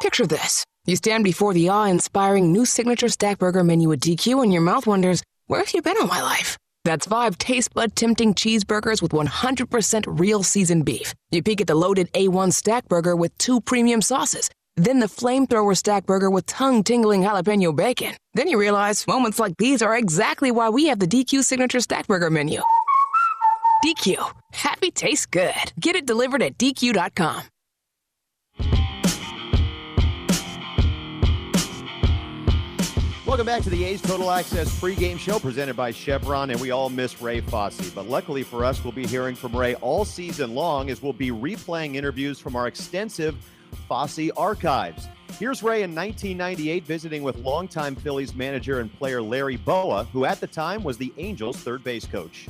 Picture 0.00 0.26
this. 0.26 0.64
You 0.86 0.96
stand 0.96 1.24
before 1.24 1.52
the 1.52 1.68
awe 1.68 1.84
inspiring 1.84 2.52
new 2.52 2.64
signature 2.64 3.08
stack 3.08 3.38
burger 3.38 3.64
menu 3.64 3.92
at 3.92 4.00
DQ, 4.00 4.42
and 4.42 4.52
your 4.52 4.62
mouth 4.62 4.86
wonders, 4.86 5.22
where 5.46 5.60
have 5.60 5.74
you 5.74 5.82
been 5.82 5.96
all 6.00 6.06
my 6.06 6.22
life? 6.22 6.56
That's 6.84 7.06
five 7.06 7.36
taste 7.36 7.74
bud 7.74 7.94
tempting 7.96 8.34
cheeseburgers 8.34 9.02
with 9.02 9.12
100% 9.12 10.04
real 10.20 10.42
seasoned 10.42 10.84
beef. 10.86 11.14
You 11.30 11.42
peek 11.42 11.60
at 11.60 11.66
the 11.66 11.74
loaded 11.74 12.10
A1 12.12 12.52
stack 12.52 12.88
burger 12.88 13.14
with 13.16 13.36
two 13.38 13.60
premium 13.60 14.00
sauces. 14.00 14.48
Then 14.76 15.00
the 15.00 15.06
flamethrower 15.06 15.76
stack 15.76 16.06
burger 16.06 16.30
with 16.30 16.46
tongue 16.46 16.84
tingling 16.84 17.22
jalapeno 17.22 17.74
bacon. 17.74 18.14
Then 18.34 18.48
you 18.48 18.58
realize 18.58 19.06
moments 19.06 19.38
like 19.38 19.56
these 19.58 19.82
are 19.82 19.96
exactly 19.96 20.50
why 20.52 20.68
we 20.68 20.86
have 20.86 21.00
the 21.00 21.06
DQ 21.06 21.42
signature 21.42 21.80
stack 21.80 22.06
burger 22.06 22.30
menu. 22.30 22.62
DQ. 23.84 24.37
Happy 24.52 24.90
tastes 24.90 25.26
good. 25.26 25.72
Get 25.78 25.96
it 25.96 26.06
delivered 26.06 26.42
at 26.42 26.58
DQ.com. 26.58 27.42
Welcome 33.26 33.44
back 33.44 33.62
to 33.64 33.70
the 33.70 33.84
A's 33.84 34.00
Total 34.00 34.30
Access 34.30 34.80
pregame 34.80 35.18
show 35.18 35.38
presented 35.38 35.76
by 35.76 35.90
Chevron, 35.90 36.48
and 36.48 36.58
we 36.62 36.70
all 36.70 36.88
miss 36.88 37.20
Ray 37.20 37.42
Fosse. 37.42 37.90
But 37.90 38.08
luckily 38.08 38.42
for 38.42 38.64
us, 38.64 38.82
we'll 38.82 38.94
be 38.94 39.06
hearing 39.06 39.34
from 39.34 39.54
Ray 39.54 39.74
all 39.76 40.06
season 40.06 40.54
long 40.54 40.88
as 40.88 41.02
we'll 41.02 41.12
be 41.12 41.30
replaying 41.30 41.94
interviews 41.94 42.40
from 42.40 42.56
our 42.56 42.66
extensive 42.66 43.36
Fosse 43.86 44.30
archives. 44.34 45.08
Here's 45.38 45.62
Ray 45.62 45.82
in 45.82 45.94
1998 45.94 46.86
visiting 46.86 47.22
with 47.22 47.36
longtime 47.36 47.96
Phillies 47.96 48.34
manager 48.34 48.80
and 48.80 48.90
player 48.94 49.20
Larry 49.20 49.56
Bowa, 49.56 50.04
who 50.04 50.24
at 50.24 50.40
the 50.40 50.46
time 50.46 50.82
was 50.82 50.96
the 50.96 51.12
Angels' 51.18 51.58
third 51.58 51.84
base 51.84 52.06
coach. 52.06 52.48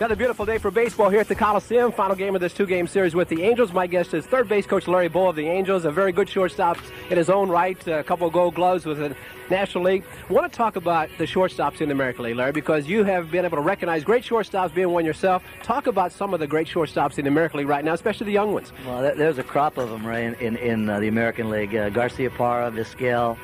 Another 0.00 0.16
beautiful 0.16 0.46
day 0.46 0.56
for 0.56 0.70
baseball 0.70 1.10
here 1.10 1.20
at 1.20 1.28
the 1.28 1.34
Coliseum. 1.34 1.92
Final 1.92 2.16
game 2.16 2.34
of 2.34 2.40
this 2.40 2.54
two-game 2.54 2.86
series 2.86 3.14
with 3.14 3.28
the 3.28 3.42
Angels. 3.42 3.70
My 3.70 3.86
guest 3.86 4.14
is 4.14 4.24
third 4.24 4.48
base 4.48 4.64
coach 4.64 4.88
Larry 4.88 5.08
Bowa 5.08 5.28
of 5.28 5.36
the 5.36 5.46
Angels, 5.46 5.84
a 5.84 5.90
very 5.90 6.10
good 6.10 6.26
shortstop 6.26 6.78
in 7.10 7.18
his 7.18 7.28
own 7.28 7.50
right. 7.50 7.86
A 7.86 8.02
couple 8.02 8.26
of 8.26 8.32
Gold 8.32 8.54
Gloves 8.54 8.86
with 8.86 8.96
the 8.96 9.14
National 9.50 9.84
League. 9.84 10.04
I 10.30 10.32
want 10.32 10.50
to 10.50 10.56
talk 10.56 10.76
about 10.76 11.10
the 11.18 11.24
shortstops 11.24 11.82
in 11.82 11.90
the 11.90 11.92
American 11.92 12.24
League, 12.24 12.36
Larry, 12.36 12.52
because 12.52 12.86
you 12.86 13.04
have 13.04 13.30
been 13.30 13.44
able 13.44 13.58
to 13.58 13.62
recognize 13.62 14.02
great 14.02 14.24
shortstops, 14.24 14.72
being 14.72 14.88
one 14.88 15.04
yourself. 15.04 15.42
Talk 15.62 15.86
about 15.86 16.12
some 16.12 16.32
of 16.32 16.40
the 16.40 16.46
great 16.46 16.66
shortstops 16.66 17.18
in 17.18 17.26
the 17.26 17.30
American 17.30 17.58
League 17.58 17.68
right 17.68 17.84
now, 17.84 17.92
especially 17.92 18.24
the 18.24 18.32
young 18.32 18.54
ones. 18.54 18.72
Well, 18.86 19.02
there's 19.02 19.36
a 19.36 19.42
crop 19.42 19.76
of 19.76 19.90
them, 19.90 20.06
right 20.06 20.24
in 20.24 20.34
in, 20.36 20.56
in 20.56 20.88
uh, 20.88 20.98
the 21.00 21.08
American 21.08 21.50
League. 21.50 21.76
Uh, 21.76 21.90
Garciaparra, 21.90 22.72
Vizquel, 22.72 23.36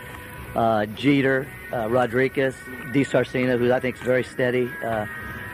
uh, 0.55 0.87
Jeter, 0.87 1.47
uh, 1.71 1.91
Rodriguez, 1.91 2.55
DiSarcina, 2.95 3.59
who 3.59 3.71
I 3.75 3.81
think 3.81 3.97
is 3.97 4.03
very 4.03 4.25
steady. 4.25 4.71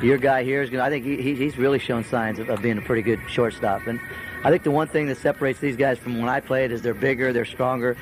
Your 0.02 0.18
guy 0.18 0.42
here 0.42 0.62
is 0.62 0.70
going. 0.70 0.80
to 0.80 0.84
I 0.84 0.90
think 0.90 1.04
he, 1.04 1.34
he's 1.34 1.56
really 1.56 1.78
shown 1.78 2.04
signs 2.04 2.40
of, 2.40 2.50
of 2.50 2.60
being 2.60 2.76
a 2.76 2.82
pretty 2.82 3.02
good 3.02 3.20
shortstop, 3.28 3.86
and 3.86 4.00
I 4.44 4.50
think 4.50 4.64
the 4.64 4.70
one 4.72 4.88
thing 4.88 5.06
that 5.06 5.18
separates 5.18 5.60
these 5.60 5.76
guys 5.76 5.98
from 5.98 6.18
when 6.18 6.28
I 6.28 6.40
played 6.40 6.72
is 6.72 6.82
they're 6.82 6.92
bigger, 6.92 7.32
they're 7.32 7.44
stronger, 7.44 7.96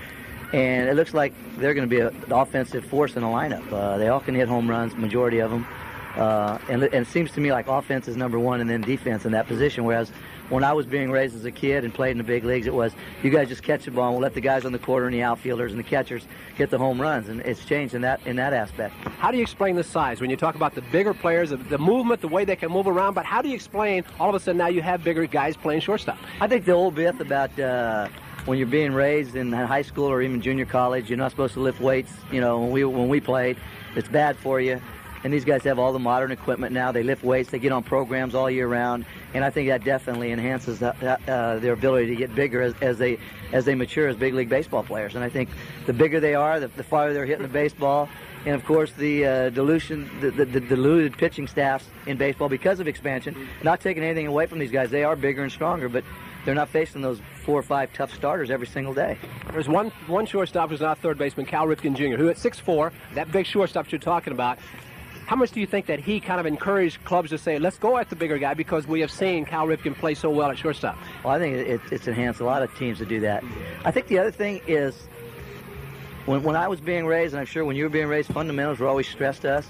and 0.54 0.88
it 0.88 0.94
looks 0.94 1.12
like 1.12 1.34
they're 1.58 1.74
going 1.74 1.88
to 1.88 1.94
be 1.94 2.00
an 2.00 2.32
offensive 2.32 2.86
force 2.86 3.16
in 3.16 3.22
the 3.22 3.28
lineup. 3.28 3.70
Uh, 3.70 3.98
they 3.98 4.08
all 4.08 4.20
can 4.20 4.34
hit 4.34 4.48
home 4.48 4.68
runs, 4.68 4.94
majority 4.94 5.40
of 5.40 5.50
them, 5.50 5.66
uh, 6.16 6.58
and, 6.68 6.82
and 6.82 7.06
it 7.06 7.08
seems 7.08 7.30
to 7.32 7.40
me 7.40 7.52
like 7.52 7.68
offense 7.68 8.08
is 8.08 8.16
number 8.16 8.38
one, 8.38 8.60
and 8.60 8.68
then 8.68 8.80
defense 8.80 9.24
in 9.24 9.32
that 9.32 9.46
position. 9.46 9.84
Whereas 9.84 10.10
when 10.48 10.64
I 10.64 10.72
was 10.72 10.84
being 10.84 11.10
raised 11.10 11.36
as 11.36 11.44
a 11.44 11.52
kid 11.52 11.84
and 11.84 11.94
played 11.94 12.12
in 12.12 12.18
the 12.18 12.24
big 12.24 12.44
leagues, 12.44 12.66
it 12.66 12.74
was 12.74 12.92
you 13.22 13.30
guys 13.30 13.48
just 13.48 13.62
catch 13.62 13.84
the 13.84 13.92
ball 13.92 14.06
and 14.06 14.14
we'll 14.14 14.22
let 14.22 14.34
the 14.34 14.40
guys 14.40 14.64
on 14.64 14.72
the 14.72 14.78
corner 14.78 15.06
and 15.06 15.14
the 15.14 15.22
outfielders 15.22 15.72
and 15.72 15.78
the 15.78 15.84
catchers 15.84 16.26
get 16.58 16.70
the 16.70 16.78
home 16.78 17.00
runs, 17.00 17.28
and 17.28 17.40
it's 17.42 17.64
changed 17.64 17.94
in 17.94 18.02
that 18.02 18.20
in 18.26 18.36
that 18.36 18.52
aspect. 18.52 18.94
How 19.18 19.30
do 19.30 19.36
you 19.36 19.42
explain 19.42 19.76
the 19.76 19.84
size 19.84 20.20
when 20.20 20.30
you 20.30 20.36
talk 20.36 20.54
about 20.54 20.74
the 20.74 20.82
bigger 20.82 21.14
players, 21.14 21.50
the 21.50 21.78
movement, 21.78 22.20
the 22.20 22.28
way 22.28 22.44
they 22.44 22.56
can 22.56 22.70
move 22.70 22.86
around? 22.86 23.14
But 23.14 23.24
how 23.24 23.42
do 23.42 23.48
you 23.48 23.54
explain 23.54 24.04
all 24.18 24.28
of 24.28 24.34
a 24.34 24.40
sudden 24.40 24.58
now 24.58 24.68
you 24.68 24.82
have 24.82 25.04
bigger 25.04 25.26
guys 25.26 25.56
playing 25.56 25.80
shortstop? 25.80 26.18
I 26.40 26.48
think 26.48 26.64
the 26.64 26.72
old 26.72 26.96
myth 26.96 27.20
about. 27.20 27.58
Uh, 27.58 28.08
when 28.46 28.56
you're 28.56 28.66
being 28.66 28.92
raised 28.92 29.36
in 29.36 29.52
high 29.52 29.82
school 29.82 30.06
or 30.06 30.22
even 30.22 30.40
junior 30.40 30.64
college, 30.64 31.10
you're 31.10 31.18
not 31.18 31.30
supposed 31.30 31.52
to 31.52 31.60
lift 31.60 31.78
weights. 31.78 32.12
You 32.32 32.40
know, 32.40 32.58
when 32.58 32.70
we 32.70 32.84
when 32.84 33.08
we 33.08 33.20
played, 33.20 33.58
it's 33.94 34.08
bad 34.08 34.36
for 34.38 34.60
you. 34.60 34.80
And 35.22 35.32
these 35.32 35.44
guys 35.44 35.62
have 35.64 35.78
all 35.78 35.92
the 35.92 35.98
modern 35.98 36.32
equipment 36.32 36.72
now. 36.72 36.92
They 36.92 37.02
lift 37.02 37.22
weights. 37.22 37.50
They 37.50 37.58
get 37.58 37.72
on 37.72 37.82
programs 37.82 38.34
all 38.34 38.50
year 38.50 38.66
round, 38.66 39.04
and 39.34 39.44
I 39.44 39.50
think 39.50 39.68
that 39.68 39.84
definitely 39.84 40.32
enhances 40.32 40.82
uh, 40.82 40.94
uh, 41.28 41.58
their 41.58 41.74
ability 41.74 42.06
to 42.06 42.16
get 42.16 42.34
bigger 42.34 42.62
as, 42.62 42.74
as 42.80 42.98
they 42.98 43.18
as 43.52 43.64
they 43.64 43.74
mature 43.74 44.08
as 44.08 44.16
big 44.16 44.32
league 44.34 44.48
baseball 44.48 44.82
players. 44.82 45.16
And 45.16 45.24
I 45.24 45.28
think 45.28 45.50
the 45.86 45.92
bigger 45.92 46.20
they 46.20 46.34
are, 46.34 46.60
the, 46.60 46.68
the 46.68 46.84
farther 46.84 47.12
they're 47.12 47.26
hitting 47.26 47.42
the 47.42 47.48
baseball, 47.48 48.08
and 48.46 48.54
of 48.54 48.64
course 48.64 48.92
the 48.92 49.26
uh, 49.26 49.50
dilution, 49.50 50.10
the, 50.20 50.30
the, 50.30 50.44
the, 50.44 50.60
diluted 50.60 51.18
pitching 51.18 51.46
staffs 51.46 51.86
in 52.06 52.16
baseball 52.16 52.48
because 52.48 52.80
of 52.80 52.88
expansion. 52.88 53.48
Not 53.62 53.80
taking 53.80 54.02
anything 54.02 54.26
away 54.26 54.46
from 54.46 54.58
these 54.58 54.70
guys, 54.70 54.90
they 54.90 55.04
are 55.04 55.16
bigger 55.16 55.42
and 55.42 55.52
stronger, 55.52 55.88
but 55.88 56.04
they're 56.44 56.54
not 56.54 56.68
facing 56.70 57.02
those 57.02 57.20
four 57.44 57.58
or 57.58 57.62
five 57.62 57.92
tough 57.92 58.14
starters 58.14 58.50
every 58.50 58.66
single 58.66 58.94
day. 58.94 59.18
There's 59.52 59.68
one 59.68 59.90
one 60.06 60.26
shortstop 60.26 60.70
who's 60.70 60.80
not 60.80 60.98
third 60.98 61.18
baseman, 61.18 61.46
Cal 61.46 61.66
Ripken 61.66 61.94
Jr., 61.94 62.16
who 62.16 62.28
at 62.28 62.36
6'4", 62.36 62.92
that 63.14 63.30
big 63.30 63.46
shortstop 63.46 63.90
you're 63.90 63.98
talking 63.98 64.32
about. 64.32 64.58
How 65.30 65.36
much 65.36 65.52
do 65.52 65.60
you 65.60 65.66
think 65.66 65.86
that 65.86 66.00
he 66.00 66.18
kind 66.18 66.40
of 66.40 66.46
encouraged 66.46 67.04
clubs 67.04 67.30
to 67.30 67.38
say, 67.38 67.60
let's 67.60 67.78
go 67.78 67.98
at 67.98 68.10
the 68.10 68.16
bigger 68.16 68.36
guy 68.36 68.52
because 68.52 68.88
we 68.88 68.98
have 68.98 69.12
seen 69.12 69.44
Cal 69.44 69.64
Ripken 69.64 69.94
play 69.94 70.12
so 70.12 70.28
well 70.28 70.50
at 70.50 70.58
shortstop? 70.58 70.98
Well, 71.22 71.32
I 71.32 71.38
think 71.38 71.54
it, 71.56 71.80
it's 71.92 72.08
enhanced 72.08 72.40
a 72.40 72.44
lot 72.44 72.64
of 72.64 72.76
teams 72.76 72.98
to 72.98 73.04
do 73.06 73.20
that. 73.20 73.44
I 73.84 73.92
think 73.92 74.08
the 74.08 74.18
other 74.18 74.32
thing 74.32 74.60
is 74.66 74.96
when, 76.26 76.42
when 76.42 76.56
I 76.56 76.66
was 76.66 76.80
being 76.80 77.06
raised, 77.06 77.32
and 77.32 77.38
I'm 77.38 77.46
sure 77.46 77.64
when 77.64 77.76
you 77.76 77.84
were 77.84 77.90
being 77.90 78.08
raised, 78.08 78.32
fundamentals 78.32 78.80
were 78.80 78.88
always 78.88 79.06
stressed 79.06 79.42
to 79.42 79.52
us. 79.52 79.68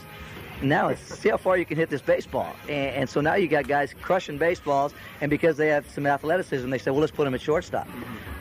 Now 0.62 0.88
it's 0.88 1.02
see 1.20 1.28
how 1.28 1.36
far 1.36 1.58
you 1.58 1.66
can 1.66 1.76
hit 1.76 1.90
this 1.90 2.00
baseball, 2.00 2.56
and, 2.62 2.94
and, 2.96 3.10
so 3.10 3.20
now 3.20 3.34
you 3.34 3.46
got 3.46 3.68
guys 3.68 3.94
crushing 4.00 4.38
baseballs, 4.38 4.94
and 5.20 5.28
because 5.28 5.58
they 5.58 5.68
have 5.68 5.86
some 5.90 6.06
athleticism, 6.06 6.70
they 6.70 6.78
say, 6.78 6.90
well, 6.90 7.00
let's 7.00 7.12
put 7.12 7.24
them 7.24 7.34
at 7.34 7.40
shortstop. 7.42 7.86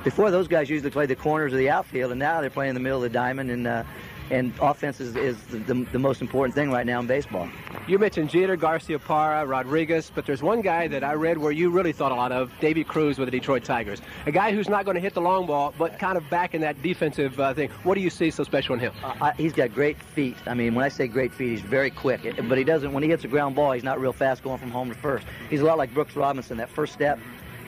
before 0.06 0.32
those 0.32 0.48
guys 0.48 0.70
usually 0.70 0.90
played 0.90 1.10
the 1.10 1.18
corners 1.18 1.52
of 1.52 1.60
the 1.60 1.70
outfield, 1.70 2.12
and 2.12 2.20
now 2.20 2.40
they're 2.40 2.50
playing 2.50 2.70
in 2.70 2.76
the 2.76 2.80
middle 2.80 3.04
of 3.04 3.04
the 3.04 3.10
diamond. 3.10 3.52
And 3.52 3.68
uh, 3.68 3.84
and 4.30 4.54
offense 4.62 5.00
is, 5.00 5.16
is 5.16 5.38
the, 5.46 5.58
the, 5.60 5.74
the, 5.92 6.00
most 6.00 6.22
important 6.22 6.56
thing 6.56 6.72
right 6.72 6.86
now 6.86 7.00
in 7.00 7.08
baseball. 7.08 7.50
You 7.88 7.98
mentioned 7.98 8.30
Jeter, 8.30 8.58
Garciaparra, 8.58 9.48
Rodriguez, 9.48 10.12
but 10.14 10.26
there's 10.26 10.44
one 10.44 10.62
guy 10.62 10.88
that 10.88 11.04
I 11.04 11.14
read 11.14 11.38
where 11.38 11.52
you 11.52 11.70
really 11.70 11.92
thought 11.92 12.12
a 12.12 12.16
lot 12.16 12.32
of, 12.32 12.52
Deivi 12.62 12.86
Cruz 12.86 13.18
with 13.18 13.28
the 13.28 13.32
Detroit 13.32 13.64
Tigers. 13.64 14.02
A 14.26 14.32
guy 14.32 14.52
who's 14.52 14.70
not 14.70 14.86
going 14.86 14.96
to 14.96 15.02
hit 15.02 15.14
the 15.14 15.22
long 15.22 15.46
ball, 15.46 15.74
but 15.78 15.98
kind 16.00 16.18
of 16.18 16.30
back 16.30 16.54
in 16.54 16.62
that 16.62 16.82
defensive 16.82 17.40
uh, 17.40 17.54
thing. 17.54 17.70
What 17.84 17.96
do 17.96 18.02
you 18.02 18.10
see 18.10 18.32
so 18.32 18.44
special 18.44 18.76
in 18.76 18.80
him? 18.80 18.94
Uh, 19.04 19.14
I, 19.22 19.32
he's 19.34 19.54
got 19.54 19.74
great 19.74 20.02
feet. 20.02 20.38
I 20.46 20.54
mean, 20.54 20.76
when 20.76 20.86
I 20.86 20.90
say 20.90 21.08
great 21.08 21.34
feet, 21.34 21.50
he's 21.50 21.62
very 21.62 21.90
quick, 21.90 22.22
but 22.48 22.58
he 22.58 22.64
doesn't, 22.64 22.94
when 22.94 23.04
he 23.04 23.10
hits 23.10 23.24
a 23.24 23.28
ground 23.28 23.56
ball, 23.56 23.72
he's 23.72 23.84
not 23.84 24.00
real 24.00 24.14
fast 24.14 24.44
going 24.44 24.60
from 24.60 24.72
home 24.72 24.90
to 24.90 24.96
first. 24.96 25.26
He's 25.50 25.62
a 25.62 25.66
lot 25.66 25.78
like 25.78 25.94
Brooks 25.94 26.16
Robinson, 26.16 26.58
that 26.58 26.70
first 26.70 26.94
step 26.94 27.20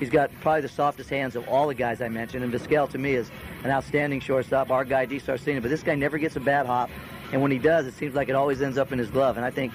He's 0.01 0.09
got 0.09 0.31
probably 0.41 0.61
the 0.61 0.67
softest 0.67 1.11
hands 1.11 1.35
of 1.35 1.47
all 1.47 1.67
the 1.67 1.75
guys 1.75 2.01
I 2.01 2.09
mentioned. 2.09 2.43
And 2.43 2.51
Vizquel, 2.51 2.89
to 2.89 2.97
me, 2.97 3.13
is 3.13 3.29
an 3.63 3.69
outstanding 3.69 4.19
shortstop. 4.19 4.71
Our 4.71 4.83
guy, 4.83 5.05
DiSarcina. 5.05 5.61
But 5.61 5.69
this 5.69 5.83
guy 5.83 5.93
never 5.93 6.17
gets 6.17 6.35
a 6.35 6.39
bad 6.39 6.65
hop. 6.65 6.89
And 7.31 7.39
when 7.39 7.51
he 7.51 7.59
does, 7.59 7.85
it 7.85 7.93
seems 7.93 8.15
like 8.15 8.27
it 8.27 8.33
always 8.33 8.63
ends 8.63 8.79
up 8.79 8.91
in 8.91 8.97
his 8.97 9.11
glove. 9.11 9.37
And 9.37 9.45
I 9.45 9.51
think 9.51 9.71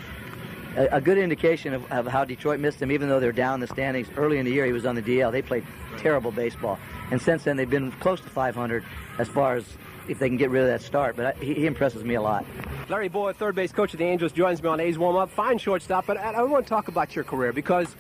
a, 0.77 0.97
a 0.97 1.01
good 1.01 1.17
indication 1.17 1.75
of, 1.75 1.93
of, 1.93 2.09
how 2.09 2.25
Detroit 2.25 2.59
missed 2.59 2.83
him, 2.83 2.91
even 2.91 3.09
though 3.09 3.21
they're 3.21 3.31
down 3.31 3.61
the 3.61 3.69
standings 3.69 4.09
early 4.17 4.39
in 4.39 4.45
the 4.45 4.51
year, 4.51 4.67
he 4.67 4.73
was 4.73 4.85
on 4.85 4.97
the 4.97 5.03
DL. 5.03 5.31
They 5.31 5.43
played 5.43 5.65
terrible 5.97 6.33
baseball. 6.33 6.77
And 7.13 7.23
since 7.23 7.45
then, 7.45 7.57
they've 7.57 7.71
been 7.71 7.93
close 7.93 8.21
to 8.23 8.29
500 8.29 8.83
as 9.21 9.29
far 9.29 9.55
as 9.55 9.65
if 10.09 10.19
they 10.19 10.29
can 10.29 10.37
get 10.37 10.51
rid 10.51 10.63
of 10.63 10.69
that 10.69 10.83
start. 10.83 11.15
But 11.15 11.37
I, 11.37 11.45
he, 11.45 11.55
he, 11.55 11.67
impresses 11.67 12.03
me 12.03 12.17
a 12.17 12.23
lot. 12.23 12.45
Larry 12.89 13.09
Bowa, 13.09 13.33
third 13.33 13.55
base 13.55 13.71
coach 13.71 13.93
of 13.93 13.99
the 13.99 14.07
Angels, 14.07 14.33
joins 14.33 14.61
me 14.61 14.69
on 14.69 14.81
A's 14.81 14.99
warm 14.99 15.15
up. 15.15 15.31
Fine 15.31 15.59
shortstop, 15.59 16.05
but 16.05 16.17
I, 16.17 16.33
I 16.33 16.43
want 16.43 16.67
to 16.67 16.69
talk 16.69 16.89
about 16.89 17.15
your 17.15 17.25
career 17.25 17.53
because 17.53 17.95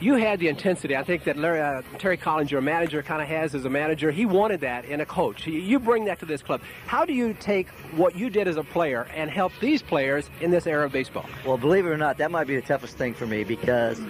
you 0.00 0.14
had 0.14 0.38
the 0.38 0.48
intensity. 0.48 0.96
I 0.96 1.02
think 1.02 1.24
that 1.24 1.36
Larry, 1.36 1.60
uh, 1.60 1.82
Terry 1.98 2.16
Collins, 2.16 2.50
your 2.50 2.60
manager, 2.60 3.02
kind 3.02 3.20
of 3.20 3.28
has 3.28 3.54
as 3.54 3.64
a 3.64 3.70
manager. 3.70 4.10
He 4.10 4.26
wanted 4.26 4.60
that 4.60 4.84
in 4.84 5.00
a 5.00 5.06
coach. 5.06 5.46
You 5.46 5.78
bring 5.78 6.04
that 6.04 6.20
to 6.20 6.26
this 6.26 6.42
club. 6.42 6.60
How 6.86 7.04
do 7.04 7.12
you 7.12 7.34
take 7.34 7.68
what 7.96 8.16
you 8.16 8.30
did 8.30 8.46
as 8.46 8.56
a 8.56 8.64
player 8.64 9.08
and 9.14 9.30
help 9.30 9.52
these 9.60 9.82
players 9.82 10.30
in 10.40 10.50
this 10.50 10.66
era 10.66 10.86
of 10.86 10.92
baseball? 10.92 11.26
Well, 11.44 11.58
believe 11.58 11.86
it 11.86 11.90
or 11.90 11.96
not, 11.96 12.18
that 12.18 12.30
might 12.30 12.46
be 12.46 12.56
the 12.56 12.62
toughest 12.62 12.96
thing 12.96 13.14
for 13.14 13.26
me 13.26 13.44
because 13.44 14.00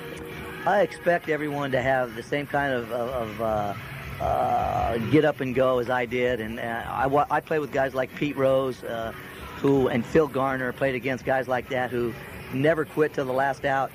I 0.66 0.82
expect 0.82 1.28
everyone 1.28 1.70
to 1.72 1.80
have 1.80 2.14
the 2.14 2.22
same 2.22 2.47
kind 2.47 2.74
of, 2.74 2.93
of, 2.93 3.41
uh, 3.41 3.74
uh, 4.20 4.99
get 5.11 5.24
up 5.24 5.41
and 5.41 5.55
go 5.55 5.78
as 5.78 5.89
I 5.89 6.05
did. 6.05 6.41
And 6.41 6.59
uh, 6.59 6.84
I, 6.86 7.36
I 7.36 7.41
play 7.41 7.61
with 7.61 7.72
guys 7.72 7.95
like 7.95 8.14
Pete 8.16 8.36
Rose, 8.36 8.82
uh, 8.84 9.12
who 9.57 9.89
and 9.89 10.05
Phil 10.05 10.28
Garner 10.28 10.72
played 10.72 10.95
against 10.95 11.24
guys 11.24 11.49
like 11.49 11.68
that 11.70 11.91
who 11.91 12.12
never 12.53 12.84
quit 12.84 13.14
till 13.14 13.24
the 13.24 13.32
last 13.32 13.64
out. 13.64 13.91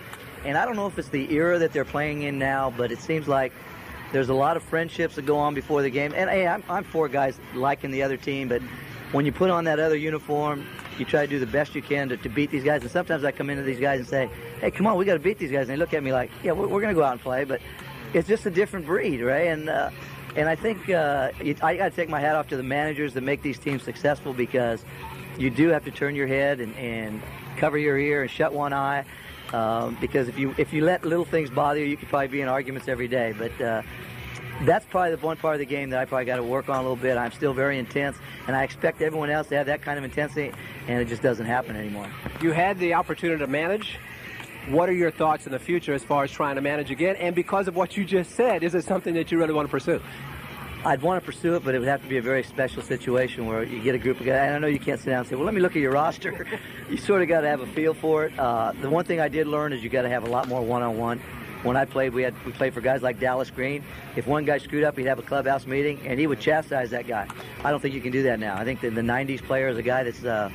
And 0.45 0.57
I 0.57 0.65
don't 0.65 0.75
know 0.75 0.87
if 0.87 0.97
it's 0.99 1.09
the 1.09 1.31
era 1.33 1.59
that 1.59 1.73
they're 1.73 1.85
playing 1.85 2.23
in 2.23 2.37
now, 2.37 2.73
but 2.75 2.91
it 2.91 2.99
seems 2.99 3.27
like 3.27 3.53
there's 4.11 4.29
a 4.29 4.33
lot 4.33 4.57
of 4.57 4.63
friendships 4.63 5.15
that 5.15 5.25
go 5.25 5.37
on 5.37 5.53
before 5.53 5.81
the 5.81 5.89
game. 5.89 6.13
And 6.15 6.29
hey, 6.29 6.47
I'm, 6.47 6.63
I'm 6.69 6.83
for 6.83 7.07
guys 7.07 7.39
liking 7.53 7.91
the 7.91 8.03
other 8.03 8.17
team, 8.17 8.47
but 8.47 8.61
when 9.11 9.25
you 9.25 9.31
put 9.31 9.49
on 9.49 9.63
that 9.65 9.79
other 9.79 9.95
uniform, 9.95 10.65
you 10.97 11.05
try 11.05 11.21
to 11.21 11.27
do 11.27 11.39
the 11.39 11.47
best 11.47 11.75
you 11.75 11.81
can 11.81 12.09
to, 12.09 12.17
to 12.17 12.29
beat 12.29 12.51
these 12.51 12.63
guys. 12.63 12.81
And 12.81 12.91
sometimes 12.91 13.23
I 13.23 13.31
come 13.31 13.49
into 13.49 13.63
these 13.63 13.79
guys 13.79 13.99
and 13.99 14.07
say, 14.07 14.29
hey, 14.59 14.71
come 14.71 14.85
on, 14.85 14.97
we 14.97 15.05
got 15.05 15.13
to 15.13 15.19
beat 15.19 15.39
these 15.39 15.51
guys. 15.51 15.61
And 15.61 15.69
they 15.69 15.77
look 15.77 15.93
at 15.93 16.03
me 16.03 16.11
like, 16.11 16.29
yeah, 16.43 16.51
we're, 16.51 16.67
we're 16.67 16.81
going 16.81 16.93
to 16.93 16.99
go 16.99 17.03
out 17.03 17.13
and 17.13 17.21
play, 17.21 17.43
but 17.43 17.61
it's 18.13 18.27
just 18.27 18.45
a 18.45 18.51
different 18.51 18.85
breed, 18.85 19.21
right? 19.21 19.47
And 19.47 19.69
uh, 19.69 19.89
and 20.35 20.49
I 20.49 20.55
think 20.55 20.89
uh, 20.89 21.31
I 21.61 21.75
got 21.75 21.89
to 21.89 21.95
take 21.95 22.09
my 22.09 22.19
hat 22.19 22.35
off 22.35 22.47
to 22.49 22.57
the 22.57 22.63
managers 22.63 23.13
that 23.13 23.21
make 23.21 23.43
these 23.43 23.59
teams 23.59 23.83
successful 23.83 24.33
because 24.33 24.83
you 25.37 25.51
do 25.51 25.69
have 25.69 25.85
to 25.85 25.91
turn 25.91 26.15
your 26.15 26.27
head 26.27 26.59
and, 26.59 26.75
and 26.75 27.21
cover 27.57 27.77
your 27.77 27.99
ear 27.99 28.23
and 28.23 28.31
shut 28.31 28.51
one 28.51 28.73
eye 28.73 29.05
um, 29.53 29.97
because 30.01 30.27
if 30.27 30.37
you 30.37 30.53
if 30.57 30.73
you 30.73 30.83
let 30.83 31.05
little 31.05 31.25
things 31.25 31.49
bother 31.49 31.79
you, 31.79 31.85
you 31.85 31.97
could 31.97 32.09
probably 32.09 32.27
be 32.27 32.41
in 32.41 32.47
arguments 32.47 32.87
every 32.87 33.07
day. 33.07 33.33
But 33.37 33.61
uh, 33.61 33.81
that's 34.63 34.85
probably 34.85 35.15
the 35.15 35.25
one 35.25 35.37
part 35.37 35.55
of 35.55 35.59
the 35.59 35.65
game 35.65 35.89
that 35.91 35.99
I 35.99 36.05
probably 36.05 36.25
got 36.25 36.37
to 36.37 36.43
work 36.43 36.69
on 36.69 36.77
a 36.77 36.81
little 36.81 36.95
bit. 36.95 37.17
I'm 37.17 37.31
still 37.31 37.53
very 37.53 37.77
intense, 37.77 38.17
and 38.47 38.55
I 38.55 38.63
expect 38.63 39.01
everyone 39.01 39.29
else 39.29 39.47
to 39.49 39.55
have 39.55 39.67
that 39.67 39.81
kind 39.81 39.97
of 39.97 40.03
intensity, 40.03 40.51
and 40.87 40.99
it 40.99 41.07
just 41.07 41.21
doesn't 41.21 41.45
happen 41.45 41.75
anymore. 41.75 42.07
You 42.41 42.51
had 42.51 42.79
the 42.79 42.93
opportunity 42.95 43.39
to 43.39 43.47
manage. 43.47 43.97
What 44.69 44.87
are 44.87 44.93
your 44.93 45.11
thoughts 45.11 45.45
in 45.45 45.51
the 45.51 45.59
future 45.59 45.93
as 45.93 46.03
far 46.03 46.23
as 46.23 46.31
trying 46.31 46.55
to 46.55 46.61
manage 46.61 46.89
again? 46.89 47.17
And 47.17 47.35
because 47.35 47.67
of 47.67 47.75
what 47.75 47.97
you 47.97 48.05
just 48.05 48.31
said, 48.31 48.63
is 48.63 48.73
it 48.75 48.85
something 48.85 49.13
that 49.15 49.29
you 49.29 49.37
really 49.37 49.53
want 49.53 49.67
to 49.67 49.71
pursue? 49.71 50.01
I'd 50.85 51.01
want 51.01 51.21
to 51.21 51.25
pursue 51.25 51.55
it, 51.55 51.63
but 51.63 51.75
it 51.75 51.79
would 51.79 51.87
have 51.87 52.01
to 52.01 52.09
be 52.09 52.17
a 52.17 52.21
very 52.21 52.43
special 52.43 52.81
situation 52.81 53.45
where 53.45 53.63
you 53.63 53.81
get 53.81 53.95
a 53.95 53.97
group 53.97 54.19
of 54.19 54.25
guys. 54.25 54.47
And 54.47 54.55
I 54.55 54.59
know 54.59 54.67
you 54.67 54.79
can't 54.79 54.99
sit 54.99 55.11
down 55.11 55.19
and 55.19 55.27
say, 55.29 55.35
"Well, 55.35 55.45
let 55.45 55.53
me 55.53 55.61
look 55.61 55.77
at 55.77 55.81
your 55.81 55.93
roster." 55.93 56.45
you 56.89 56.97
sort 56.97 57.21
of 57.21 57.29
got 57.29 57.41
to 57.41 57.47
have 57.47 57.61
a 57.61 57.67
feel 57.67 57.93
for 57.93 58.25
it. 58.25 58.37
Uh, 58.37 58.73
the 58.81 58.89
one 58.89 59.05
thing 59.05 59.21
I 59.21 59.29
did 59.29 59.47
learn 59.47 59.71
is 59.71 59.81
you 59.81 59.89
got 59.89 60.01
to 60.01 60.09
have 60.09 60.25
a 60.25 60.29
lot 60.29 60.49
more 60.49 60.61
one-on-one. 60.61 61.21
When 61.63 61.77
I 61.77 61.85
played, 61.85 62.13
we 62.13 62.23
had 62.23 62.35
we 62.45 62.51
played 62.51 62.73
for 62.73 62.81
guys 62.81 63.01
like 63.01 63.17
Dallas 63.17 63.49
Green. 63.49 63.81
If 64.17 64.27
one 64.27 64.43
guy 64.43 64.57
screwed 64.57 64.83
up, 64.83 64.97
he'd 64.97 65.05
have 65.05 65.19
a 65.19 65.23
clubhouse 65.23 65.65
meeting 65.65 66.01
and 66.05 66.19
he 66.19 66.27
would 66.27 66.41
chastise 66.41 66.89
that 66.89 67.07
guy. 67.07 67.29
I 67.63 67.71
don't 67.71 67.79
think 67.79 67.95
you 67.95 68.01
can 68.01 68.11
do 68.11 68.23
that 68.23 68.41
now. 68.41 68.57
I 68.57 68.65
think 68.65 68.81
that 68.81 68.93
the 68.93 69.01
'90s 69.01 69.41
player 69.41 69.69
is 69.69 69.77
a 69.77 69.83
guy 69.83 70.03
that's. 70.03 70.23
Uh, 70.23 70.51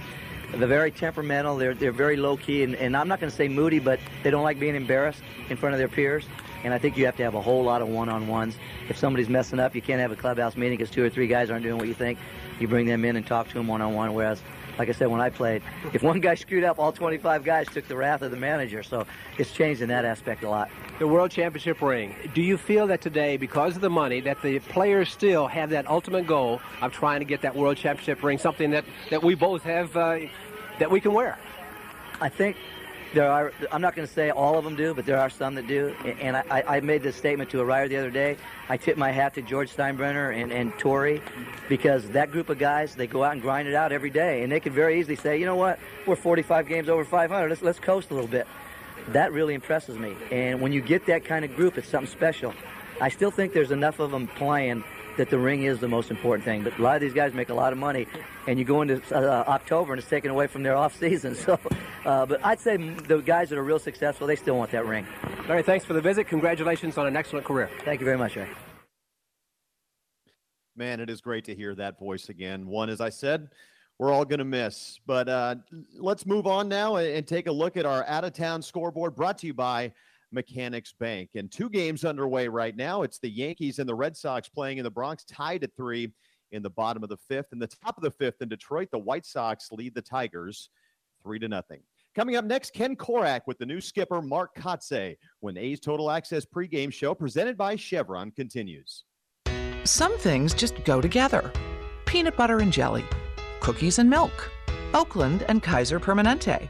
they're 0.52 0.66
very 0.66 0.90
temperamental. 0.90 1.56
They're 1.56 1.74
they're 1.74 1.92
very 1.92 2.16
low 2.16 2.36
key, 2.36 2.62
and, 2.64 2.74
and 2.74 2.96
I'm 2.96 3.08
not 3.08 3.20
going 3.20 3.30
to 3.30 3.36
say 3.36 3.48
moody, 3.48 3.78
but 3.78 3.98
they 4.22 4.30
don't 4.30 4.42
like 4.42 4.58
being 4.58 4.74
embarrassed 4.74 5.22
in 5.48 5.56
front 5.56 5.74
of 5.74 5.78
their 5.78 5.88
peers. 5.88 6.24
And 6.64 6.74
I 6.74 6.78
think 6.78 6.96
you 6.96 7.06
have 7.06 7.16
to 7.16 7.22
have 7.22 7.34
a 7.34 7.40
whole 7.40 7.62
lot 7.62 7.82
of 7.82 7.88
one-on-ones. 7.88 8.56
If 8.88 8.96
somebody's 8.98 9.28
messing 9.28 9.60
up, 9.60 9.74
you 9.74 9.82
can't 9.82 10.00
have 10.00 10.12
a 10.12 10.16
clubhouse 10.16 10.56
meeting 10.56 10.78
because 10.78 10.90
two 10.90 11.04
or 11.04 11.10
three 11.10 11.26
guys 11.26 11.50
aren't 11.50 11.62
doing 11.64 11.78
what 11.78 11.88
you 11.88 11.94
think. 11.94 12.18
You 12.58 12.68
bring 12.68 12.86
them 12.86 13.04
in 13.04 13.16
and 13.16 13.26
talk 13.26 13.48
to 13.48 13.54
them 13.54 13.68
one-on-one. 13.68 14.14
Whereas, 14.14 14.42
like 14.78 14.88
I 14.88 14.92
said, 14.92 15.08
when 15.08 15.20
I 15.20 15.30
played, 15.30 15.62
if 15.92 16.02
one 16.02 16.20
guy 16.20 16.34
screwed 16.34 16.64
up, 16.64 16.78
all 16.78 16.92
25 16.92 17.44
guys 17.44 17.68
took 17.68 17.86
the 17.86 17.96
wrath 17.96 18.22
of 18.22 18.30
the 18.30 18.36
manager. 18.36 18.82
So 18.82 19.06
it's 19.38 19.52
changed 19.52 19.82
in 19.82 19.88
that 19.88 20.04
aspect 20.04 20.42
a 20.42 20.50
lot. 20.50 20.70
The 20.98 21.06
World 21.06 21.30
Championship 21.30 21.80
ring. 21.80 22.14
Do 22.34 22.42
you 22.42 22.56
feel 22.56 22.88
that 22.88 23.00
today, 23.00 23.36
because 23.36 23.76
of 23.76 23.82
the 23.82 23.90
money, 23.90 24.20
that 24.20 24.42
the 24.42 24.58
players 24.58 25.10
still 25.10 25.46
have 25.46 25.70
that 25.70 25.88
ultimate 25.88 26.26
goal 26.26 26.60
of 26.82 26.92
trying 26.92 27.20
to 27.20 27.24
get 27.24 27.42
that 27.42 27.54
World 27.54 27.76
Championship 27.76 28.22
ring, 28.22 28.38
something 28.38 28.70
that, 28.70 28.84
that 29.10 29.22
we 29.22 29.34
both 29.34 29.62
have, 29.62 29.96
uh, 29.96 30.18
that 30.80 30.90
we 30.90 31.00
can 31.00 31.12
wear? 31.12 31.38
I 32.20 32.28
think 32.28 32.56
there 33.14 33.30
are, 33.30 33.52
I'm 33.72 33.80
not 33.80 33.94
going 33.94 34.06
to 34.06 34.12
say 34.12 34.30
all 34.30 34.58
of 34.58 34.64
them 34.64 34.76
do, 34.76 34.92
but 34.94 35.06
there 35.06 35.18
are 35.18 35.30
some 35.30 35.54
that 35.54 35.66
do. 35.66 35.94
And 36.20 36.36
I, 36.36 36.64
I 36.66 36.80
made 36.80 37.02
this 37.02 37.16
statement 37.16 37.50
to 37.50 37.60
a 37.60 37.64
writer 37.64 37.88
the 37.88 37.96
other 37.96 38.10
day. 38.10 38.36
I 38.68 38.76
tip 38.76 38.96
my 38.96 39.10
hat 39.10 39.34
to 39.34 39.42
George 39.42 39.74
Steinbrenner 39.74 40.34
and, 40.40 40.52
and 40.52 40.76
Torre 40.78 41.20
because 41.68 42.08
that 42.10 42.30
group 42.30 42.48
of 42.48 42.58
guys, 42.58 42.94
they 42.94 43.06
go 43.06 43.24
out 43.24 43.32
and 43.32 43.42
grind 43.42 43.66
it 43.66 43.74
out 43.74 43.92
every 43.92 44.10
day. 44.10 44.42
And 44.42 44.52
they 44.52 44.60
could 44.60 44.74
very 44.74 45.00
easily 45.00 45.16
say, 45.16 45.38
you 45.38 45.46
know 45.46 45.56
what, 45.56 45.78
we're 46.06 46.16
45 46.16 46.68
games 46.68 46.88
over 46.88 47.04
500. 47.04 47.48
Let's, 47.48 47.62
let's 47.62 47.80
coast 47.80 48.10
a 48.10 48.14
little 48.14 48.28
bit. 48.28 48.46
That 49.08 49.32
really 49.32 49.54
impresses 49.54 49.98
me. 49.98 50.14
And 50.30 50.60
when 50.60 50.72
you 50.72 50.82
get 50.82 51.06
that 51.06 51.24
kind 51.24 51.44
of 51.44 51.56
group, 51.56 51.78
it's 51.78 51.88
something 51.88 52.10
special. 52.10 52.52
I 53.00 53.08
still 53.08 53.30
think 53.30 53.52
there's 53.52 53.70
enough 53.70 54.00
of 54.00 54.10
them 54.10 54.26
playing 54.26 54.84
that 55.18 55.28
the 55.28 55.38
ring 55.38 55.64
is 55.64 55.78
the 55.78 55.88
most 55.88 56.10
important 56.10 56.44
thing. 56.44 56.62
But 56.62 56.78
a 56.78 56.82
lot 56.82 56.94
of 56.94 57.02
these 57.02 57.12
guys 57.12 57.34
make 57.34 57.50
a 57.50 57.54
lot 57.54 57.72
of 57.72 57.78
money, 57.78 58.06
and 58.46 58.58
you 58.58 58.64
go 58.64 58.80
into 58.82 59.02
uh, 59.14 59.44
October 59.46 59.92
and 59.92 60.00
it's 60.00 60.08
taken 60.08 60.30
away 60.30 60.46
from 60.46 60.62
their 60.62 60.76
off 60.76 60.98
season. 60.98 61.36
So, 61.48 61.58
uh, 62.04 62.26
but 62.26 62.44
I'd 62.44 62.60
say 62.60 62.76
the 62.76 63.18
guys 63.18 63.48
that 63.48 63.58
are 63.58 63.62
real 63.62 63.78
successful, 63.78 64.26
they 64.26 64.36
still 64.36 64.56
want 64.56 64.70
that 64.72 64.86
ring. 64.86 65.06
Larry, 65.48 65.62
thanks 65.62 65.84
for 65.84 65.94
the 65.94 66.00
visit. 66.00 66.26
Congratulations 66.28 66.98
on 66.98 67.06
an 67.06 67.16
excellent 67.16 67.46
career. 67.46 67.70
Thank 67.84 68.00
you 68.00 68.04
very 68.04 68.18
much, 68.18 68.36
Ray. 68.36 68.48
Man, 70.76 71.00
it 71.00 71.08
is 71.08 71.20
great 71.20 71.44
to 71.46 71.54
hear 71.54 71.74
that 71.76 71.98
voice 71.98 72.28
again. 72.28 72.66
One, 72.66 72.90
as 72.90 73.00
I 73.00 73.08
said, 73.08 73.48
we're 73.98 74.12
all 74.12 74.24
going 74.24 74.40
to 74.40 74.44
miss. 74.44 75.00
But 75.06 75.28
uh, 75.28 75.56
let's 75.98 76.26
move 76.26 76.46
on 76.46 76.68
now 76.68 76.96
and 76.96 77.26
take 77.26 77.46
a 77.46 77.52
look 77.52 77.76
at 77.76 77.86
our 77.86 78.04
out 78.06 78.24
of 78.24 78.32
town 78.32 78.62
scoreboard 78.62 79.14
brought 79.14 79.38
to 79.38 79.46
you 79.46 79.54
by 79.54 79.92
Mechanics 80.32 80.92
Bank. 80.98 81.30
And 81.34 81.50
two 81.50 81.68
games 81.68 82.04
underway 82.04 82.48
right 82.48 82.76
now. 82.76 83.02
It's 83.02 83.18
the 83.18 83.30
Yankees 83.30 83.78
and 83.78 83.88
the 83.88 83.94
Red 83.94 84.16
Sox 84.16 84.48
playing 84.48 84.78
in 84.78 84.84
the 84.84 84.90
Bronx, 84.90 85.24
tied 85.24 85.64
at 85.64 85.76
three 85.76 86.12
in 86.52 86.62
the 86.62 86.70
bottom 86.70 87.02
of 87.02 87.08
the 87.08 87.16
fifth. 87.16 87.52
In 87.52 87.58
the 87.58 87.66
top 87.66 87.96
of 87.96 88.02
the 88.02 88.10
fifth 88.10 88.40
in 88.40 88.48
Detroit, 88.48 88.88
the 88.90 88.98
White 88.98 89.26
Sox 89.26 89.70
lead 89.72 89.94
the 89.94 90.02
Tigers 90.02 90.70
three 91.22 91.38
to 91.38 91.48
nothing. 91.48 91.80
Coming 92.14 92.36
up 92.36 92.44
next, 92.44 92.72
Ken 92.72 92.96
Korach 92.96 93.42
with 93.46 93.58
the 93.58 93.66
new 93.66 93.80
skipper 93.80 94.20
Mark 94.20 94.54
Kotsay 94.56 95.16
when 95.40 95.56
A's 95.56 95.78
Total 95.78 96.10
Access 96.10 96.44
pregame 96.44 96.92
show 96.92 97.14
presented 97.14 97.56
by 97.56 97.76
Chevron 97.76 98.30
continues. 98.32 99.04
Some 99.84 100.18
things 100.18 100.54
just 100.54 100.82
go 100.84 101.00
together 101.00 101.52
peanut 102.06 102.36
butter 102.36 102.60
and 102.60 102.72
jelly, 102.72 103.04
cookies 103.60 103.98
and 103.98 104.08
milk, 104.08 104.50
Oakland 104.94 105.44
and 105.48 105.62
Kaiser 105.62 106.00
Permanente. 106.00 106.68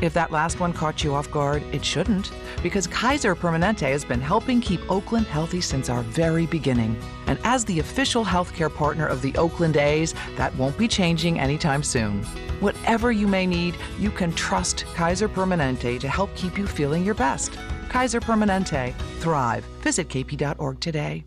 If 0.00 0.14
that 0.14 0.30
last 0.30 0.60
one 0.60 0.72
caught 0.72 1.02
you 1.04 1.14
off 1.14 1.30
guard, 1.30 1.62
it 1.72 1.84
shouldn't, 1.84 2.32
because 2.62 2.86
Kaiser 2.86 3.34
Permanente 3.34 3.90
has 3.90 4.04
been 4.04 4.20
helping 4.20 4.60
keep 4.60 4.80
Oakland 4.90 5.26
healthy 5.26 5.60
since 5.60 5.88
our 5.88 6.02
very 6.02 6.46
beginning. 6.46 6.96
And 7.26 7.38
as 7.44 7.64
the 7.64 7.80
official 7.80 8.24
healthcare 8.24 8.74
partner 8.74 9.06
of 9.06 9.22
the 9.22 9.36
Oakland 9.36 9.76
A's, 9.76 10.14
that 10.36 10.54
won't 10.56 10.78
be 10.78 10.88
changing 10.88 11.38
anytime 11.40 11.82
soon. 11.82 12.22
Whatever 12.60 13.12
you 13.12 13.28
may 13.28 13.46
need, 13.46 13.76
you 13.98 14.10
can 14.10 14.32
trust 14.32 14.84
Kaiser 14.94 15.28
Permanente 15.28 16.00
to 16.00 16.08
help 16.08 16.34
keep 16.34 16.56
you 16.56 16.66
feeling 16.66 17.04
your 17.04 17.14
best. 17.14 17.58
Kaiser 17.88 18.20
Permanente. 18.20 18.94
Thrive. 19.20 19.64
Visit 19.82 20.08
kp.org 20.08 20.80
today. 20.80 21.24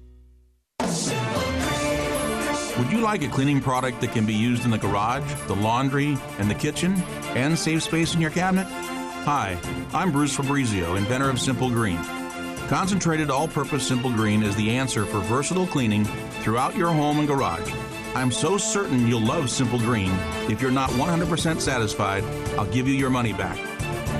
Would 2.79 2.93
you 2.93 3.01
like 3.01 3.23
a 3.23 3.27
cleaning 3.27 3.59
product 3.59 3.99
that 3.99 4.13
can 4.13 4.25
be 4.25 4.33
used 4.33 4.63
in 4.63 4.71
the 4.71 4.77
garage, 4.77 5.29
the 5.47 5.55
laundry, 5.55 6.17
and 6.37 6.49
the 6.49 6.55
kitchen, 6.55 6.95
and 7.35 7.57
save 7.57 7.83
space 7.83 8.15
in 8.15 8.21
your 8.21 8.31
cabinet? 8.31 8.67
Hi, 9.25 9.57
I'm 9.93 10.11
Bruce 10.11 10.35
Fabrizio, 10.35 10.95
inventor 10.95 11.29
of 11.29 11.39
Simple 11.39 11.69
Green. 11.69 11.99
Concentrated 12.67 13.29
all 13.29 13.47
purpose 13.47 13.87
Simple 13.87 14.11
Green 14.11 14.43
is 14.43 14.55
the 14.55 14.71
answer 14.71 15.05
for 15.05 15.19
versatile 15.19 15.67
cleaning 15.67 16.05
throughout 16.41 16.75
your 16.75 16.89
home 16.89 17.19
and 17.19 17.27
garage. 17.27 17.71
I'm 18.15 18.31
so 18.31 18.57
certain 18.57 19.07
you'll 19.07 19.21
love 19.21 19.49
Simple 19.49 19.79
Green. 19.79 20.11
If 20.49 20.61
you're 20.61 20.71
not 20.71 20.89
100% 20.91 21.61
satisfied, 21.61 22.23
I'll 22.57 22.65
give 22.65 22.87
you 22.87 22.93
your 22.93 23.09
money 23.09 23.33
back. 23.33 23.57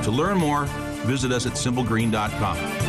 To 0.03 0.12
learn 0.12 0.38
more, 0.38 0.66
visit 1.05 1.32
us 1.32 1.45
at 1.45 1.53
simplegreen.com. 1.53 2.89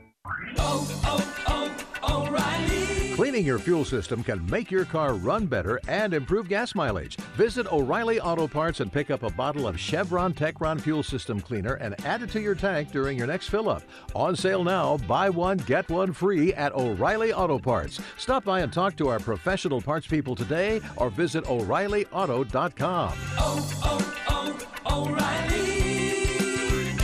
Cleaning 3.21 3.45
your 3.45 3.59
fuel 3.59 3.85
system 3.85 4.23
can 4.23 4.43
make 4.49 4.71
your 4.71 4.83
car 4.83 5.13
run 5.13 5.45
better 5.45 5.79
and 5.87 6.11
improve 6.11 6.49
gas 6.49 6.73
mileage. 6.73 7.17
Visit 7.35 7.71
O'Reilly 7.71 8.19
Auto 8.19 8.47
Parts 8.47 8.79
and 8.79 8.91
pick 8.91 9.11
up 9.11 9.21
a 9.21 9.29
bottle 9.29 9.67
of 9.67 9.79
Chevron 9.79 10.33
Techron 10.33 10.81
Fuel 10.81 11.03
System 11.03 11.39
Cleaner 11.39 11.75
and 11.75 11.93
add 12.03 12.23
it 12.23 12.31
to 12.31 12.41
your 12.41 12.55
tank 12.55 12.91
during 12.91 13.17
your 13.17 13.27
next 13.27 13.49
fill 13.49 13.69
up. 13.69 13.83
On 14.15 14.35
sale 14.35 14.63
now, 14.63 14.97
buy 15.07 15.29
one, 15.29 15.57
get 15.57 15.87
one 15.87 16.13
free 16.13 16.51
at 16.55 16.73
O'Reilly 16.73 17.31
Auto 17.31 17.59
Parts. 17.59 17.99
Stop 18.17 18.43
by 18.43 18.61
and 18.61 18.73
talk 18.73 18.95
to 18.95 19.09
our 19.09 19.19
professional 19.19 19.81
parts 19.81 20.07
people 20.07 20.35
today 20.35 20.81
or 20.97 21.11
visit 21.11 21.47
O'ReillyAuto.com. 21.47 23.13
Oh, 23.37 23.69
oh, 23.83 24.67
oh, 24.87 25.05
O'Reilly 25.05 26.97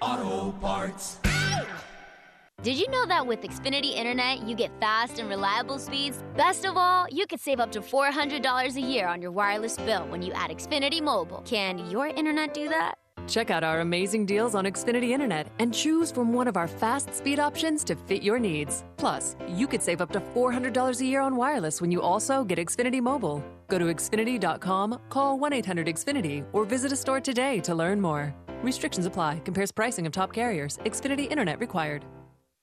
Auto 0.00 0.52
Parts. 0.58 1.18
Did 2.62 2.80
you 2.80 2.88
know 2.90 3.06
that 3.06 3.24
with 3.24 3.42
Xfinity 3.42 3.94
Internet, 3.94 4.48
you 4.48 4.56
get 4.56 4.72
fast 4.80 5.18
and 5.18 5.28
reliable 5.28 5.78
speeds? 5.78 6.24
Best 6.36 6.64
of 6.64 6.76
all, 6.76 7.06
you 7.10 7.26
could 7.26 7.38
save 7.38 7.60
up 7.60 7.70
to 7.72 7.80
$400 7.80 8.74
a 8.74 8.80
year 8.80 9.06
on 9.06 9.20
your 9.22 9.30
wireless 9.30 9.76
bill 9.76 10.06
when 10.08 10.22
you 10.22 10.32
add 10.32 10.50
Xfinity 10.50 11.02
Mobile. 11.02 11.42
Can 11.44 11.88
your 11.90 12.08
internet 12.08 12.54
do 12.54 12.68
that? 12.68 12.94
Check 13.28 13.50
out 13.50 13.62
our 13.62 13.80
amazing 13.80 14.24
deals 14.24 14.54
on 14.54 14.64
Xfinity 14.64 15.10
Internet 15.10 15.48
and 15.58 15.72
choose 15.72 16.10
from 16.10 16.32
one 16.32 16.48
of 16.48 16.56
our 16.56 16.66
fast 16.66 17.14
speed 17.14 17.38
options 17.38 17.84
to 17.84 17.94
fit 17.94 18.22
your 18.22 18.38
needs. 18.38 18.84
Plus, 18.96 19.36
you 19.48 19.68
could 19.68 19.82
save 19.82 20.00
up 20.00 20.10
to 20.12 20.20
$400 20.20 21.00
a 21.00 21.04
year 21.04 21.20
on 21.20 21.36
wireless 21.36 21.80
when 21.80 21.92
you 21.92 22.00
also 22.00 22.42
get 22.42 22.58
Xfinity 22.58 23.00
Mobile. 23.00 23.44
Go 23.68 23.78
to 23.78 23.84
Xfinity.com, 23.84 24.98
call 25.10 25.38
1 25.38 25.52
800 25.52 25.86
Xfinity, 25.88 26.44
or 26.52 26.64
visit 26.64 26.90
a 26.90 26.96
store 26.96 27.20
today 27.20 27.60
to 27.60 27.74
learn 27.74 28.00
more. 28.00 28.34
Restrictions 28.62 29.06
apply, 29.06 29.40
compares 29.44 29.70
pricing 29.70 30.06
of 30.06 30.12
top 30.12 30.32
carriers. 30.32 30.78
Xfinity 30.78 31.30
Internet 31.30 31.60
required. 31.60 32.04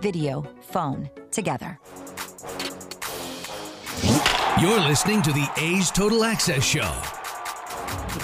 video, 0.00 0.44
phone, 0.72 1.10
together. 1.30 1.78
You're 4.60 4.80
listening 4.80 5.22
to 5.22 5.32
the 5.32 5.46
A's 5.58 5.90
Total 5.90 6.24
Access 6.24 6.64
Show. 6.64 6.92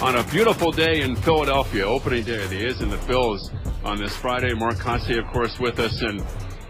On 0.02 0.16
a 0.16 0.24
beautiful 0.30 0.72
day 0.72 1.02
in 1.02 1.14
Philadelphia, 1.16 1.86
opening 1.86 2.24
day 2.24 2.42
of 2.42 2.50
the 2.50 2.66
A's 2.66 2.80
and 2.80 2.90
the 2.90 2.96
Phils 2.98 3.38
on 3.84 3.98
this 3.98 4.16
Friday. 4.16 4.54
Mark 4.54 4.76
Kotsay, 4.76 5.18
of 5.18 5.30
course, 5.32 5.54
with 5.60 5.78
us. 5.78 6.00
And 6.00 6.22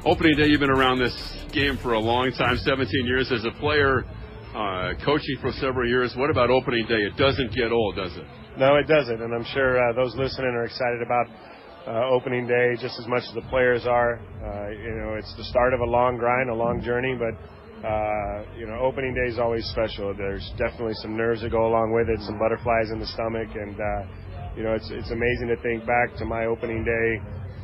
opening 0.05 0.37
day, 0.37 0.47
you've 0.49 0.61
been 0.61 0.71
around 0.71 0.99
this 0.99 1.15
game 1.53 1.77
for 1.77 1.93
a 1.93 2.01
long 2.01 2.33
time 2.33 2.57
17 2.57 3.07
years 3.07 3.31
as 3.31 3.45
a 3.45 3.53
player, 3.61 4.05
uh, 4.55 4.95
coaching 5.05 5.39
for 5.41 5.53
several 5.53 5.89
years. 5.89 6.15
What 6.17 6.31
about 6.31 6.51
opening 6.51 6.87
day? 6.87 7.07
It 7.07 7.17
doesn't 7.17 7.55
get 7.55 7.71
old, 7.73 7.97
does 7.97 8.17
it? 8.17 8.27
No, 8.59 8.77
it 8.77 8.89
doesn't. 8.89 9.23
And 9.23 9.33
I'm 9.33 9.47
sure 9.55 9.79
uh, 9.79 9.93
those 9.95 10.15
listening 10.17 10.51
are 10.51 10.65
excited 10.65 11.01
about 11.01 11.27
uh, 11.87 12.09
opening 12.11 12.47
day 12.47 12.75
just 12.81 12.99
as 12.99 13.07
much 13.07 13.23
as 13.29 13.35
the 13.35 13.47
players 13.51 13.87
are. 13.87 14.19
Uh, 14.19 14.71
you 14.71 14.95
know, 15.03 15.15
it's 15.19 15.35
the 15.37 15.45
start 15.45 15.75
of 15.75 15.81
a 15.81 15.85
long 15.85 16.17
grind, 16.17 16.51
a 16.51 16.55
long 16.55 16.83
journey, 16.83 17.17
but 17.19 17.35
uh, 17.87 18.45
you 18.57 18.67
know, 18.67 18.79
opening 18.79 19.15
day 19.15 19.27
is 19.27 19.39
always 19.39 19.65
special. 19.75 20.15
There's 20.15 20.49
definitely 20.57 20.95
some 21.03 21.17
nerves 21.17 21.43
that 21.43 21.51
go 21.51 21.67
along 21.67 21.93
with 21.93 22.09
it, 22.09 22.21
some 22.23 22.39
butterflies 22.39 22.91
in 22.93 23.01
the 23.01 23.07
stomach, 23.07 23.49
and 23.55 23.75
uh, 23.75 24.55
you 24.57 24.63
know, 24.63 24.75
it's 24.75 24.89
it's 24.91 25.11
amazing 25.11 25.49
to 25.49 25.57
think 25.63 25.85
back 25.87 26.15
to 26.19 26.25
my 26.25 26.47
opening 26.47 26.85
day 26.85 27.09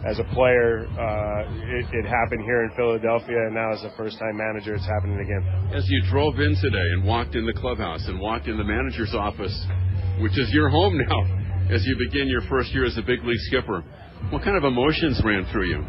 as 0.06 0.18
a 0.18 0.26
player. 0.34 0.86
Uh, 0.98 1.46
it, 1.70 1.86
it 2.02 2.06
happened 2.06 2.42
here 2.42 2.64
in 2.64 2.70
Philadelphia, 2.74 3.46
and 3.46 3.54
now 3.54 3.72
as 3.72 3.82
a 3.84 3.94
first-time 3.96 4.36
manager, 4.36 4.74
it's 4.74 4.86
happening 4.86 5.18
again. 5.18 5.42
As 5.74 5.84
you 5.86 6.02
drove 6.10 6.38
in 6.38 6.54
today 6.60 6.88
and 6.98 7.04
walked 7.04 7.34
in 7.34 7.46
the 7.46 7.54
clubhouse 7.54 8.06
and 8.06 8.18
walked 8.18 8.46
in 8.46 8.56
the 8.56 8.64
manager's 8.64 9.14
office, 9.14 9.54
which 10.20 10.38
is 10.38 10.50
your 10.50 10.68
home 10.68 10.98
now, 11.08 11.20
as 11.70 11.84
you 11.84 11.96
begin 12.10 12.26
your 12.28 12.42
first 12.48 12.72
year 12.72 12.86
as 12.86 12.96
a 12.98 13.02
big 13.02 13.22
league 13.22 13.38
skipper, 13.50 13.84
what 14.30 14.42
kind 14.42 14.56
of 14.56 14.64
emotions 14.64 15.20
ran 15.24 15.46
through 15.52 15.68
you? 15.68 15.84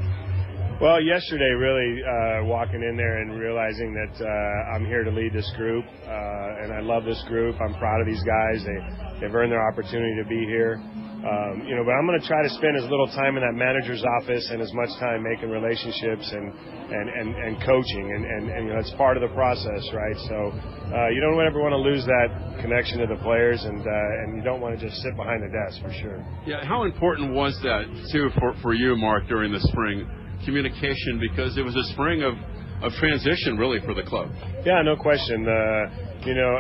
Well, 0.82 1.02
yesterday, 1.04 1.52
really 1.60 2.00
uh, 2.00 2.46
walking 2.46 2.82
in 2.82 2.96
there 2.96 3.22
and 3.22 3.38
realizing 3.38 3.94
that 3.94 4.16
uh, 4.24 4.76
I'm 4.76 4.86
here 4.86 5.04
to 5.04 5.12
lead 5.12 5.34
this 5.34 5.52
group, 5.58 5.84
uh, 5.84 6.64
and 6.64 6.72
I 6.72 6.80
love 6.80 7.04
this 7.04 7.22
group. 7.28 7.60
I'm 7.60 7.74
proud 7.76 8.00
of 8.00 8.08
these 8.08 8.24
guys. 8.24 8.64
They 8.64 9.20
they've 9.20 9.36
earned 9.36 9.52
their 9.52 9.68
opportunity 9.68 10.16
to 10.24 10.30
be 10.30 10.46
here. 10.46 10.82
Um, 11.20 11.68
you 11.68 11.76
know, 11.76 11.84
but 11.84 11.92
I'm 11.92 12.08
going 12.08 12.20
to 12.20 12.28
try 12.28 12.42
to 12.44 12.52
spend 12.56 12.80
as 12.80 12.88
little 12.88 13.08
time 13.12 13.36
in 13.36 13.44
that 13.44 13.52
manager's 13.52 14.04
office 14.22 14.48
and 14.52 14.62
as 14.62 14.72
much 14.72 14.88
time 15.00 15.24
making 15.24 15.52
relationships 15.52 16.32
and 16.32 16.48
and 16.90 17.06
and, 17.10 17.30
and 17.36 17.54
coaching, 17.64 18.06
and, 18.16 18.24
and 18.24 18.44
and 18.50 18.62
you 18.68 18.74
know, 18.74 18.80
it's 18.80 18.96
part 18.96 19.20
of 19.20 19.22
the 19.22 19.34
process, 19.36 19.84
right? 19.92 20.18
So 20.32 20.38
uh, 20.56 21.12
you 21.12 21.20
don't 21.20 21.36
ever 21.44 21.60
want 21.60 21.76
to 21.76 21.84
lose 21.84 22.06
that 22.08 22.64
connection 22.64 23.00
to 23.04 23.08
the 23.08 23.20
players, 23.20 23.60
and 23.64 23.84
uh, 23.84 24.22
and 24.24 24.38
you 24.38 24.44
don't 24.44 24.62
want 24.62 24.80
to 24.80 24.82
just 24.82 24.96
sit 25.04 25.16
behind 25.16 25.44
the 25.44 25.52
desk 25.52 25.84
for 25.84 25.92
sure. 26.00 26.24
Yeah, 26.48 26.64
how 26.64 26.84
important 26.88 27.36
was 27.36 27.60
that 27.64 27.84
too 28.12 28.32
for 28.40 28.56
for 28.62 28.74
you, 28.74 28.96
Mark, 28.96 29.28
during 29.28 29.52
the 29.52 29.62
spring? 29.76 30.08
communication 30.46 31.20
because 31.20 31.58
it 31.58 31.62
was 31.62 31.76
a 31.76 31.84
spring 31.94 32.24
of, 32.24 32.36
of 32.84 32.92
transition 33.00 33.58
really 33.58 33.80
for 33.86 33.94
the 33.94 34.04
club. 34.04 34.30
Yeah, 34.66 34.82
no 34.84 34.96
question. 34.96 35.48
Uh, 35.48 36.09
you 36.26 36.36
know, 36.36 36.52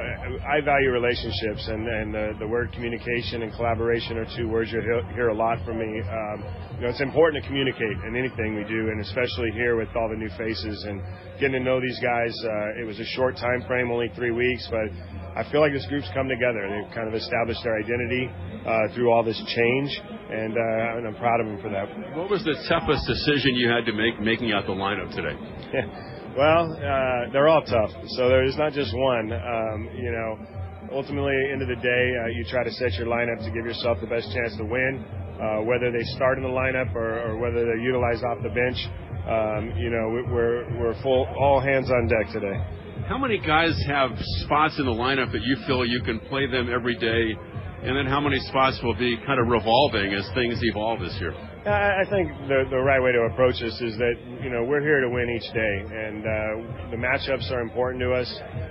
I 0.48 0.62
value 0.64 0.92
relationships, 0.92 1.68
and 1.68 1.88
and 1.88 2.14
the, 2.14 2.32
the 2.40 2.48
word 2.48 2.72
communication 2.72 3.44
and 3.44 3.52
collaboration 3.54 4.18
are 4.18 4.28
two 4.38 4.48
words 4.48 4.72
you 4.72 4.80
hear, 4.80 5.04
hear 5.12 5.28
a 5.30 5.36
lot 5.36 5.60
from 5.66 5.80
me. 5.80 6.00
Um, 6.00 6.38
you 6.76 6.82
know, 6.88 6.90
it's 6.90 7.02
important 7.02 7.44
to 7.44 7.48
communicate 7.48 7.98
in 8.08 8.16
anything 8.16 8.56
we 8.56 8.64
do, 8.64 8.88
and 8.88 9.02
especially 9.02 9.52
here 9.52 9.76
with 9.76 9.90
all 9.96 10.08
the 10.08 10.16
new 10.16 10.30
faces 10.38 10.86
and 10.88 11.04
getting 11.44 11.60
to 11.60 11.60
know 11.60 11.82
these 11.82 12.00
guys. 12.00 12.32
Uh, 12.40 12.82
it 12.82 12.86
was 12.88 13.00
a 13.00 13.06
short 13.20 13.36
time 13.36 13.62
frame, 13.68 13.92
only 13.92 14.08
three 14.16 14.32
weeks, 14.32 14.66
but 14.72 14.88
I 15.36 15.44
feel 15.52 15.60
like 15.60 15.74
this 15.74 15.86
group's 15.88 16.10
come 16.16 16.30
together. 16.30 16.64
They've 16.64 16.96
kind 16.96 17.10
of 17.10 17.14
established 17.14 17.60
their 17.64 17.76
identity 17.84 18.32
uh, 18.64 18.96
through 18.96 19.12
all 19.12 19.24
this 19.24 19.38
change, 19.44 19.92
and, 20.32 20.56
uh, 20.56 20.98
and 21.04 21.08
I'm 21.08 21.16
proud 21.20 21.42
of 21.42 21.48
them 21.48 21.60
for 21.60 21.70
that. 21.70 22.16
What 22.16 22.30
was 22.32 22.48
the 22.48 22.56
toughest 22.72 23.04
decision 23.04 23.60
you 23.60 23.68
had 23.68 23.84
to 23.86 23.94
make 23.94 24.20
making 24.24 24.54
out 24.54 24.66
the 24.68 24.72
lineup 24.72 25.12
today? 25.12 25.36
Well, 26.40 26.72
uh, 26.72 27.32
they're 27.34 27.50
all 27.50 27.64
tough. 27.64 27.92
So 28.16 28.30
there's 28.30 28.56
not 28.56 28.72
just 28.72 28.96
one. 28.96 29.28
Um, 29.34 29.90
you 29.92 30.10
know, 30.10 30.40
ultimately, 30.90 31.36
end 31.52 31.62
of 31.62 31.68
the 31.68 31.76
day, 31.76 32.06
uh, 32.16 32.28
you 32.32 32.46
try 32.48 32.64
to 32.64 32.72
set 32.72 32.94
your 32.94 33.08
lineup 33.08 33.44
to 33.44 33.52
give 33.52 33.66
yourself 33.66 33.98
the 34.00 34.08
best 34.08 34.32
chance 34.32 34.56
to 34.56 34.64
win. 34.64 35.04
Uh, 35.36 35.68
whether 35.68 35.92
they 35.92 36.04
start 36.16 36.38
in 36.38 36.46
the 36.46 36.50
lineup 36.50 36.96
or, 36.96 37.28
or 37.28 37.38
whether 37.40 37.66
they're 37.66 37.84
utilized 37.84 38.24
off 38.24 38.38
the 38.42 38.56
bench, 38.56 38.80
um, 39.28 39.76
you 39.76 39.90
know, 39.90 40.32
we're 40.32 40.64
we're 40.80 41.04
full, 41.04 41.28
all 41.38 41.60
hands 41.60 41.92
on 41.92 42.08
deck 42.08 42.32
today. 42.32 42.56
How 43.10 43.18
many 43.18 43.38
guys 43.40 43.76
have 43.88 44.12
spots 44.48 44.80
in 44.80 44.86
the 44.86 44.96
lineup 44.96 45.34
that 45.34 45.42
you 45.44 45.58
feel 45.68 45.86
you 45.86 46.02
can 46.04 46.22
play 46.32 46.48
them 46.48 46.70
every 46.74 46.96
day, 46.96 47.36
and 47.84 47.98
then 47.98 48.06
how 48.06 48.22
many 48.22 48.40
spots 48.48 48.80
will 48.82 48.96
be 48.96 49.18
kind 49.28 49.42
of 49.42 49.48
revolving 49.48 50.14
as 50.14 50.24
things 50.36 50.58
evolve 50.64 51.02
this 51.02 51.18
year? 51.20 51.34
I 51.66 52.06
think 52.10 52.32
the 52.48 52.64
the 52.70 52.80
right 52.80 53.02
way 53.02 53.12
to 53.12 53.28
approach 53.32 53.60
this 53.60 53.76
is 53.82 53.98
that 53.98 54.16
you 54.42 54.50
know 54.50 54.64
we're 54.64 54.82
here 54.82 55.02
to 55.02 55.10
win 55.10 55.30
each 55.30 55.52
day, 55.54 55.76
and 55.92 56.24
uh, 56.24 56.92
the 56.92 56.98
matchups 56.98 57.52
are 57.52 57.62
important 57.62 58.02
to 58.02 58.14
us. 58.14 58.30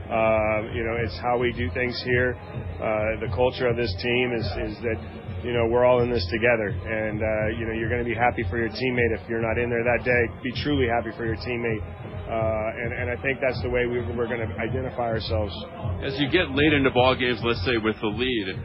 Uh, 0.09 0.73
you 0.73 0.85
know, 0.85 0.97
it's 0.97 1.17
how 1.21 1.37
we 1.37 1.53
do 1.53 1.69
things 1.75 2.01
here. 2.05 2.33
Uh, 2.33 3.21
the 3.21 3.29
culture 3.35 3.69
of 3.69 3.77
this 3.77 3.93
team 4.01 4.33
is 4.33 4.73
is 4.73 4.77
that 4.83 4.99
you 5.43 5.53
know, 5.53 5.67
we're 5.71 5.85
all 5.85 6.03
in 6.03 6.11
this 6.11 6.27
together. 6.31 6.69
And, 6.69 7.23
uh, 7.23 7.59
you 7.59 7.67
know, 7.67 7.75
you're 7.75 7.89
going 7.89 8.03
to 8.03 8.09
be 8.09 8.15
happy 8.15 8.45
for 8.51 8.59
your 8.59 8.71
teammate 8.71 9.15
if 9.15 9.23
you're 9.29 9.43
not 9.43 9.59
in 9.59 9.71
there 9.71 9.85
that 9.85 10.05
day. 10.05 10.23
Be 10.43 10.53
truly 10.63 10.89
happy 10.89 11.15
for 11.17 11.27
your 11.27 11.37
teammate. 11.37 11.83
Uh, 12.29 12.83
and, 12.83 12.93
and 12.93 13.07
I 13.11 13.23
think 13.23 13.39
that's 13.41 13.61
the 13.63 13.71
way 13.71 13.87
we, 13.87 14.01
we're 14.17 14.29
going 14.29 14.43
to 14.43 14.51
identify 14.59 15.09
ourselves. 15.09 15.55
As 16.03 16.19
you 16.19 16.29
get 16.29 16.51
late 16.51 16.73
into 16.73 16.91
ball 16.91 17.15
games, 17.15 17.41
let's 17.43 17.65
say 17.65 17.79
with 17.79 17.97
the 18.01 18.09
lead, 18.09 18.59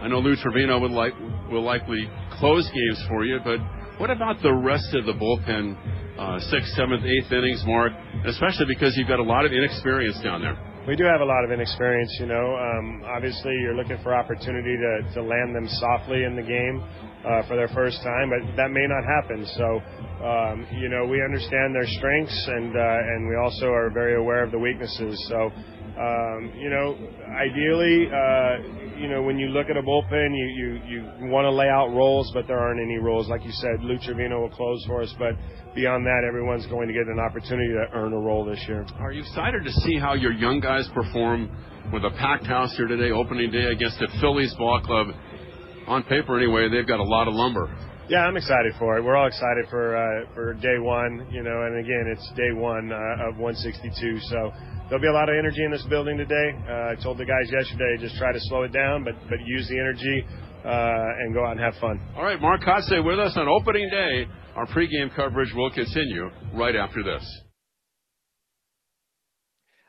I 0.00 0.08
know 0.08 0.18
Lou 0.18 0.36
Trivino 0.36 0.80
would 0.80 0.90
like 0.90 1.12
will 1.50 1.64
likely 1.64 2.08
close 2.38 2.68
games 2.68 3.04
for 3.08 3.24
you, 3.24 3.40
but 3.42 3.58
what 3.98 4.10
about 4.10 4.42
the 4.42 4.52
rest 4.52 4.92
of 4.94 5.06
the 5.06 5.14
bullpen, 5.14 5.72
uh, 6.18 6.38
sixth, 6.50 6.74
seventh, 6.76 7.04
eighth 7.04 7.32
innings, 7.32 7.64
Mark? 7.66 7.92
Especially 8.26 8.66
because 8.68 8.94
you've 8.96 9.08
got 9.08 9.20
a 9.20 9.24
lot 9.24 9.46
of 9.46 9.52
inexperience 9.52 10.20
down 10.22 10.42
there. 10.42 10.56
We 10.86 10.94
do 10.94 11.02
have 11.02 11.20
a 11.20 11.24
lot 11.24 11.42
of 11.44 11.50
inexperience, 11.50 12.14
you 12.20 12.26
know. 12.26 12.54
Um, 12.54 13.02
obviously, 13.06 13.56
you're 13.58 13.74
looking 13.74 13.98
for 14.04 14.14
opportunity 14.14 14.76
to, 14.76 15.14
to 15.14 15.22
land 15.22 15.56
them 15.56 15.66
softly 15.66 16.22
in 16.22 16.36
the 16.36 16.46
game 16.46 16.78
uh, 17.26 17.42
for 17.48 17.56
their 17.56 17.66
first 17.74 17.98
time, 18.04 18.30
but 18.30 18.54
that 18.54 18.70
may 18.70 18.86
not 18.86 19.02
happen. 19.02 19.42
So, 19.58 19.66
um, 20.22 20.66
you 20.78 20.88
know, 20.88 21.04
we 21.10 21.18
understand 21.24 21.74
their 21.74 21.88
strengths, 21.98 22.38
and 22.46 22.70
uh, 22.76 23.12
and 23.16 23.28
we 23.28 23.34
also 23.34 23.66
are 23.66 23.90
very 23.90 24.14
aware 24.14 24.44
of 24.44 24.52
the 24.52 24.60
weaknesses. 24.60 25.18
So, 25.28 25.50
um, 25.96 26.52
you 26.56 26.68
know, 26.68 26.92
ideally, 27.24 28.08
uh, 28.12 28.98
you 29.00 29.08
know, 29.08 29.22
when 29.22 29.38
you 29.38 29.48
look 29.48 29.70
at 29.70 29.76
a 29.76 29.82
bullpen, 29.82 30.36
you 30.36 30.46
you, 30.46 30.80
you 30.86 31.30
want 31.30 31.44
to 31.44 31.50
lay 31.50 31.68
out 31.68 31.88
roles, 31.88 32.30
but 32.34 32.46
there 32.46 32.58
aren't 32.58 32.80
any 32.80 32.98
roles. 32.98 33.28
Like 33.28 33.44
you 33.44 33.52
said, 33.52 33.80
Lou 33.80 33.96
Trivino 33.98 34.40
will 34.42 34.50
close 34.50 34.84
for 34.86 35.02
us, 35.02 35.14
but 35.18 35.32
beyond 35.74 36.04
that, 36.04 36.24
everyone's 36.28 36.66
going 36.66 36.88
to 36.88 36.94
get 36.94 37.06
an 37.06 37.18
opportunity 37.18 37.72
to 37.72 37.86
earn 37.96 38.12
a 38.12 38.18
role 38.18 38.44
this 38.44 38.62
year. 38.68 38.86
Are 38.98 39.12
you 39.12 39.22
excited 39.22 39.64
to 39.64 39.72
see 39.72 39.98
how 39.98 40.14
your 40.14 40.32
young 40.32 40.60
guys 40.60 40.86
perform 40.92 41.50
with 41.92 42.04
a 42.04 42.10
packed 42.18 42.46
house 42.46 42.76
here 42.76 42.88
today, 42.88 43.10
opening 43.10 43.50
day 43.50 43.64
against 43.66 43.98
the 43.98 44.08
Phillies 44.20 44.54
ball 44.58 44.80
club? 44.82 45.08
On 45.86 46.02
paper, 46.02 46.36
anyway, 46.36 46.68
they've 46.68 46.86
got 46.86 47.00
a 47.00 47.04
lot 47.04 47.28
of 47.28 47.34
lumber. 47.34 47.74
Yeah, 48.08 48.18
I'm 48.20 48.36
excited 48.36 48.72
for 48.78 48.98
it. 48.98 49.02
We're 49.02 49.16
all 49.16 49.26
excited 49.26 49.66
for 49.70 49.96
uh, 49.96 50.34
for 50.34 50.54
day 50.54 50.78
one, 50.78 51.26
you 51.30 51.42
know, 51.42 51.62
and 51.62 51.78
again, 51.78 52.04
it's 52.06 52.30
day 52.36 52.52
one 52.52 52.92
uh, 52.92 53.28
of 53.28 53.38
162, 53.38 54.20
so 54.28 54.52
there'll 54.88 55.02
be 55.02 55.08
a 55.08 55.12
lot 55.12 55.28
of 55.28 55.36
energy 55.38 55.64
in 55.64 55.70
this 55.70 55.84
building 55.88 56.16
today. 56.16 56.54
Uh, 56.68 56.92
I 56.92 56.94
told 57.02 57.18
the 57.18 57.24
guys 57.24 57.50
yesterday 57.50 57.96
just 57.98 58.16
try 58.16 58.32
to 58.32 58.40
slow 58.40 58.62
it 58.62 58.72
down, 58.72 59.04
but 59.04 59.14
but 59.28 59.38
use 59.44 59.68
the 59.68 59.78
energy 59.78 60.26
uh, 60.64 61.20
and 61.20 61.34
go 61.34 61.44
out 61.44 61.52
and 61.52 61.60
have 61.60 61.74
fun. 61.80 62.00
All 62.16 62.24
right, 62.24 62.40
Mark 62.40 62.62
Kotsay 62.62 63.04
with 63.04 63.18
us 63.18 63.36
on 63.36 63.48
opening 63.48 63.88
day. 63.90 64.26
Our 64.54 64.66
pregame 64.66 65.14
coverage 65.14 65.52
will 65.54 65.70
continue 65.70 66.30
right 66.54 66.74
after 66.74 67.02
this. 67.02 67.24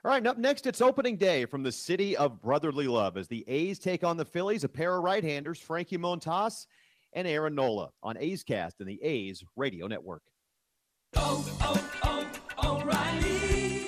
All 0.04 0.12
right, 0.12 0.26
up 0.26 0.38
next, 0.38 0.68
it's 0.68 0.82
opening 0.82 1.18
day 1.18 1.46
from 1.46 1.64
the 1.64 1.72
city 1.72 2.16
of 2.16 2.42
brotherly 2.42 2.88
love 2.88 3.18
as 3.18 3.28
the 3.28 3.44
A's 3.48 3.80
take 3.80 4.04
on 4.04 4.16
the 4.16 4.26
Phillies, 4.26 4.64
a 4.64 4.70
pair 4.70 4.96
of 4.96 5.04
right-handers, 5.04 5.60
Frankie 5.60 5.98
Montas 5.98 6.66
and 7.14 7.28
Aaron 7.28 7.56
Nola 7.56 7.90
on 8.04 8.18
A's 8.18 8.44
Cast 8.44 8.80
and 8.80 8.88
the 8.88 9.02
A's 9.04 9.44
Radio 9.56 9.88
Network. 9.88 10.22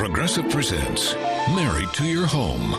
Progressive 0.00 0.48
presents 0.48 1.14
Married 1.54 1.92
to 1.92 2.06
Your 2.06 2.26
Home. 2.26 2.74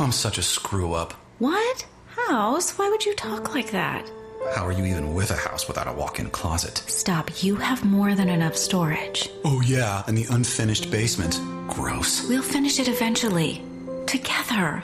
I'm 0.00 0.10
such 0.10 0.38
a 0.38 0.42
screw 0.42 0.94
up. 0.94 1.12
What? 1.40 1.86
House? 2.06 2.78
Why 2.78 2.88
would 2.88 3.04
you 3.04 3.14
talk 3.14 3.54
like 3.54 3.70
that? 3.72 4.10
How 4.54 4.66
are 4.66 4.72
you 4.72 4.86
even 4.86 5.12
with 5.12 5.30
a 5.30 5.36
house 5.36 5.68
without 5.68 5.88
a 5.88 5.92
walk 5.92 6.18
in 6.18 6.30
closet? 6.30 6.78
Stop. 6.86 7.42
You 7.42 7.56
have 7.56 7.84
more 7.84 8.14
than 8.14 8.30
enough 8.30 8.56
storage. 8.56 9.28
Oh, 9.44 9.60
yeah, 9.60 10.02
and 10.06 10.16
the 10.16 10.24
unfinished 10.30 10.90
basement. 10.90 11.38
Gross. 11.68 12.26
We'll 12.30 12.40
finish 12.40 12.80
it 12.80 12.88
eventually. 12.88 13.60
Together. 14.06 14.82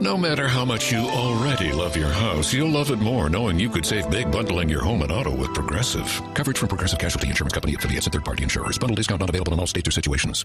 No 0.00 0.16
matter 0.16 0.48
how 0.48 0.64
much 0.64 0.90
you 0.90 0.98
already 0.98 1.70
love 1.70 1.96
your 1.96 2.10
house, 2.10 2.52
you'll 2.52 2.70
love 2.72 2.90
it 2.90 2.98
more 2.98 3.30
knowing 3.30 3.60
you 3.60 3.70
could 3.70 3.86
save 3.86 4.10
big 4.10 4.32
bundling 4.32 4.68
your 4.68 4.82
home 4.82 5.02
and 5.02 5.12
auto 5.12 5.32
with 5.32 5.54
Progressive. 5.54 6.08
Coverage 6.34 6.58
from 6.58 6.66
Progressive 6.66 6.98
Casualty 6.98 7.28
Insurance 7.28 7.52
Company 7.54 7.76
affiliates 7.76 8.06
and 8.06 8.12
third 8.12 8.24
party 8.24 8.42
insurers. 8.42 8.78
Bundle 8.78 8.96
discount 8.96 9.20
not 9.20 9.28
available 9.28 9.52
in 9.52 9.60
all 9.60 9.68
states 9.68 9.86
or 9.86 9.92
situations. 9.92 10.44